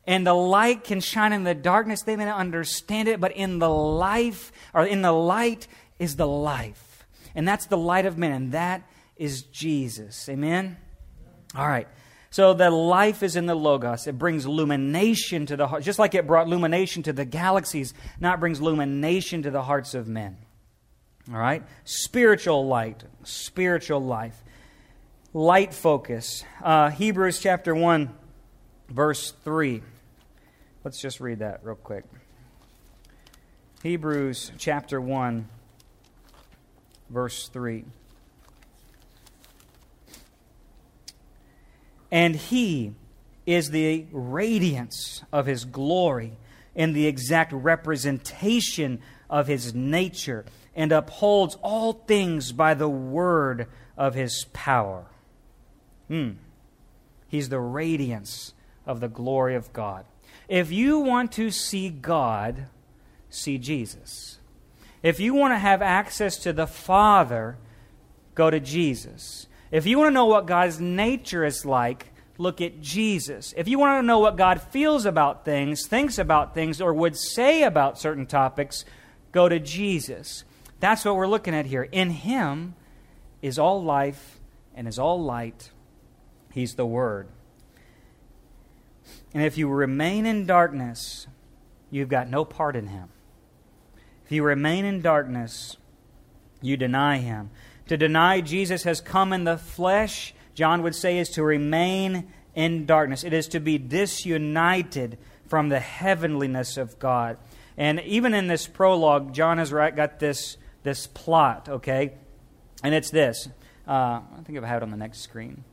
And 0.05 0.25
the 0.25 0.33
light 0.33 0.85
can 0.85 1.01
shine 1.01 1.33
in 1.33 1.43
the 1.43 1.53
darkness. 1.53 2.03
They 2.03 2.15
may 2.15 2.25
not 2.25 2.39
understand 2.39 3.09
it, 3.09 3.19
but 3.19 3.33
in 3.33 3.59
the 3.59 3.69
life, 3.69 4.53
or 4.73 4.85
in 4.85 5.01
the 5.01 5.11
light, 5.11 5.67
is 5.99 6.15
the 6.15 6.27
life. 6.27 7.05
And 7.35 7.45
that's 7.45 7.65
the 7.65 7.77
light 7.77 8.05
of 8.05 8.17
men, 8.17 8.31
and 8.31 8.51
that 8.53 8.89
is 9.17 9.41
Jesus. 9.43 10.29
Amen? 10.29 10.77
All 11.55 11.67
right. 11.67 11.87
So 12.29 12.53
the 12.53 12.69
life 12.69 13.23
is 13.23 13.35
in 13.35 13.47
the 13.47 13.55
Logos. 13.55 14.07
It 14.07 14.17
brings 14.17 14.45
illumination 14.45 15.45
to 15.47 15.57
the 15.57 15.67
heart, 15.67 15.83
just 15.83 15.99
like 15.99 16.13
it 16.15 16.27
brought 16.27 16.47
illumination 16.47 17.03
to 17.03 17.13
the 17.13 17.25
galaxies. 17.25 17.93
Now 18.19 18.33
it 18.33 18.39
brings 18.39 18.59
illumination 18.59 19.43
to 19.43 19.51
the 19.51 19.63
hearts 19.63 19.93
of 19.93 20.07
men. 20.07 20.37
All 21.29 21.39
right? 21.39 21.63
Spiritual 21.83 22.67
light, 22.67 23.03
spiritual 23.23 24.01
life 24.01 24.43
light 25.37 25.71
focus. 25.71 26.43
Uh, 26.63 26.89
Hebrews 26.89 27.37
chapter 27.37 27.75
1, 27.75 28.09
verse 28.89 29.33
3. 29.43 29.83
Let's 30.83 30.99
just 30.99 31.19
read 31.19 31.39
that 31.39 31.59
real 31.63 31.75
quick. 31.75 32.05
Hebrews 33.83 34.51
chapter 34.57 34.99
1, 34.99 35.47
verse 37.11 37.49
3. 37.49 37.85
And 42.09 42.35
he 42.35 42.95
is 43.45 43.69
the 43.69 44.07
radiance 44.11 45.21
of 45.31 45.45
his 45.45 45.65
glory 45.65 46.33
and 46.75 46.95
the 46.95 47.05
exact 47.05 47.53
representation 47.53 49.01
of 49.29 49.45
his 49.45 49.75
nature, 49.75 50.45
and 50.75 50.91
upholds 50.91 51.57
all 51.61 51.93
things 51.93 52.51
by 52.51 52.73
the 52.73 52.89
word 52.89 53.67
of 53.95 54.15
his 54.15 54.47
power. 54.51 55.05
Hmm. 56.07 56.31
He's 57.27 57.49
the 57.49 57.59
radiance 57.59 58.53
of 58.85 58.99
the 58.99 59.09
glory 59.09 59.55
of 59.55 59.73
God. 59.73 60.05
If 60.47 60.71
you 60.71 60.99
want 60.99 61.33
to 61.33 61.51
see 61.51 61.89
God, 61.89 62.67
see 63.29 63.57
Jesus. 63.57 64.39
If 65.03 65.19
you 65.19 65.33
want 65.33 65.53
to 65.53 65.57
have 65.57 65.81
access 65.81 66.37
to 66.37 66.53
the 66.53 66.67
Father, 66.67 67.57
go 68.33 68.49
to 68.49 68.59
Jesus. 68.59 69.47
If 69.71 69.85
you 69.85 69.97
want 69.97 70.09
to 70.09 70.13
know 70.13 70.25
what 70.25 70.45
God's 70.45 70.79
nature 70.79 71.43
is 71.43 71.65
like, 71.65 72.13
look 72.37 72.61
at 72.61 72.81
Jesus. 72.81 73.53
If 73.57 73.67
you 73.67 73.77
want 73.77 74.01
to 74.01 74.05
know 74.05 74.19
what 74.19 74.37
God 74.37 74.61
feels 74.61 75.05
about 75.05 75.43
things, 75.43 75.85
thinks 75.85 76.17
about 76.17 76.53
things, 76.53 76.79
or 76.79 76.93
would 76.93 77.17
say 77.17 77.63
about 77.63 77.99
certain 77.99 78.25
topics, 78.25 78.85
go 79.31 79.49
to 79.49 79.59
Jesus. 79.59 80.45
That's 80.79 81.03
what 81.03 81.15
we're 81.15 81.27
looking 81.27 81.53
at 81.55 81.65
here. 81.65 81.83
In 81.83 82.11
Him 82.11 82.75
is 83.41 83.59
all 83.59 83.83
life 83.83 84.39
and 84.73 84.87
is 84.87 84.97
all 84.97 85.21
light. 85.21 85.71
He's 86.53 86.75
the 86.75 86.85
Word. 86.85 87.27
And 89.33 89.43
if 89.43 89.57
you 89.57 89.67
remain 89.67 90.25
in 90.25 90.45
darkness, 90.45 91.27
you've 91.91 92.09
got 92.09 92.29
no 92.29 92.45
part 92.45 92.75
in 92.75 92.87
Him. 92.87 93.09
If 94.25 94.31
you 94.31 94.43
remain 94.43 94.85
in 94.85 95.01
darkness, 95.01 95.77
you 96.61 96.77
deny 96.77 97.17
Him. 97.19 97.49
To 97.87 97.97
deny 97.97 98.41
Jesus 98.41 98.83
has 98.83 98.99
come 98.99 99.31
in 99.31 99.43
the 99.43 99.57
flesh, 99.57 100.33
John 100.53 100.81
would 100.83 100.95
say, 100.95 101.19
is 101.19 101.29
to 101.29 101.43
remain 101.43 102.27
in 102.55 102.85
darkness. 102.85 103.23
It 103.23 103.33
is 103.33 103.47
to 103.49 103.59
be 103.59 103.77
disunited 103.77 105.17
from 105.47 105.69
the 105.69 105.79
heavenliness 105.79 106.75
of 106.77 106.99
God. 106.99 107.37
And 107.77 107.99
even 108.01 108.33
in 108.33 108.47
this 108.47 108.67
prologue, 108.67 109.33
John 109.33 109.59
has 109.59 109.71
got 109.71 110.19
this, 110.19 110.57
this 110.83 111.07
plot, 111.07 111.69
okay? 111.69 112.15
And 112.83 112.93
it's 112.93 113.11
this. 113.11 113.47
Uh, 113.87 114.21
I 114.37 114.41
think 114.43 114.57
I 114.61 114.67
have 114.67 114.81
it 114.81 114.83
on 114.83 114.91
the 114.91 114.97
next 114.97 115.19
screen. 115.19 115.63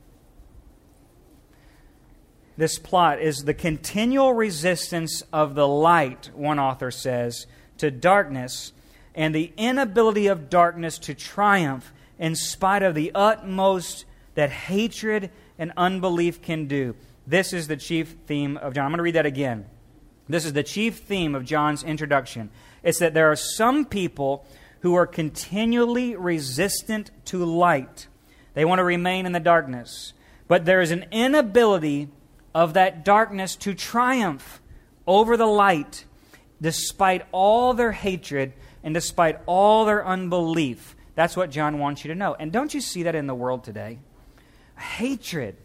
This 2.57 2.79
plot 2.79 3.19
is 3.19 3.43
the 3.43 3.53
continual 3.53 4.33
resistance 4.33 5.23
of 5.33 5.55
the 5.55 5.67
light, 5.67 6.29
one 6.33 6.59
author 6.59 6.89
says, 6.89 7.47
to 7.77 7.91
darkness, 7.91 8.71
and 9.13 9.35
the 9.35 9.51
inability 9.57 10.27
of 10.27 10.49
darkness 10.49 10.97
to 10.99 11.13
triumph 11.13 11.91
in 12.17 12.35
spite 12.35 12.83
of 12.83 12.95
the 12.95 13.11
utmost 13.13 14.05
that 14.35 14.49
hatred 14.49 15.31
and 15.57 15.73
unbelief 15.75 16.41
can 16.41 16.67
do. 16.67 16.95
This 17.27 17.53
is 17.53 17.67
the 17.67 17.77
chief 17.77 18.15
theme 18.25 18.57
of 18.57 18.73
John. 18.73 18.85
I'm 18.85 18.91
going 18.91 18.97
to 18.97 19.03
read 19.03 19.15
that 19.15 19.25
again. 19.25 19.65
This 20.27 20.45
is 20.45 20.53
the 20.53 20.63
chief 20.63 20.99
theme 20.99 21.35
of 21.35 21.45
John's 21.45 21.83
introduction. 21.83 22.49
It's 22.83 22.99
that 22.99 23.13
there 23.13 23.31
are 23.31 23.35
some 23.35 23.85
people 23.85 24.45
who 24.81 24.95
are 24.95 25.07
continually 25.07 26.15
resistant 26.15 27.11
to 27.25 27.43
light. 27.43 28.07
They 28.53 28.65
want 28.65 28.79
to 28.79 28.83
remain 28.83 29.25
in 29.25 29.31
the 29.31 29.39
darkness. 29.39 30.13
But 30.47 30.65
there 30.65 30.81
is 30.81 30.91
an 30.91 31.05
inability 31.11 32.09
of 32.55 32.73
that 32.73 33.03
darkness 33.03 33.57
to 33.57 33.73
triumph 33.73 34.61
over 35.05 35.35
the 35.35 35.45
light 35.45 36.05
despite 36.61 37.23
all 37.33 37.73
their 37.73 37.91
hatred 37.91 38.53
and 38.81 38.93
despite 38.93 39.39
all 39.45 39.83
their 39.83 40.05
unbelief. 40.07 40.95
That's 41.15 41.35
what 41.35 41.51
John 41.51 41.79
wants 41.79 42.05
you 42.05 42.13
to 42.13 42.15
know. 42.15 42.33
And 42.33 42.53
don't 42.53 42.73
you 42.73 42.79
see 42.79 43.03
that 43.03 43.13
in 43.13 43.27
the 43.27 43.35
world 43.35 43.65
today? 43.65 43.99
Hatred 44.77 45.57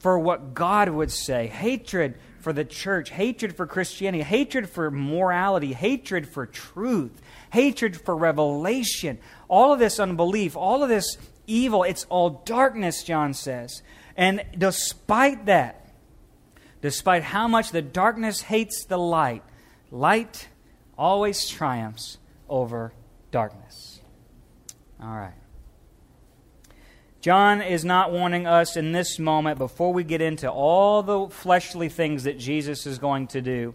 for 0.00 0.18
what 0.18 0.52
God 0.52 0.88
would 0.88 1.12
say, 1.12 1.46
hatred 1.46 2.18
for 2.40 2.52
the 2.52 2.64
church, 2.64 3.10
hatred 3.10 3.54
for 3.54 3.66
Christianity, 3.66 4.24
hatred 4.24 4.68
for 4.68 4.90
morality, 4.90 5.74
hatred 5.74 6.26
for 6.28 6.46
truth, 6.46 7.20
hatred 7.52 8.00
for 8.00 8.16
revelation. 8.16 9.18
All 9.46 9.72
of 9.72 9.78
this 9.78 10.00
unbelief, 10.00 10.56
all 10.56 10.82
of 10.82 10.88
this 10.88 11.18
evil, 11.46 11.84
it's 11.84 12.04
all 12.08 12.42
darkness, 12.46 13.04
John 13.04 13.32
says. 13.34 13.82
And 14.16 14.42
despite 14.56 15.46
that, 15.46 15.79
despite 16.80 17.22
how 17.22 17.46
much 17.48 17.70
the 17.70 17.82
darkness 17.82 18.42
hates 18.42 18.84
the 18.84 18.98
light, 18.98 19.42
light 19.90 20.48
always 20.96 21.48
triumphs 21.48 22.18
over 22.48 22.92
darkness. 23.30 24.00
All 25.02 25.16
right. 25.16 25.34
John 27.20 27.60
is 27.60 27.84
not 27.84 28.12
warning 28.12 28.46
us 28.46 28.76
in 28.76 28.92
this 28.92 29.18
moment, 29.18 29.58
before 29.58 29.92
we 29.92 30.04
get 30.04 30.22
into 30.22 30.50
all 30.50 31.02
the 31.02 31.28
fleshly 31.28 31.90
things 31.90 32.24
that 32.24 32.38
Jesus 32.38 32.86
is 32.86 32.98
going 32.98 33.26
to 33.28 33.42
do, 33.42 33.74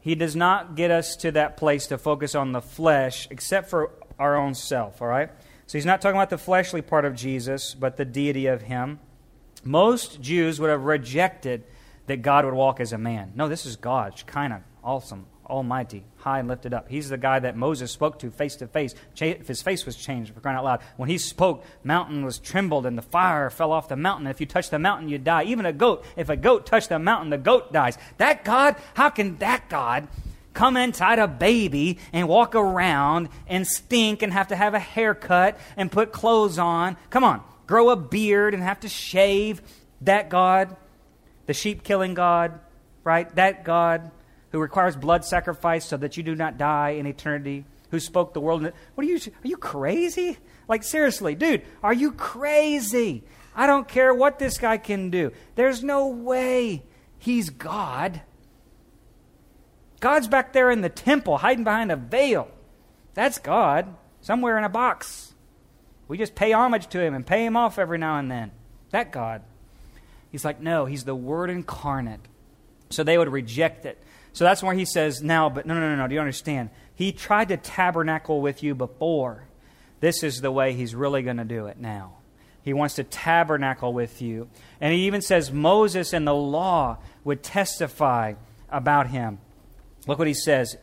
he 0.00 0.14
does 0.14 0.34
not 0.34 0.74
get 0.74 0.90
us 0.90 1.16
to 1.16 1.32
that 1.32 1.56
place 1.56 1.86
to 1.88 1.98
focus 1.98 2.34
on 2.34 2.52
the 2.52 2.62
flesh 2.62 3.28
except 3.30 3.68
for 3.68 3.90
our 4.18 4.36
own 4.36 4.54
self, 4.54 5.02
all 5.02 5.08
right? 5.08 5.30
So 5.66 5.78
he's 5.78 5.86
not 5.86 6.00
talking 6.00 6.16
about 6.16 6.30
the 6.30 6.38
fleshly 6.38 6.82
part 6.82 7.04
of 7.04 7.14
Jesus, 7.14 7.74
but 7.74 7.96
the 7.96 8.04
deity 8.04 8.46
of 8.46 8.62
him. 8.62 9.00
Most 9.62 10.20
Jews 10.20 10.60
would 10.60 10.70
have 10.70 10.84
rejected 10.84 11.64
that 12.06 12.22
God 12.22 12.44
would 12.44 12.54
walk 12.54 12.80
as 12.80 12.92
a 12.92 12.98
man. 12.98 13.32
No, 13.34 13.48
this 13.48 13.66
is 13.66 13.76
God, 13.76 14.22
kind 14.26 14.52
of 14.52 14.60
awesome. 14.82 15.26
Almighty, 15.46 16.04
high 16.16 16.38
and 16.38 16.48
lifted 16.48 16.72
up. 16.72 16.88
He's 16.88 17.10
the 17.10 17.18
guy 17.18 17.38
that 17.38 17.56
Moses 17.56 17.90
spoke 17.90 18.18
to 18.20 18.30
face 18.30 18.56
to 18.56 18.66
face. 18.66 18.94
If 19.20 19.46
his 19.46 19.60
face 19.60 19.84
was 19.84 19.94
changed, 19.94 20.32
for 20.32 20.40
crying 20.40 20.56
out 20.56 20.64
loud. 20.64 20.80
When 20.96 21.10
he 21.10 21.18
spoke, 21.18 21.64
mountain 21.82 22.24
was 22.24 22.38
trembled 22.38 22.86
and 22.86 22.96
the 22.96 23.02
fire 23.02 23.50
fell 23.50 23.70
off 23.70 23.88
the 23.88 23.96
mountain. 23.96 24.26
If 24.26 24.40
you 24.40 24.46
touch 24.46 24.70
the 24.70 24.78
mountain, 24.78 25.08
you 25.08 25.18
die. 25.18 25.44
Even 25.44 25.66
a 25.66 25.72
goat, 25.72 26.04
if 26.16 26.30
a 26.30 26.36
goat 26.36 26.64
touched 26.66 26.88
the 26.88 26.98
mountain, 26.98 27.30
the 27.30 27.38
goat 27.38 27.72
dies. 27.72 27.98
That 28.16 28.44
God, 28.44 28.76
how 28.94 29.10
can 29.10 29.36
that 29.36 29.68
God 29.68 30.08
come 30.54 30.76
inside 30.76 31.18
a 31.18 31.28
baby 31.28 31.98
and 32.12 32.26
walk 32.26 32.54
around 32.54 33.28
and 33.46 33.66
stink 33.66 34.22
and 34.22 34.32
have 34.32 34.48
to 34.48 34.56
have 34.56 34.72
a 34.72 34.78
haircut 34.78 35.58
and 35.76 35.92
put 35.92 36.10
clothes 36.12 36.58
on? 36.58 36.96
Come 37.10 37.24
on, 37.24 37.42
grow 37.66 37.90
a 37.90 37.96
beard 37.96 38.54
and 38.54 38.62
have 38.62 38.80
to 38.80 38.88
shave. 38.88 39.60
That 40.00 40.28
God, 40.28 40.76
the 41.46 41.54
sheep 41.54 41.82
killing 41.82 42.14
God, 42.14 42.60
right? 43.02 43.32
That 43.36 43.64
God 43.64 44.10
who 44.52 44.60
requires 44.60 44.94
blood 44.94 45.24
sacrifice 45.24 45.84
so 45.84 45.96
that 45.96 46.16
you 46.16 46.22
do 46.22 46.36
not 46.36 46.56
die 46.56 46.90
in 46.90 47.06
eternity, 47.06 47.64
who 47.90 47.98
spoke 47.98 48.34
the 48.34 48.40
world. 48.40 48.62
What 48.62 49.04
are 49.04 49.08
you? 49.08 49.16
Are 49.16 49.48
you 49.48 49.56
crazy? 49.56 50.38
Like 50.68 50.84
seriously, 50.84 51.34
dude, 51.34 51.62
are 51.82 51.92
you 51.92 52.12
crazy? 52.12 53.24
I 53.56 53.66
don't 53.66 53.88
care 53.88 54.14
what 54.14 54.38
this 54.38 54.58
guy 54.58 54.78
can 54.78 55.10
do. 55.10 55.32
There's 55.54 55.82
no 55.82 56.08
way 56.08 56.84
he's 57.18 57.50
God. 57.50 58.22
God's 60.00 60.28
back 60.28 60.52
there 60.52 60.70
in 60.70 60.82
the 60.82 60.88
temple, 60.88 61.38
hiding 61.38 61.64
behind 61.64 61.90
a 61.90 61.96
veil. 61.96 62.48
That's 63.14 63.38
God, 63.38 63.94
somewhere 64.20 64.58
in 64.58 64.64
a 64.64 64.68
box. 64.68 65.34
We 66.08 66.18
just 66.18 66.34
pay 66.34 66.52
homage 66.52 66.88
to 66.88 67.00
him 67.00 67.14
and 67.14 67.26
pay 67.26 67.44
him 67.44 67.56
off 67.56 67.78
every 67.78 67.98
now 67.98 68.18
and 68.18 68.30
then. 68.30 68.52
That 68.90 69.10
God. 69.10 69.42
He's 70.34 70.44
like, 70.44 70.60
no, 70.60 70.84
he's 70.84 71.04
the 71.04 71.14
Word 71.14 71.48
incarnate. 71.48 72.18
So 72.90 73.04
they 73.04 73.16
would 73.16 73.28
reject 73.28 73.86
it. 73.86 74.02
So 74.32 74.42
that's 74.42 74.64
where 74.64 74.74
he 74.74 74.84
says, 74.84 75.22
now, 75.22 75.48
but 75.48 75.64
no, 75.64 75.74
no, 75.74 75.80
no, 75.80 75.94
no. 75.94 76.08
Do 76.08 76.14
you 76.14 76.20
understand? 76.20 76.70
He 76.96 77.12
tried 77.12 77.50
to 77.50 77.56
tabernacle 77.56 78.40
with 78.40 78.60
you 78.60 78.74
before. 78.74 79.46
This 80.00 80.24
is 80.24 80.40
the 80.40 80.50
way 80.50 80.72
he's 80.72 80.92
really 80.92 81.22
going 81.22 81.36
to 81.36 81.44
do 81.44 81.66
it 81.66 81.78
now. 81.78 82.14
He 82.64 82.72
wants 82.72 82.96
to 82.96 83.04
tabernacle 83.04 83.92
with 83.92 84.20
you. 84.20 84.48
And 84.80 84.92
he 84.92 85.06
even 85.06 85.22
says 85.22 85.52
Moses 85.52 86.12
and 86.12 86.26
the 86.26 86.34
law 86.34 86.98
would 87.22 87.44
testify 87.44 88.34
about 88.68 89.06
him. 89.06 89.38
Look 90.08 90.18
what 90.18 90.26
he 90.26 90.34
says. 90.34 90.76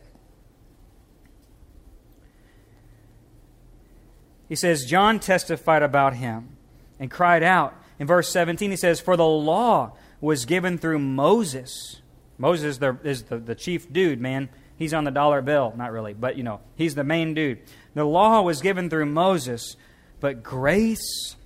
He 4.48 4.56
says, 4.56 4.86
John 4.86 5.20
testified 5.20 5.82
about 5.82 6.14
him 6.14 6.56
and 6.98 7.10
cried 7.10 7.42
out. 7.42 7.74
In 8.02 8.08
verse 8.08 8.28
17, 8.30 8.72
he 8.72 8.76
says, 8.76 8.98
For 8.98 9.16
the 9.16 9.24
law 9.24 9.92
was 10.20 10.44
given 10.44 10.76
through 10.76 10.98
Moses 10.98 12.02
Moses 12.42 12.78
the, 12.78 12.98
is 13.04 13.22
the, 13.22 13.38
the 13.38 13.54
chief 13.54 13.92
dude, 13.92 14.20
man. 14.20 14.48
He's 14.76 14.92
on 14.92 15.04
the 15.04 15.12
dollar 15.12 15.42
bill. 15.42 15.72
Not 15.76 15.92
really, 15.92 16.12
but 16.12 16.36
you 16.36 16.42
know, 16.42 16.60
he's 16.74 16.96
the 16.96 17.04
main 17.04 17.34
dude. 17.34 17.60
The 17.94 18.04
law 18.04 18.42
was 18.42 18.60
given 18.60 18.90
through 18.90 19.06
Moses, 19.06 19.76
but 20.18 20.42
grace 20.42 21.36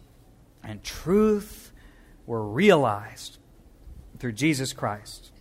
and 0.65 0.83
truth 0.83 1.71
were 2.25 2.43
realized 2.43 3.37
through 4.19 4.33
Jesus 4.33 4.73
Christ. 4.73 5.33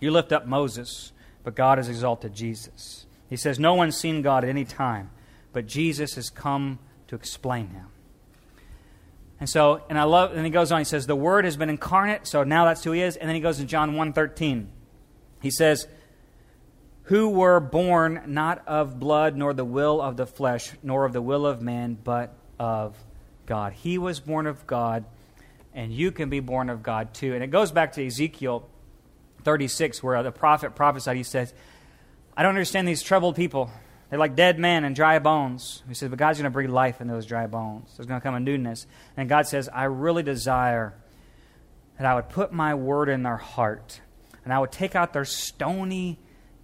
You 0.00 0.10
lift 0.10 0.32
up 0.32 0.44
Moses, 0.44 1.12
but 1.44 1.54
God 1.54 1.78
has 1.78 1.88
exalted 1.88 2.34
Jesus. 2.34 3.06
He 3.30 3.36
says, 3.36 3.60
No 3.60 3.74
one's 3.74 3.96
seen 3.96 4.22
God 4.22 4.42
at 4.42 4.50
any 4.50 4.64
time, 4.64 5.12
but 5.52 5.68
Jesus 5.68 6.16
has 6.16 6.30
come 6.30 6.80
to 7.06 7.14
explain 7.14 7.68
him. 7.68 7.86
And 9.40 9.48
so, 9.48 9.82
and 9.88 9.98
I 9.98 10.02
love, 10.04 10.32
and 10.34 10.44
he 10.44 10.50
goes 10.50 10.72
on, 10.72 10.80
he 10.80 10.84
says, 10.84 11.06
the 11.06 11.14
Word 11.14 11.44
has 11.44 11.56
been 11.56 11.70
incarnate, 11.70 12.26
so 12.26 12.42
now 12.42 12.64
that's 12.64 12.82
who 12.82 12.92
he 12.92 13.02
is. 13.02 13.16
And 13.16 13.28
then 13.28 13.36
he 13.36 13.40
goes 13.40 13.58
to 13.58 13.64
John 13.64 13.92
1.13. 13.92 14.66
He 15.40 15.50
says, 15.50 15.86
who 17.04 17.28
were 17.28 17.60
born 17.60 18.22
not 18.26 18.66
of 18.66 18.98
blood, 18.98 19.36
nor 19.36 19.54
the 19.54 19.64
will 19.64 20.02
of 20.02 20.16
the 20.16 20.26
flesh, 20.26 20.72
nor 20.82 21.04
of 21.04 21.12
the 21.12 21.22
will 21.22 21.46
of 21.46 21.62
man, 21.62 21.96
but 22.02 22.34
of 22.58 22.96
God. 23.46 23.72
He 23.72 23.96
was 23.96 24.20
born 24.20 24.46
of 24.46 24.66
God, 24.66 25.06
and 25.72 25.92
you 25.92 26.12
can 26.12 26.28
be 26.28 26.40
born 26.40 26.68
of 26.68 26.82
God 26.82 27.14
too. 27.14 27.32
And 27.32 27.42
it 27.42 27.46
goes 27.46 27.72
back 27.72 27.92
to 27.92 28.04
Ezekiel 28.04 28.68
36, 29.44 30.02
where 30.02 30.22
the 30.22 30.32
prophet 30.32 30.74
prophesied. 30.74 31.16
He 31.16 31.22
says, 31.22 31.54
I 32.36 32.42
don't 32.42 32.50
understand 32.50 32.86
these 32.86 33.02
troubled 33.02 33.36
people. 33.36 33.70
They're 34.10 34.18
like 34.18 34.36
dead 34.36 34.58
men 34.58 34.84
and 34.84 34.96
dry 34.96 35.18
bones. 35.18 35.82
He 35.86 35.94
says, 35.94 36.08
But 36.08 36.18
God's 36.18 36.38
going 36.38 36.44
to 36.44 36.50
breathe 36.50 36.70
life 36.70 37.00
in 37.00 37.08
those 37.08 37.26
dry 37.26 37.46
bones. 37.46 37.92
There's 37.96 38.06
going 38.06 38.20
to 38.20 38.24
come 38.24 38.34
a 38.34 38.40
newness. 38.40 38.86
And 39.16 39.28
God 39.28 39.46
says, 39.46 39.68
I 39.68 39.84
really 39.84 40.22
desire 40.22 40.94
that 41.98 42.06
I 42.06 42.14
would 42.14 42.28
put 42.28 42.52
my 42.52 42.74
word 42.74 43.08
in 43.08 43.22
their 43.22 43.36
heart, 43.36 44.00
and 44.44 44.52
I 44.52 44.58
would 44.60 44.72
take 44.72 44.94
out 44.94 45.12
their 45.12 45.24
stony, 45.24 46.18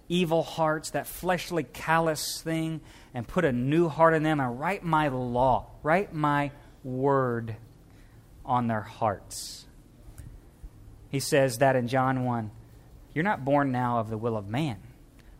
evil 0.07 0.43
hearts, 0.43 0.91
that 0.91 1.07
fleshly, 1.07 1.63
callous 1.63 2.41
thing, 2.41 2.81
and 3.13 3.27
put 3.27 3.45
a 3.45 3.51
new 3.51 3.89
heart 3.89 4.13
in 4.13 4.23
them 4.23 4.39
and 4.39 4.59
write 4.59 4.83
my 4.83 5.09
law, 5.09 5.67
write 5.83 6.13
my 6.13 6.51
word 6.83 7.57
on 8.45 8.67
their 8.67 8.81
hearts. 8.81 9.65
He 11.09 11.19
says 11.19 11.57
that 11.59 11.75
in 11.75 11.87
John 11.87 12.23
1. 12.23 12.51
You're 13.13 13.23
not 13.23 13.45
born 13.45 13.71
now 13.71 13.99
of 13.99 14.09
the 14.09 14.17
will 14.17 14.35
of 14.35 14.47
man 14.49 14.77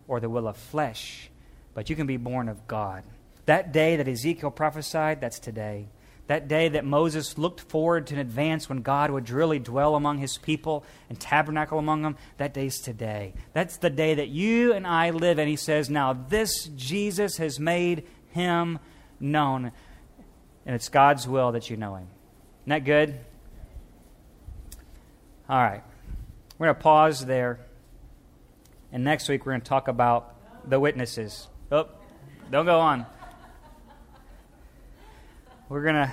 or 0.07 0.19
the 0.19 0.29
will 0.29 0.47
of 0.47 0.55
flesh, 0.55 1.29
but 1.75 1.89
you 1.89 1.95
can 1.95 2.07
be 2.07 2.17
born 2.17 2.49
of 2.49 2.67
God. 2.67 3.03
That 3.45 3.71
day 3.71 3.97
that 3.97 4.07
Ezekiel 4.07 4.49
prophesied, 4.49 5.21
that's 5.21 5.37
today. 5.37 5.89
That 6.27 6.47
day 6.47 6.69
that 6.69 6.83
Moses 6.83 7.37
looked 7.37 7.61
forward 7.61 8.07
to 8.07 8.15
in 8.15 8.19
advance 8.19 8.67
when 8.67 8.81
God 8.81 9.11
would 9.11 9.29
really 9.29 9.59
dwell 9.59 9.95
among 9.95 10.17
his 10.17 10.39
people 10.39 10.83
and 11.07 11.19
tabernacle 11.19 11.77
among 11.77 12.01
them, 12.01 12.17
that 12.37 12.55
day's 12.55 12.79
today. 12.79 13.33
That's 13.53 13.77
the 13.77 13.91
day 13.91 14.15
that 14.15 14.29
you 14.29 14.73
and 14.73 14.87
I 14.87 15.11
live 15.11 15.37
in. 15.37 15.47
He 15.47 15.55
says, 15.55 15.87
Now 15.87 16.13
this 16.13 16.65
Jesus 16.75 17.37
has 17.37 17.59
made 17.59 18.07
him 18.31 18.79
known. 19.19 19.71
And 20.65 20.73
it's 20.73 20.89
God's 20.89 21.27
will 21.27 21.51
that 21.51 21.69
you 21.69 21.77
know 21.77 21.93
him. 21.93 22.07
Isn't 22.63 22.69
that 22.69 22.85
good? 22.85 23.19
All 25.47 25.61
right. 25.61 25.83
We're 26.57 26.67
going 26.67 26.75
to 26.75 26.81
pause 26.81 27.23
there. 27.23 27.59
And 28.91 29.03
next 29.03 29.29
week 29.29 29.45
we're 29.45 29.51
going 29.51 29.61
to 29.61 29.69
talk 29.69 29.87
about 29.87 30.33
the 30.67 30.79
witnesses. 30.79 31.47
Oh, 31.71 31.87
don't 32.51 32.65
go 32.65 32.79
on. 32.79 33.05
We're 35.67 35.81
going 35.81 35.95
to 35.95 36.11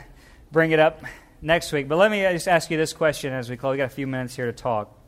bring 0.50 0.70
it 0.70 0.78
up 0.78 1.03
next 1.42 1.72
week. 1.72 1.88
But 1.88 1.96
let 1.96 2.11
me 2.11 2.22
just 2.22 2.48
ask 2.48 2.70
you 2.70 2.78
this 2.78 2.94
question 2.94 3.34
as 3.34 3.50
we 3.50 3.57
close. 3.59 3.72
we 3.72 3.76
got 3.76 3.84
a 3.84 3.88
few 3.94 4.07
minutes 4.07 4.34
here 4.34 4.46
to 4.46 4.53
talk. 4.53 4.98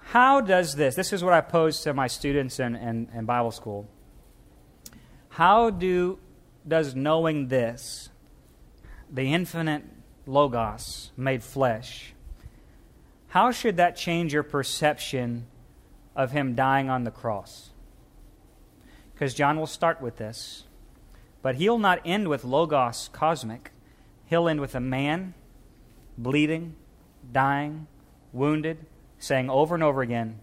How 0.00 0.40
does 0.40 0.76
this, 0.76 0.94
this 0.94 1.12
is 1.12 1.24
what 1.24 1.32
I 1.32 1.40
pose 1.40 1.80
to 1.82 1.92
my 1.92 2.06
students 2.06 2.60
in, 2.60 2.76
in, 2.76 3.08
in 3.12 3.24
Bible 3.24 3.50
school. 3.50 3.88
How 5.30 5.70
do, 5.70 6.20
does 6.66 6.94
knowing 6.94 7.48
this 7.48 8.08
the 9.10 9.34
infinite 9.34 9.82
Logos 10.26 11.10
made 11.16 11.42
flesh, 11.42 12.14
how 13.28 13.50
should 13.50 13.76
that 13.78 13.96
change 13.96 14.32
your 14.32 14.42
perception 14.44 15.46
of 16.16 16.32
him 16.32 16.54
dying 16.54 16.90
on 16.90 17.04
the 17.04 17.10
cross? 17.10 17.70
Because 19.12 19.34
John 19.34 19.58
will 19.58 19.66
start 19.66 20.00
with 20.00 20.16
this, 20.16 20.64
but 21.42 21.56
he'll 21.56 21.78
not 21.78 22.00
end 22.04 22.28
with 22.28 22.44
Logos 22.44 23.08
cosmic. 23.12 23.70
He'll 24.26 24.48
end 24.48 24.60
with 24.60 24.74
a 24.74 24.80
man 24.80 25.34
bleeding, 26.18 26.74
dying, 27.32 27.86
wounded, 28.32 28.86
saying 29.18 29.48
over 29.48 29.74
and 29.74 29.84
over 29.84 30.02
again, 30.02 30.40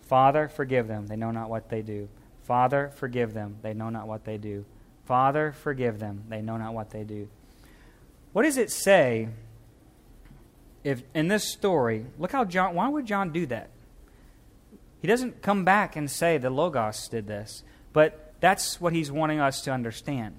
Father, 0.00 0.48
forgive 0.48 0.88
them. 0.88 1.06
They 1.06 1.16
know 1.16 1.30
not 1.30 1.50
what 1.50 1.68
they 1.68 1.82
do. 1.82 2.08
Father, 2.42 2.92
forgive 2.94 3.34
them. 3.34 3.58
They 3.62 3.74
know 3.74 3.90
not 3.90 4.06
what 4.06 4.24
they 4.24 4.38
do. 4.38 4.64
Father, 5.04 5.52
forgive 5.52 5.98
them. 5.98 6.24
They 6.28 6.40
know 6.42 6.56
not 6.56 6.74
what 6.74 6.90
they 6.90 7.04
do. 7.04 7.28
What 8.32 8.42
does 8.42 8.56
it 8.56 8.70
say 8.70 9.28
if 10.84 11.02
in 11.14 11.28
this 11.28 11.44
story? 11.44 12.06
Look 12.18 12.32
how 12.32 12.44
John 12.44 12.74
why 12.74 12.88
would 12.88 13.06
John 13.06 13.32
do 13.32 13.46
that? 13.46 13.70
He 15.06 15.12
doesn't 15.12 15.40
come 15.40 15.64
back 15.64 15.94
and 15.94 16.10
say 16.10 16.36
the 16.36 16.50
Logos 16.50 17.06
did 17.06 17.28
this, 17.28 17.62
but 17.92 18.34
that's 18.40 18.80
what 18.80 18.92
he's 18.92 19.08
wanting 19.08 19.38
us 19.38 19.60
to 19.60 19.70
understand. 19.70 20.34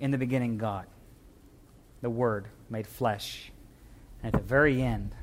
In 0.00 0.10
the 0.10 0.16
beginning, 0.16 0.56
God, 0.56 0.86
the 2.00 2.08
Word 2.08 2.48
made 2.70 2.86
flesh. 2.86 3.52
And 4.22 4.34
at 4.34 4.40
the 4.40 4.46
very 4.46 4.80
end, 4.80 5.14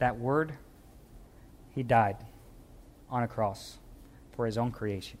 that 0.00 0.18
Word, 0.18 0.52
he 1.74 1.82
died 1.82 2.18
on 3.08 3.22
a 3.22 3.28
cross 3.28 3.78
for 4.32 4.44
his 4.44 4.58
own 4.58 4.70
creation. 4.70 5.16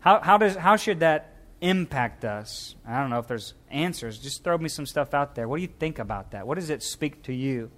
How, 0.00 0.20
how, 0.20 0.36
does, 0.36 0.56
how 0.56 0.76
should 0.76 1.00
that 1.00 1.36
impact 1.62 2.26
us? 2.26 2.74
I 2.86 3.00
don't 3.00 3.08
know 3.08 3.18
if 3.18 3.28
there's 3.28 3.54
answers. 3.70 4.18
Just 4.18 4.44
throw 4.44 4.58
me 4.58 4.68
some 4.68 4.84
stuff 4.84 5.14
out 5.14 5.36
there. 5.36 5.48
What 5.48 5.56
do 5.56 5.62
you 5.62 5.72
think 5.78 5.98
about 5.98 6.32
that? 6.32 6.46
What 6.46 6.56
does 6.56 6.68
it 6.68 6.82
speak 6.82 7.22
to 7.22 7.32
you 7.32 7.70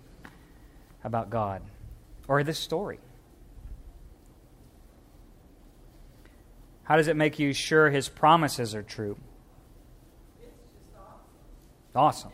about 1.04 1.30
God 1.30 1.62
or 2.28 2.42
this 2.42 2.58
story? 2.58 2.98
How 6.84 6.96
does 6.96 7.08
it 7.08 7.16
make 7.16 7.38
you 7.38 7.52
sure 7.52 7.90
his 7.90 8.08
promises 8.08 8.74
are 8.74 8.82
true? 8.82 9.16
awesome. 11.94 12.30
awesome. 12.30 12.32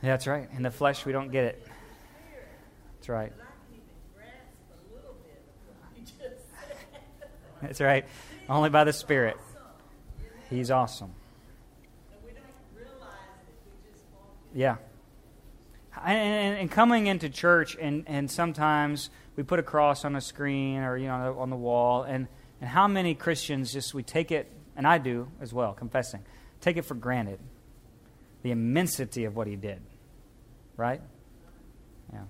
That's 0.00 0.26
right. 0.26 0.48
In 0.56 0.62
the 0.62 0.70
flesh, 0.70 1.06
we 1.06 1.12
don't 1.12 1.30
get 1.30 1.44
it. 1.44 1.66
That's 2.96 3.08
right. 3.08 3.32
That's 7.62 7.80
right. 7.80 8.04
Only 8.48 8.70
by 8.70 8.84
the 8.84 8.92
Spirit. 8.92 9.36
He's 10.50 10.70
awesome. 10.70 11.12
Yeah. 14.54 14.76
And, 16.00 16.58
and, 16.58 16.70
coming 16.70 17.06
into 17.06 17.28
church, 17.28 17.76
and, 17.78 18.04
and 18.06 18.30
sometimes 18.30 19.10
we 19.36 19.42
put 19.42 19.58
a 19.58 19.62
cross 19.62 20.04
on 20.04 20.16
a 20.16 20.22
screen 20.22 20.78
or 20.78 20.96
you 20.96 21.06
know 21.06 21.36
on 21.38 21.50
the 21.50 21.56
wall, 21.56 22.02
and, 22.02 22.28
and 22.60 22.70
how 22.70 22.88
many 22.88 23.14
Christians 23.14 23.72
just 23.72 23.92
we 23.92 24.02
take 24.02 24.32
it, 24.32 24.50
and 24.74 24.86
I 24.86 24.98
do 24.98 25.28
as 25.40 25.52
well, 25.52 25.74
confessing, 25.74 26.22
take 26.62 26.78
it 26.78 26.82
for 26.82 26.94
granted, 26.94 27.40
the 28.42 28.52
immensity 28.52 29.24
of 29.24 29.36
what 29.36 29.46
he 29.46 29.54
did, 29.54 29.82
right? 30.76 31.02
Yeah. 32.12 32.22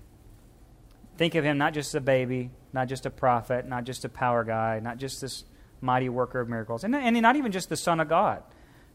Think 1.17 1.35
of 1.35 1.45
him 1.45 1.57
not 1.57 1.73
just 1.73 1.95
a 1.95 2.01
baby, 2.01 2.51
not 2.73 2.89
just 2.89 3.05
a 3.05 3.09
prophet, 3.09 3.67
not 3.67 3.85
just 3.85 4.03
a 4.03 4.09
power 4.09 4.43
guy, 4.43 4.81
not 4.81 4.97
just 4.97 5.21
this 5.21 5.45
mighty 5.79 6.09
worker 6.09 6.39
of 6.39 6.49
miracles. 6.49 6.83
And, 6.83 6.95
and 6.95 7.21
not 7.21 7.35
even 7.35 7.51
just 7.51 7.69
the 7.69 7.77
Son 7.77 7.99
of 7.99 8.09
God, 8.09 8.43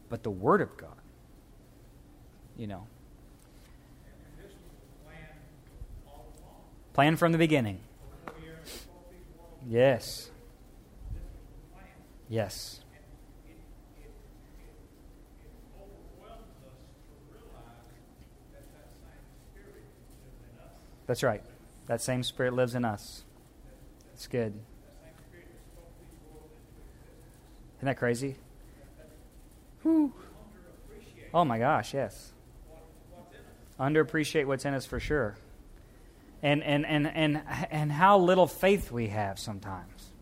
but 0.09 0.23
the 0.23 0.31
Word 0.31 0.61
of 0.61 0.75
God. 0.77 0.97
You 2.57 2.67
know. 2.67 2.87
Plan 6.99 7.15
from 7.15 7.31
the 7.31 7.37
beginning. 7.37 7.79
Yes. 9.65 10.29
Yes. 12.27 12.81
That's 21.07 21.23
right. 21.23 21.41
That 21.87 22.01
same 22.01 22.21
spirit 22.21 22.53
lives 22.53 22.75
in 22.75 22.83
us. 22.83 23.23
It's 24.13 24.27
good. 24.27 24.59
Isn't 27.77 27.85
that 27.85 27.95
crazy? 27.95 28.35
Whew. 29.83 30.11
Oh 31.33 31.45
my 31.45 31.59
gosh, 31.59 31.93
yes. 31.93 32.33
Underappreciate 33.79 34.47
what's 34.47 34.65
in 34.65 34.73
us 34.73 34.85
for 34.85 34.99
sure. 34.99 35.37
And 36.41 36.63
and 36.63 36.85
and 36.85 37.07
and 37.07 37.41
and 37.69 37.91
how 37.91 38.17
little 38.17 38.47
faith 38.47 38.91
we 38.91 39.07
have 39.07 39.39
sometimes. 39.39 40.13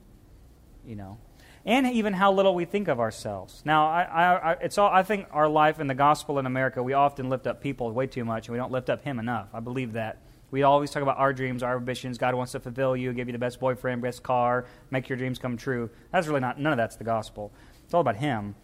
You 0.86 0.96
know. 0.96 1.18
And 1.66 1.86
even 1.86 2.14
how 2.14 2.32
little 2.32 2.56
we 2.56 2.64
think 2.64 2.88
of 2.88 3.02
ourselves. 3.02 3.62
Now, 3.66 3.88
I, 3.88 4.04
I, 4.04 4.52
it's 4.62 4.78
all, 4.78 4.90
I 4.90 5.04
think 5.04 5.28
our 5.32 5.50
life 5.50 5.82
in 5.82 5.88
the 5.88 5.96
gospel 5.96 6.40
in 6.40 6.46
America, 6.46 6.82
we 6.82 6.94
often 6.94 7.28
lift 7.28 7.46
up 7.46 7.62
people 7.62 7.92
way 7.92 8.08
too 8.08 8.24
much, 8.24 8.48
and 8.48 8.54
we 8.54 8.58
don't 8.58 8.72
lift 8.72 8.90
up 8.90 9.04
Him 9.04 9.20
enough. 9.20 9.50
I 9.54 9.60
believe 9.60 9.94
that. 9.94 10.22
We 10.50 10.64
always 10.64 10.92
talk 10.92 11.04
about 11.04 11.18
our 11.18 11.34
dreams, 11.34 11.64
our 11.64 11.76
ambitions. 11.76 12.18
God 12.18 12.36
wants 12.36 12.54
to 12.54 12.62
fulfill 12.62 12.96
you, 12.96 13.12
give 13.12 13.28
you 13.28 13.34
the 13.34 13.38
best 13.38 13.60
boyfriend, 13.60 14.02
best 14.02 14.24
car, 14.24 14.66
make 14.92 15.10
your 15.10 15.18
dreams 15.18 15.40
come 15.40 15.58
true. 15.58 15.90
That's 16.10 16.26
really 16.26 16.40
not, 16.40 16.58
none 16.58 16.72
of 16.72 16.78
that's 16.78 16.96
the 16.96 17.04
gospel. 17.04 17.52
It's 17.84 17.94
all 17.94 18.00
about 18.00 18.16
Him. 18.16 18.56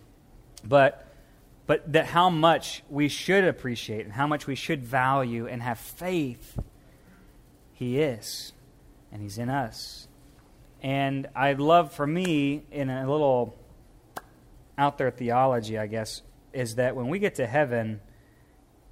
But, 0.64 1.06
but 1.68 1.92
that 1.92 2.06
how 2.06 2.30
much 2.30 2.84
we 2.90 3.10
should 3.10 3.44
appreciate 3.44 4.06
and 4.06 4.14
how 4.14 4.28
much 4.28 4.48
we 4.48 4.56
should 4.56 4.82
value 4.82 5.46
and 5.46 5.62
have 5.62 5.78
faith, 5.78 6.58
He 7.74 8.00
is. 8.00 8.54
And 9.12 9.22
He's 9.22 9.38
in 9.38 9.50
us. 9.50 10.08
And 10.82 11.28
I'd 11.36 11.60
love 11.60 11.94
for 11.94 12.06
me, 12.06 12.64
in 12.72 12.90
a 12.90 13.10
little 13.10 13.56
out 14.78 14.98
there 14.98 15.12
theology, 15.12 15.78
I 15.78 15.88
guess, 15.88 16.22
is 16.52 16.76
that 16.76 16.96
when 16.96 17.08
we 17.08 17.20
get 17.20 17.36
to 17.36 17.48
heaven, 17.48 18.02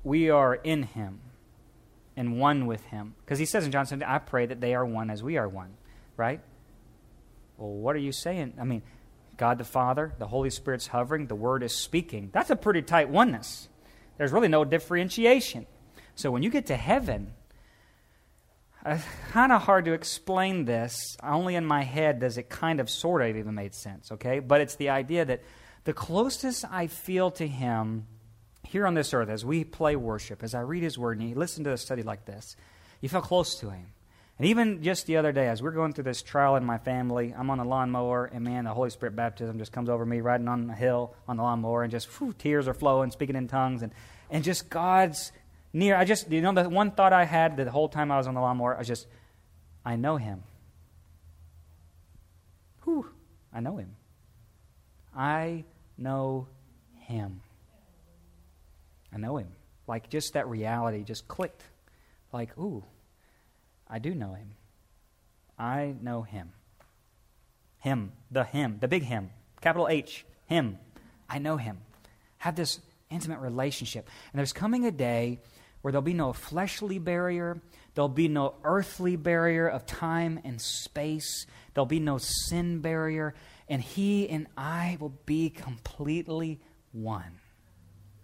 we 0.03 0.29
are 0.29 0.55
in 0.55 0.83
Him 0.83 1.19
and 2.15 2.39
one 2.39 2.65
with 2.65 2.83
him. 2.85 3.15
Because 3.23 3.39
he 3.39 3.45
says 3.45 3.65
in 3.65 3.71
John 3.71 3.85
17, 3.85 4.07
I 4.07 4.19
pray 4.19 4.45
that 4.45 4.61
they 4.61 4.75
are 4.75 4.85
one 4.85 5.09
as 5.09 5.23
we 5.23 5.37
are 5.37 5.47
one, 5.47 5.71
right? 6.17 6.41
Well, 7.57 7.69
what 7.69 7.95
are 7.95 7.99
you 7.99 8.11
saying? 8.11 8.53
I 8.59 8.63
mean, 8.63 8.81
God 9.37 9.57
the 9.57 9.63
Father, 9.63 10.13
the 10.19 10.27
Holy 10.27 10.49
Spirit's 10.49 10.87
hovering, 10.87 11.27
the 11.27 11.35
Word 11.35 11.63
is 11.63 11.75
speaking. 11.75 12.29
That's 12.31 12.49
a 12.49 12.55
pretty 12.55 12.81
tight 12.81 13.09
oneness. 13.09 13.69
There's 14.17 14.31
really 14.31 14.49
no 14.49 14.65
differentiation. 14.65 15.65
So 16.15 16.31
when 16.31 16.43
you 16.43 16.49
get 16.49 16.67
to 16.67 16.75
heaven, 16.75 17.33
Uh, 18.83 18.93
it's 18.95 19.05
kind 19.31 19.51
of 19.51 19.61
hard 19.61 19.85
to 19.85 19.93
explain 19.93 20.65
this. 20.65 21.15
Only 21.21 21.55
in 21.55 21.65
my 21.65 21.83
head 21.83 22.19
does 22.19 22.37
it 22.37 22.49
kind 22.49 22.79
of 22.79 22.89
sort 22.89 23.21
of 23.21 23.35
even 23.35 23.53
make 23.53 23.73
sense, 23.73 24.11
okay? 24.11 24.39
But 24.39 24.61
it's 24.61 24.75
the 24.75 24.89
idea 24.89 25.23
that 25.25 25.43
the 25.83 25.93
closest 25.93 26.65
I 26.69 26.87
feel 26.87 27.31
to 27.31 27.47
Him 27.47 28.07
here 28.63 28.87
on 28.87 28.93
this 28.93 29.13
earth, 29.13 29.29
as 29.29 29.45
we 29.45 29.63
play 29.63 29.95
worship, 29.95 30.43
as 30.43 30.55
I 30.55 30.61
read 30.61 30.83
His 30.83 30.97
Word 30.97 31.19
and 31.19 31.29
you 31.29 31.35
listen 31.35 31.63
to 31.65 31.73
a 31.73 31.77
study 31.77 32.01
like 32.01 32.25
this, 32.25 32.55
you 33.01 33.09
feel 33.09 33.21
close 33.21 33.59
to 33.59 33.69
Him. 33.69 33.93
And 34.39 34.47
even 34.47 34.81
just 34.81 35.05
the 35.05 35.17
other 35.17 35.31
day, 35.31 35.47
as 35.47 35.61
we're 35.61 35.71
going 35.71 35.93
through 35.93 36.05
this 36.05 36.23
trial 36.23 36.55
in 36.55 36.65
my 36.65 36.79
family, 36.79 37.35
I'm 37.37 37.51
on 37.51 37.59
a 37.59 37.67
lawnmower, 37.67 38.25
and 38.25 38.43
man, 38.43 38.63
the 38.63 38.73
Holy 38.73 38.89
Spirit 38.89 39.15
baptism 39.15 39.59
just 39.59 39.71
comes 39.71 39.89
over 39.89 40.03
me 40.03 40.21
riding 40.21 40.47
on 40.47 40.65
the 40.65 40.73
hill 40.73 41.13
on 41.27 41.37
the 41.37 41.43
lawnmower, 41.43 41.83
and 41.83 41.91
just 41.91 42.07
whew, 42.17 42.33
tears 42.33 42.67
are 42.67 42.73
flowing, 42.73 43.11
speaking 43.11 43.35
in 43.35 43.47
tongues, 43.47 43.83
and, 43.83 43.93
and 44.31 44.43
just 44.43 44.69
God's 44.69 45.31
near. 45.73 45.95
I 45.95 46.05
just, 46.05 46.31
you 46.31 46.41
know, 46.41 46.53
the 46.53 46.69
one 46.69 46.91
thought 46.91 47.13
I 47.13 47.25
had 47.25 47.57
the 47.57 47.69
whole 47.69 47.89
time 47.89 48.11
I 48.11 48.17
was 48.17 48.27
on 48.27 48.33
the 48.33 48.41
lawnmower, 48.41 48.75
I 48.75 48.79
was 48.79 48.87
just, 48.87 49.07
I 49.85 49.95
know 49.95 50.17
Him. 50.17 50.43
Whew, 52.83 53.07
I 53.53 53.59
know 53.59 53.77
Him. 53.77 53.95
I 55.15 55.65
know 55.97 56.47
Him. 56.99 57.41
I 59.13 59.17
know 59.17 59.37
Him. 59.37 59.49
Like 59.87 60.09
just 60.09 60.33
that 60.33 60.47
reality 60.47 61.03
just 61.03 61.27
clicked. 61.27 61.63
Like, 62.31 62.57
ooh, 62.57 62.83
I 63.89 63.99
do 63.99 64.15
know 64.15 64.33
him. 64.33 64.51
I 65.59 65.95
know 66.01 66.21
him. 66.21 66.51
Him, 67.79 68.13
the 68.31 68.43
him, 68.43 68.77
the 68.79 68.87
big 68.87 69.03
him, 69.03 69.31
capital 69.59 69.87
H, 69.89 70.25
him. 70.45 70.77
I 71.29 71.39
know 71.39 71.57
him. 71.57 71.79
Have 72.37 72.55
this 72.55 72.79
intimate 73.09 73.39
relationship. 73.39 74.07
And 74.31 74.39
there's 74.39 74.53
coming 74.53 74.85
a 74.85 74.91
day 74.91 75.39
where 75.81 75.91
there'll 75.91 76.01
be 76.01 76.13
no 76.13 76.33
fleshly 76.33 76.99
barrier, 76.99 77.61
there'll 77.95 78.09
be 78.09 78.27
no 78.27 78.55
earthly 78.63 79.15
barrier 79.15 79.67
of 79.67 79.85
time 79.85 80.39
and 80.43 80.61
space, 80.61 81.45
there'll 81.73 81.85
be 81.85 81.99
no 81.99 82.17
sin 82.17 82.79
barrier, 82.79 83.33
and 83.67 83.81
he 83.81 84.29
and 84.29 84.47
I 84.57 84.97
will 84.99 85.17
be 85.25 85.49
completely 85.49 86.59
one. 86.91 87.39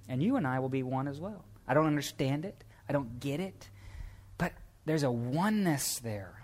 And 0.09 0.21
you 0.21 0.35
and 0.35 0.47
I 0.47 0.59
will 0.59 0.69
be 0.69 0.83
one 0.83 1.07
as 1.07 1.19
well. 1.19 1.45
I 1.67 1.73
don't 1.73 1.87
understand 1.87 2.45
it, 2.45 2.63
I 2.87 2.93
don't 2.93 3.19
get 3.19 3.39
it 3.39 3.69
but 4.37 4.53
there's 4.85 5.03
a 5.03 5.11
oneness 5.11 5.99
there 5.99 6.43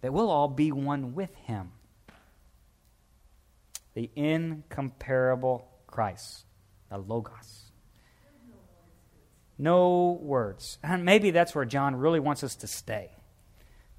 that 0.00 0.12
we'll 0.12 0.30
all 0.30 0.48
be 0.48 0.72
one 0.72 1.14
with 1.14 1.34
him. 1.36 1.72
The 3.94 4.10
incomparable 4.16 5.68
Christ, 5.86 6.44
the 6.90 6.98
Logos. 6.98 7.63
No 9.58 10.18
words. 10.20 10.78
And 10.82 11.04
maybe 11.04 11.30
that's 11.30 11.54
where 11.54 11.64
John 11.64 11.96
really 11.96 12.20
wants 12.20 12.42
us 12.42 12.56
to 12.56 12.66
stay. 12.66 13.10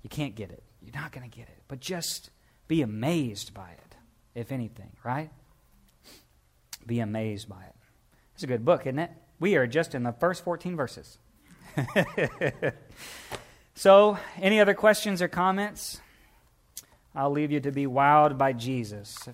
You 0.04 0.10
can't 0.10 0.36
get 0.36 0.52
it. 0.52 0.64
You're 0.82 0.96
not 0.96 1.12
going 1.12 1.30
to 1.30 1.36
get 1.36 1.48
it. 1.48 1.64
But 1.68 1.80
just 1.80 2.30
be 2.68 2.82
amazed 2.82 3.54
by 3.54 3.70
it, 3.70 3.96
if 4.36 4.52
anything, 4.52 4.92
right? 5.04 5.32
Be 6.86 7.00
amazed 7.00 7.50
by 7.50 7.64
it. 7.64 7.76
It's 8.34 8.44
a 8.44 8.48
good 8.48 8.66
book, 8.66 8.82
isn't 8.82 9.00
it? 9.00 9.12
We 9.40 9.56
are 9.56 9.66
just 9.66 9.96
in 9.96 10.04
the 10.04 10.12
first 10.12 10.44
14 10.44 10.76
verses. 10.76 11.18
So, 13.78 14.18
any 14.42 14.62
other 14.62 14.74
questions 14.74 15.22
or 15.22 15.28
comments? 15.28 16.00
I'll 17.14 17.32
leave 17.32 17.52
you 17.52 17.60
to 17.60 17.72
be 17.72 17.86
wowed 17.86 18.38
by 18.38 18.54
Jesus. 18.54 19.28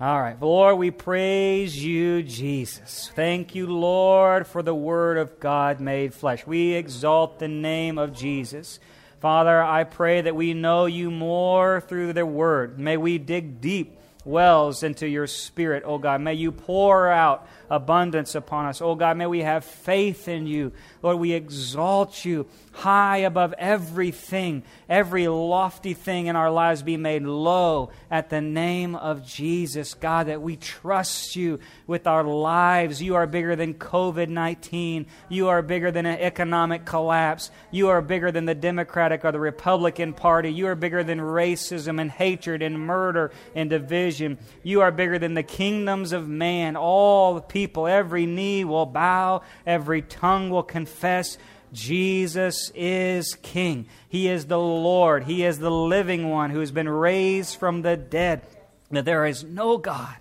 All 0.00 0.20
right. 0.20 0.40
Lord, 0.40 0.78
we 0.78 0.92
praise 0.92 1.84
you, 1.84 2.22
Jesus. 2.22 3.10
Thank 3.16 3.56
you, 3.56 3.66
Lord, 3.66 4.46
for 4.46 4.62
the 4.62 4.74
Word 4.74 5.18
of 5.18 5.40
God 5.40 5.80
made 5.80 6.14
flesh. 6.14 6.46
We 6.46 6.74
exalt 6.74 7.40
the 7.40 7.48
name 7.48 7.98
of 7.98 8.12
Jesus. 8.12 8.78
Father, 9.18 9.60
I 9.60 9.82
pray 9.82 10.20
that 10.20 10.36
we 10.36 10.54
know 10.54 10.86
you 10.86 11.10
more 11.10 11.80
through 11.80 12.12
the 12.12 12.24
Word. 12.24 12.78
May 12.78 12.96
we 12.96 13.18
dig 13.18 13.60
deep 13.60 13.97
wells 14.24 14.82
into 14.82 15.08
your 15.08 15.26
Spirit, 15.26 15.82
oh 15.86 15.98
God. 15.98 16.20
May 16.20 16.34
you 16.34 16.52
pour 16.52 17.08
out 17.08 17.48
abundance 17.70 18.34
upon 18.34 18.66
us. 18.66 18.80
Oh 18.80 18.94
God, 18.94 19.16
may 19.16 19.26
we 19.26 19.40
have 19.40 19.64
faith 19.64 20.28
in 20.28 20.46
you. 20.46 20.72
Lord, 21.02 21.18
we 21.18 21.32
exalt 21.32 22.24
you 22.24 22.46
high 22.72 23.18
above 23.18 23.54
everything, 23.58 24.62
every 24.88 25.26
lofty 25.26 25.94
thing 25.94 26.26
in 26.26 26.36
our 26.36 26.50
lives 26.50 26.82
be 26.82 26.96
made 26.96 27.22
low 27.22 27.90
at 28.10 28.30
the 28.30 28.40
name 28.40 28.94
of 28.94 29.26
Jesus. 29.26 29.94
God, 29.94 30.28
that 30.28 30.40
we 30.40 30.56
trust 30.56 31.34
you 31.34 31.58
with 31.86 32.06
our 32.06 32.22
lives. 32.22 33.02
You 33.02 33.16
are 33.16 33.26
bigger 33.26 33.56
than 33.56 33.74
COVID 33.74 34.28
19. 34.28 35.06
You 35.28 35.48
are 35.48 35.62
bigger 35.62 35.90
than 35.90 36.06
an 36.06 36.20
economic 36.20 36.84
collapse. 36.84 37.50
You 37.70 37.88
are 37.88 38.00
bigger 38.00 38.30
than 38.30 38.44
the 38.44 38.54
Democratic 38.54 39.24
or 39.24 39.32
the 39.32 39.40
Republican 39.40 40.12
Party. 40.12 40.50
You 40.52 40.68
are 40.68 40.74
bigger 40.74 41.02
than 41.02 41.18
racism 41.18 42.00
and 42.00 42.10
hatred 42.10 42.62
and 42.62 42.78
murder 42.78 43.32
and 43.54 43.68
division. 43.68 44.07
You 44.62 44.80
are 44.80 44.90
bigger 44.90 45.18
than 45.18 45.34
the 45.34 45.42
kingdoms 45.42 46.12
of 46.12 46.28
man. 46.28 46.76
All 46.76 47.34
the 47.34 47.40
people, 47.40 47.86
every 47.86 48.26
knee 48.26 48.64
will 48.64 48.86
bow, 48.86 49.42
every 49.66 50.02
tongue 50.02 50.50
will 50.50 50.62
confess 50.62 51.38
Jesus 51.72 52.72
is 52.74 53.34
King. 53.42 53.86
He 54.08 54.28
is 54.28 54.46
the 54.46 54.58
Lord. 54.58 55.24
He 55.24 55.44
is 55.44 55.58
the 55.58 55.70
living 55.70 56.30
one 56.30 56.50
who 56.50 56.60
has 56.60 56.72
been 56.72 56.88
raised 56.88 57.56
from 57.56 57.82
the 57.82 57.96
dead. 57.96 58.42
That 58.90 59.04
there 59.04 59.26
is 59.26 59.44
no 59.44 59.76
God 59.76 60.16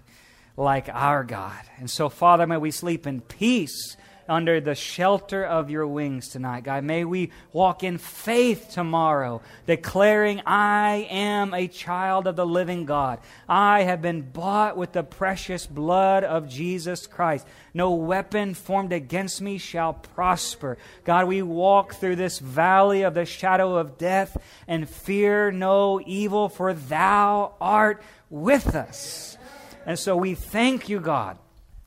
like 0.57 0.89
our 0.89 1.23
God. 1.23 1.61
And 1.77 1.89
so, 1.89 2.09
Father, 2.09 2.45
may 2.45 2.57
we 2.57 2.71
sleep 2.71 3.07
in 3.07 3.21
peace 3.21 3.95
under 4.27 4.59
the 4.59 4.75
shelter 4.75 5.45
of 5.45 5.69
your 5.69 5.87
wings 5.87 6.29
tonight, 6.29 6.63
God. 6.63 6.83
May 6.83 7.03
we 7.05 7.31
walk 7.53 7.83
in 7.83 7.97
faith 7.97 8.69
tomorrow, 8.71 9.41
declaring, 9.65 10.41
I 10.45 11.07
am 11.09 11.53
a 11.53 11.67
child 11.67 12.27
of 12.27 12.35
the 12.35 12.45
living 12.45 12.85
God. 12.85 13.19
I 13.47 13.83
have 13.83 14.01
been 14.01 14.21
bought 14.21 14.77
with 14.77 14.91
the 14.91 15.03
precious 15.03 15.65
blood 15.65 16.23
of 16.23 16.49
Jesus 16.49 17.07
Christ. 17.07 17.47
No 17.73 17.93
weapon 17.93 18.53
formed 18.53 18.93
against 18.93 19.41
me 19.41 19.57
shall 19.57 19.93
prosper. 19.93 20.77
God, 21.03 21.27
we 21.27 21.41
walk 21.41 21.95
through 21.95 22.17
this 22.17 22.39
valley 22.39 23.03
of 23.03 23.13
the 23.13 23.25
shadow 23.25 23.77
of 23.77 23.97
death 23.97 24.37
and 24.67 24.89
fear 24.89 25.51
no 25.51 26.01
evil, 26.05 26.49
for 26.49 26.73
thou 26.73 27.53
art 27.61 28.01
with 28.29 28.75
us. 28.75 29.37
And 29.85 29.97
so 29.97 30.17
we 30.17 30.35
thank 30.35 30.89
you, 30.89 30.99
God, 30.99 31.37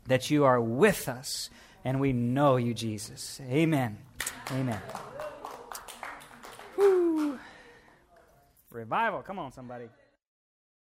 that 0.07 0.30
you 0.30 0.45
are 0.45 0.61
with 0.61 1.09
us 1.09 1.51
and 1.84 2.00
we 2.00 2.12
know 2.12 2.56
you, 2.56 2.74
Jesus. 2.74 3.40
Amen. 3.50 3.98
Amen. 4.52 4.80
Woo. 6.76 7.38
Revival. 8.70 9.22
Come 9.22 9.38
on, 9.38 9.52
somebody. 9.52 9.88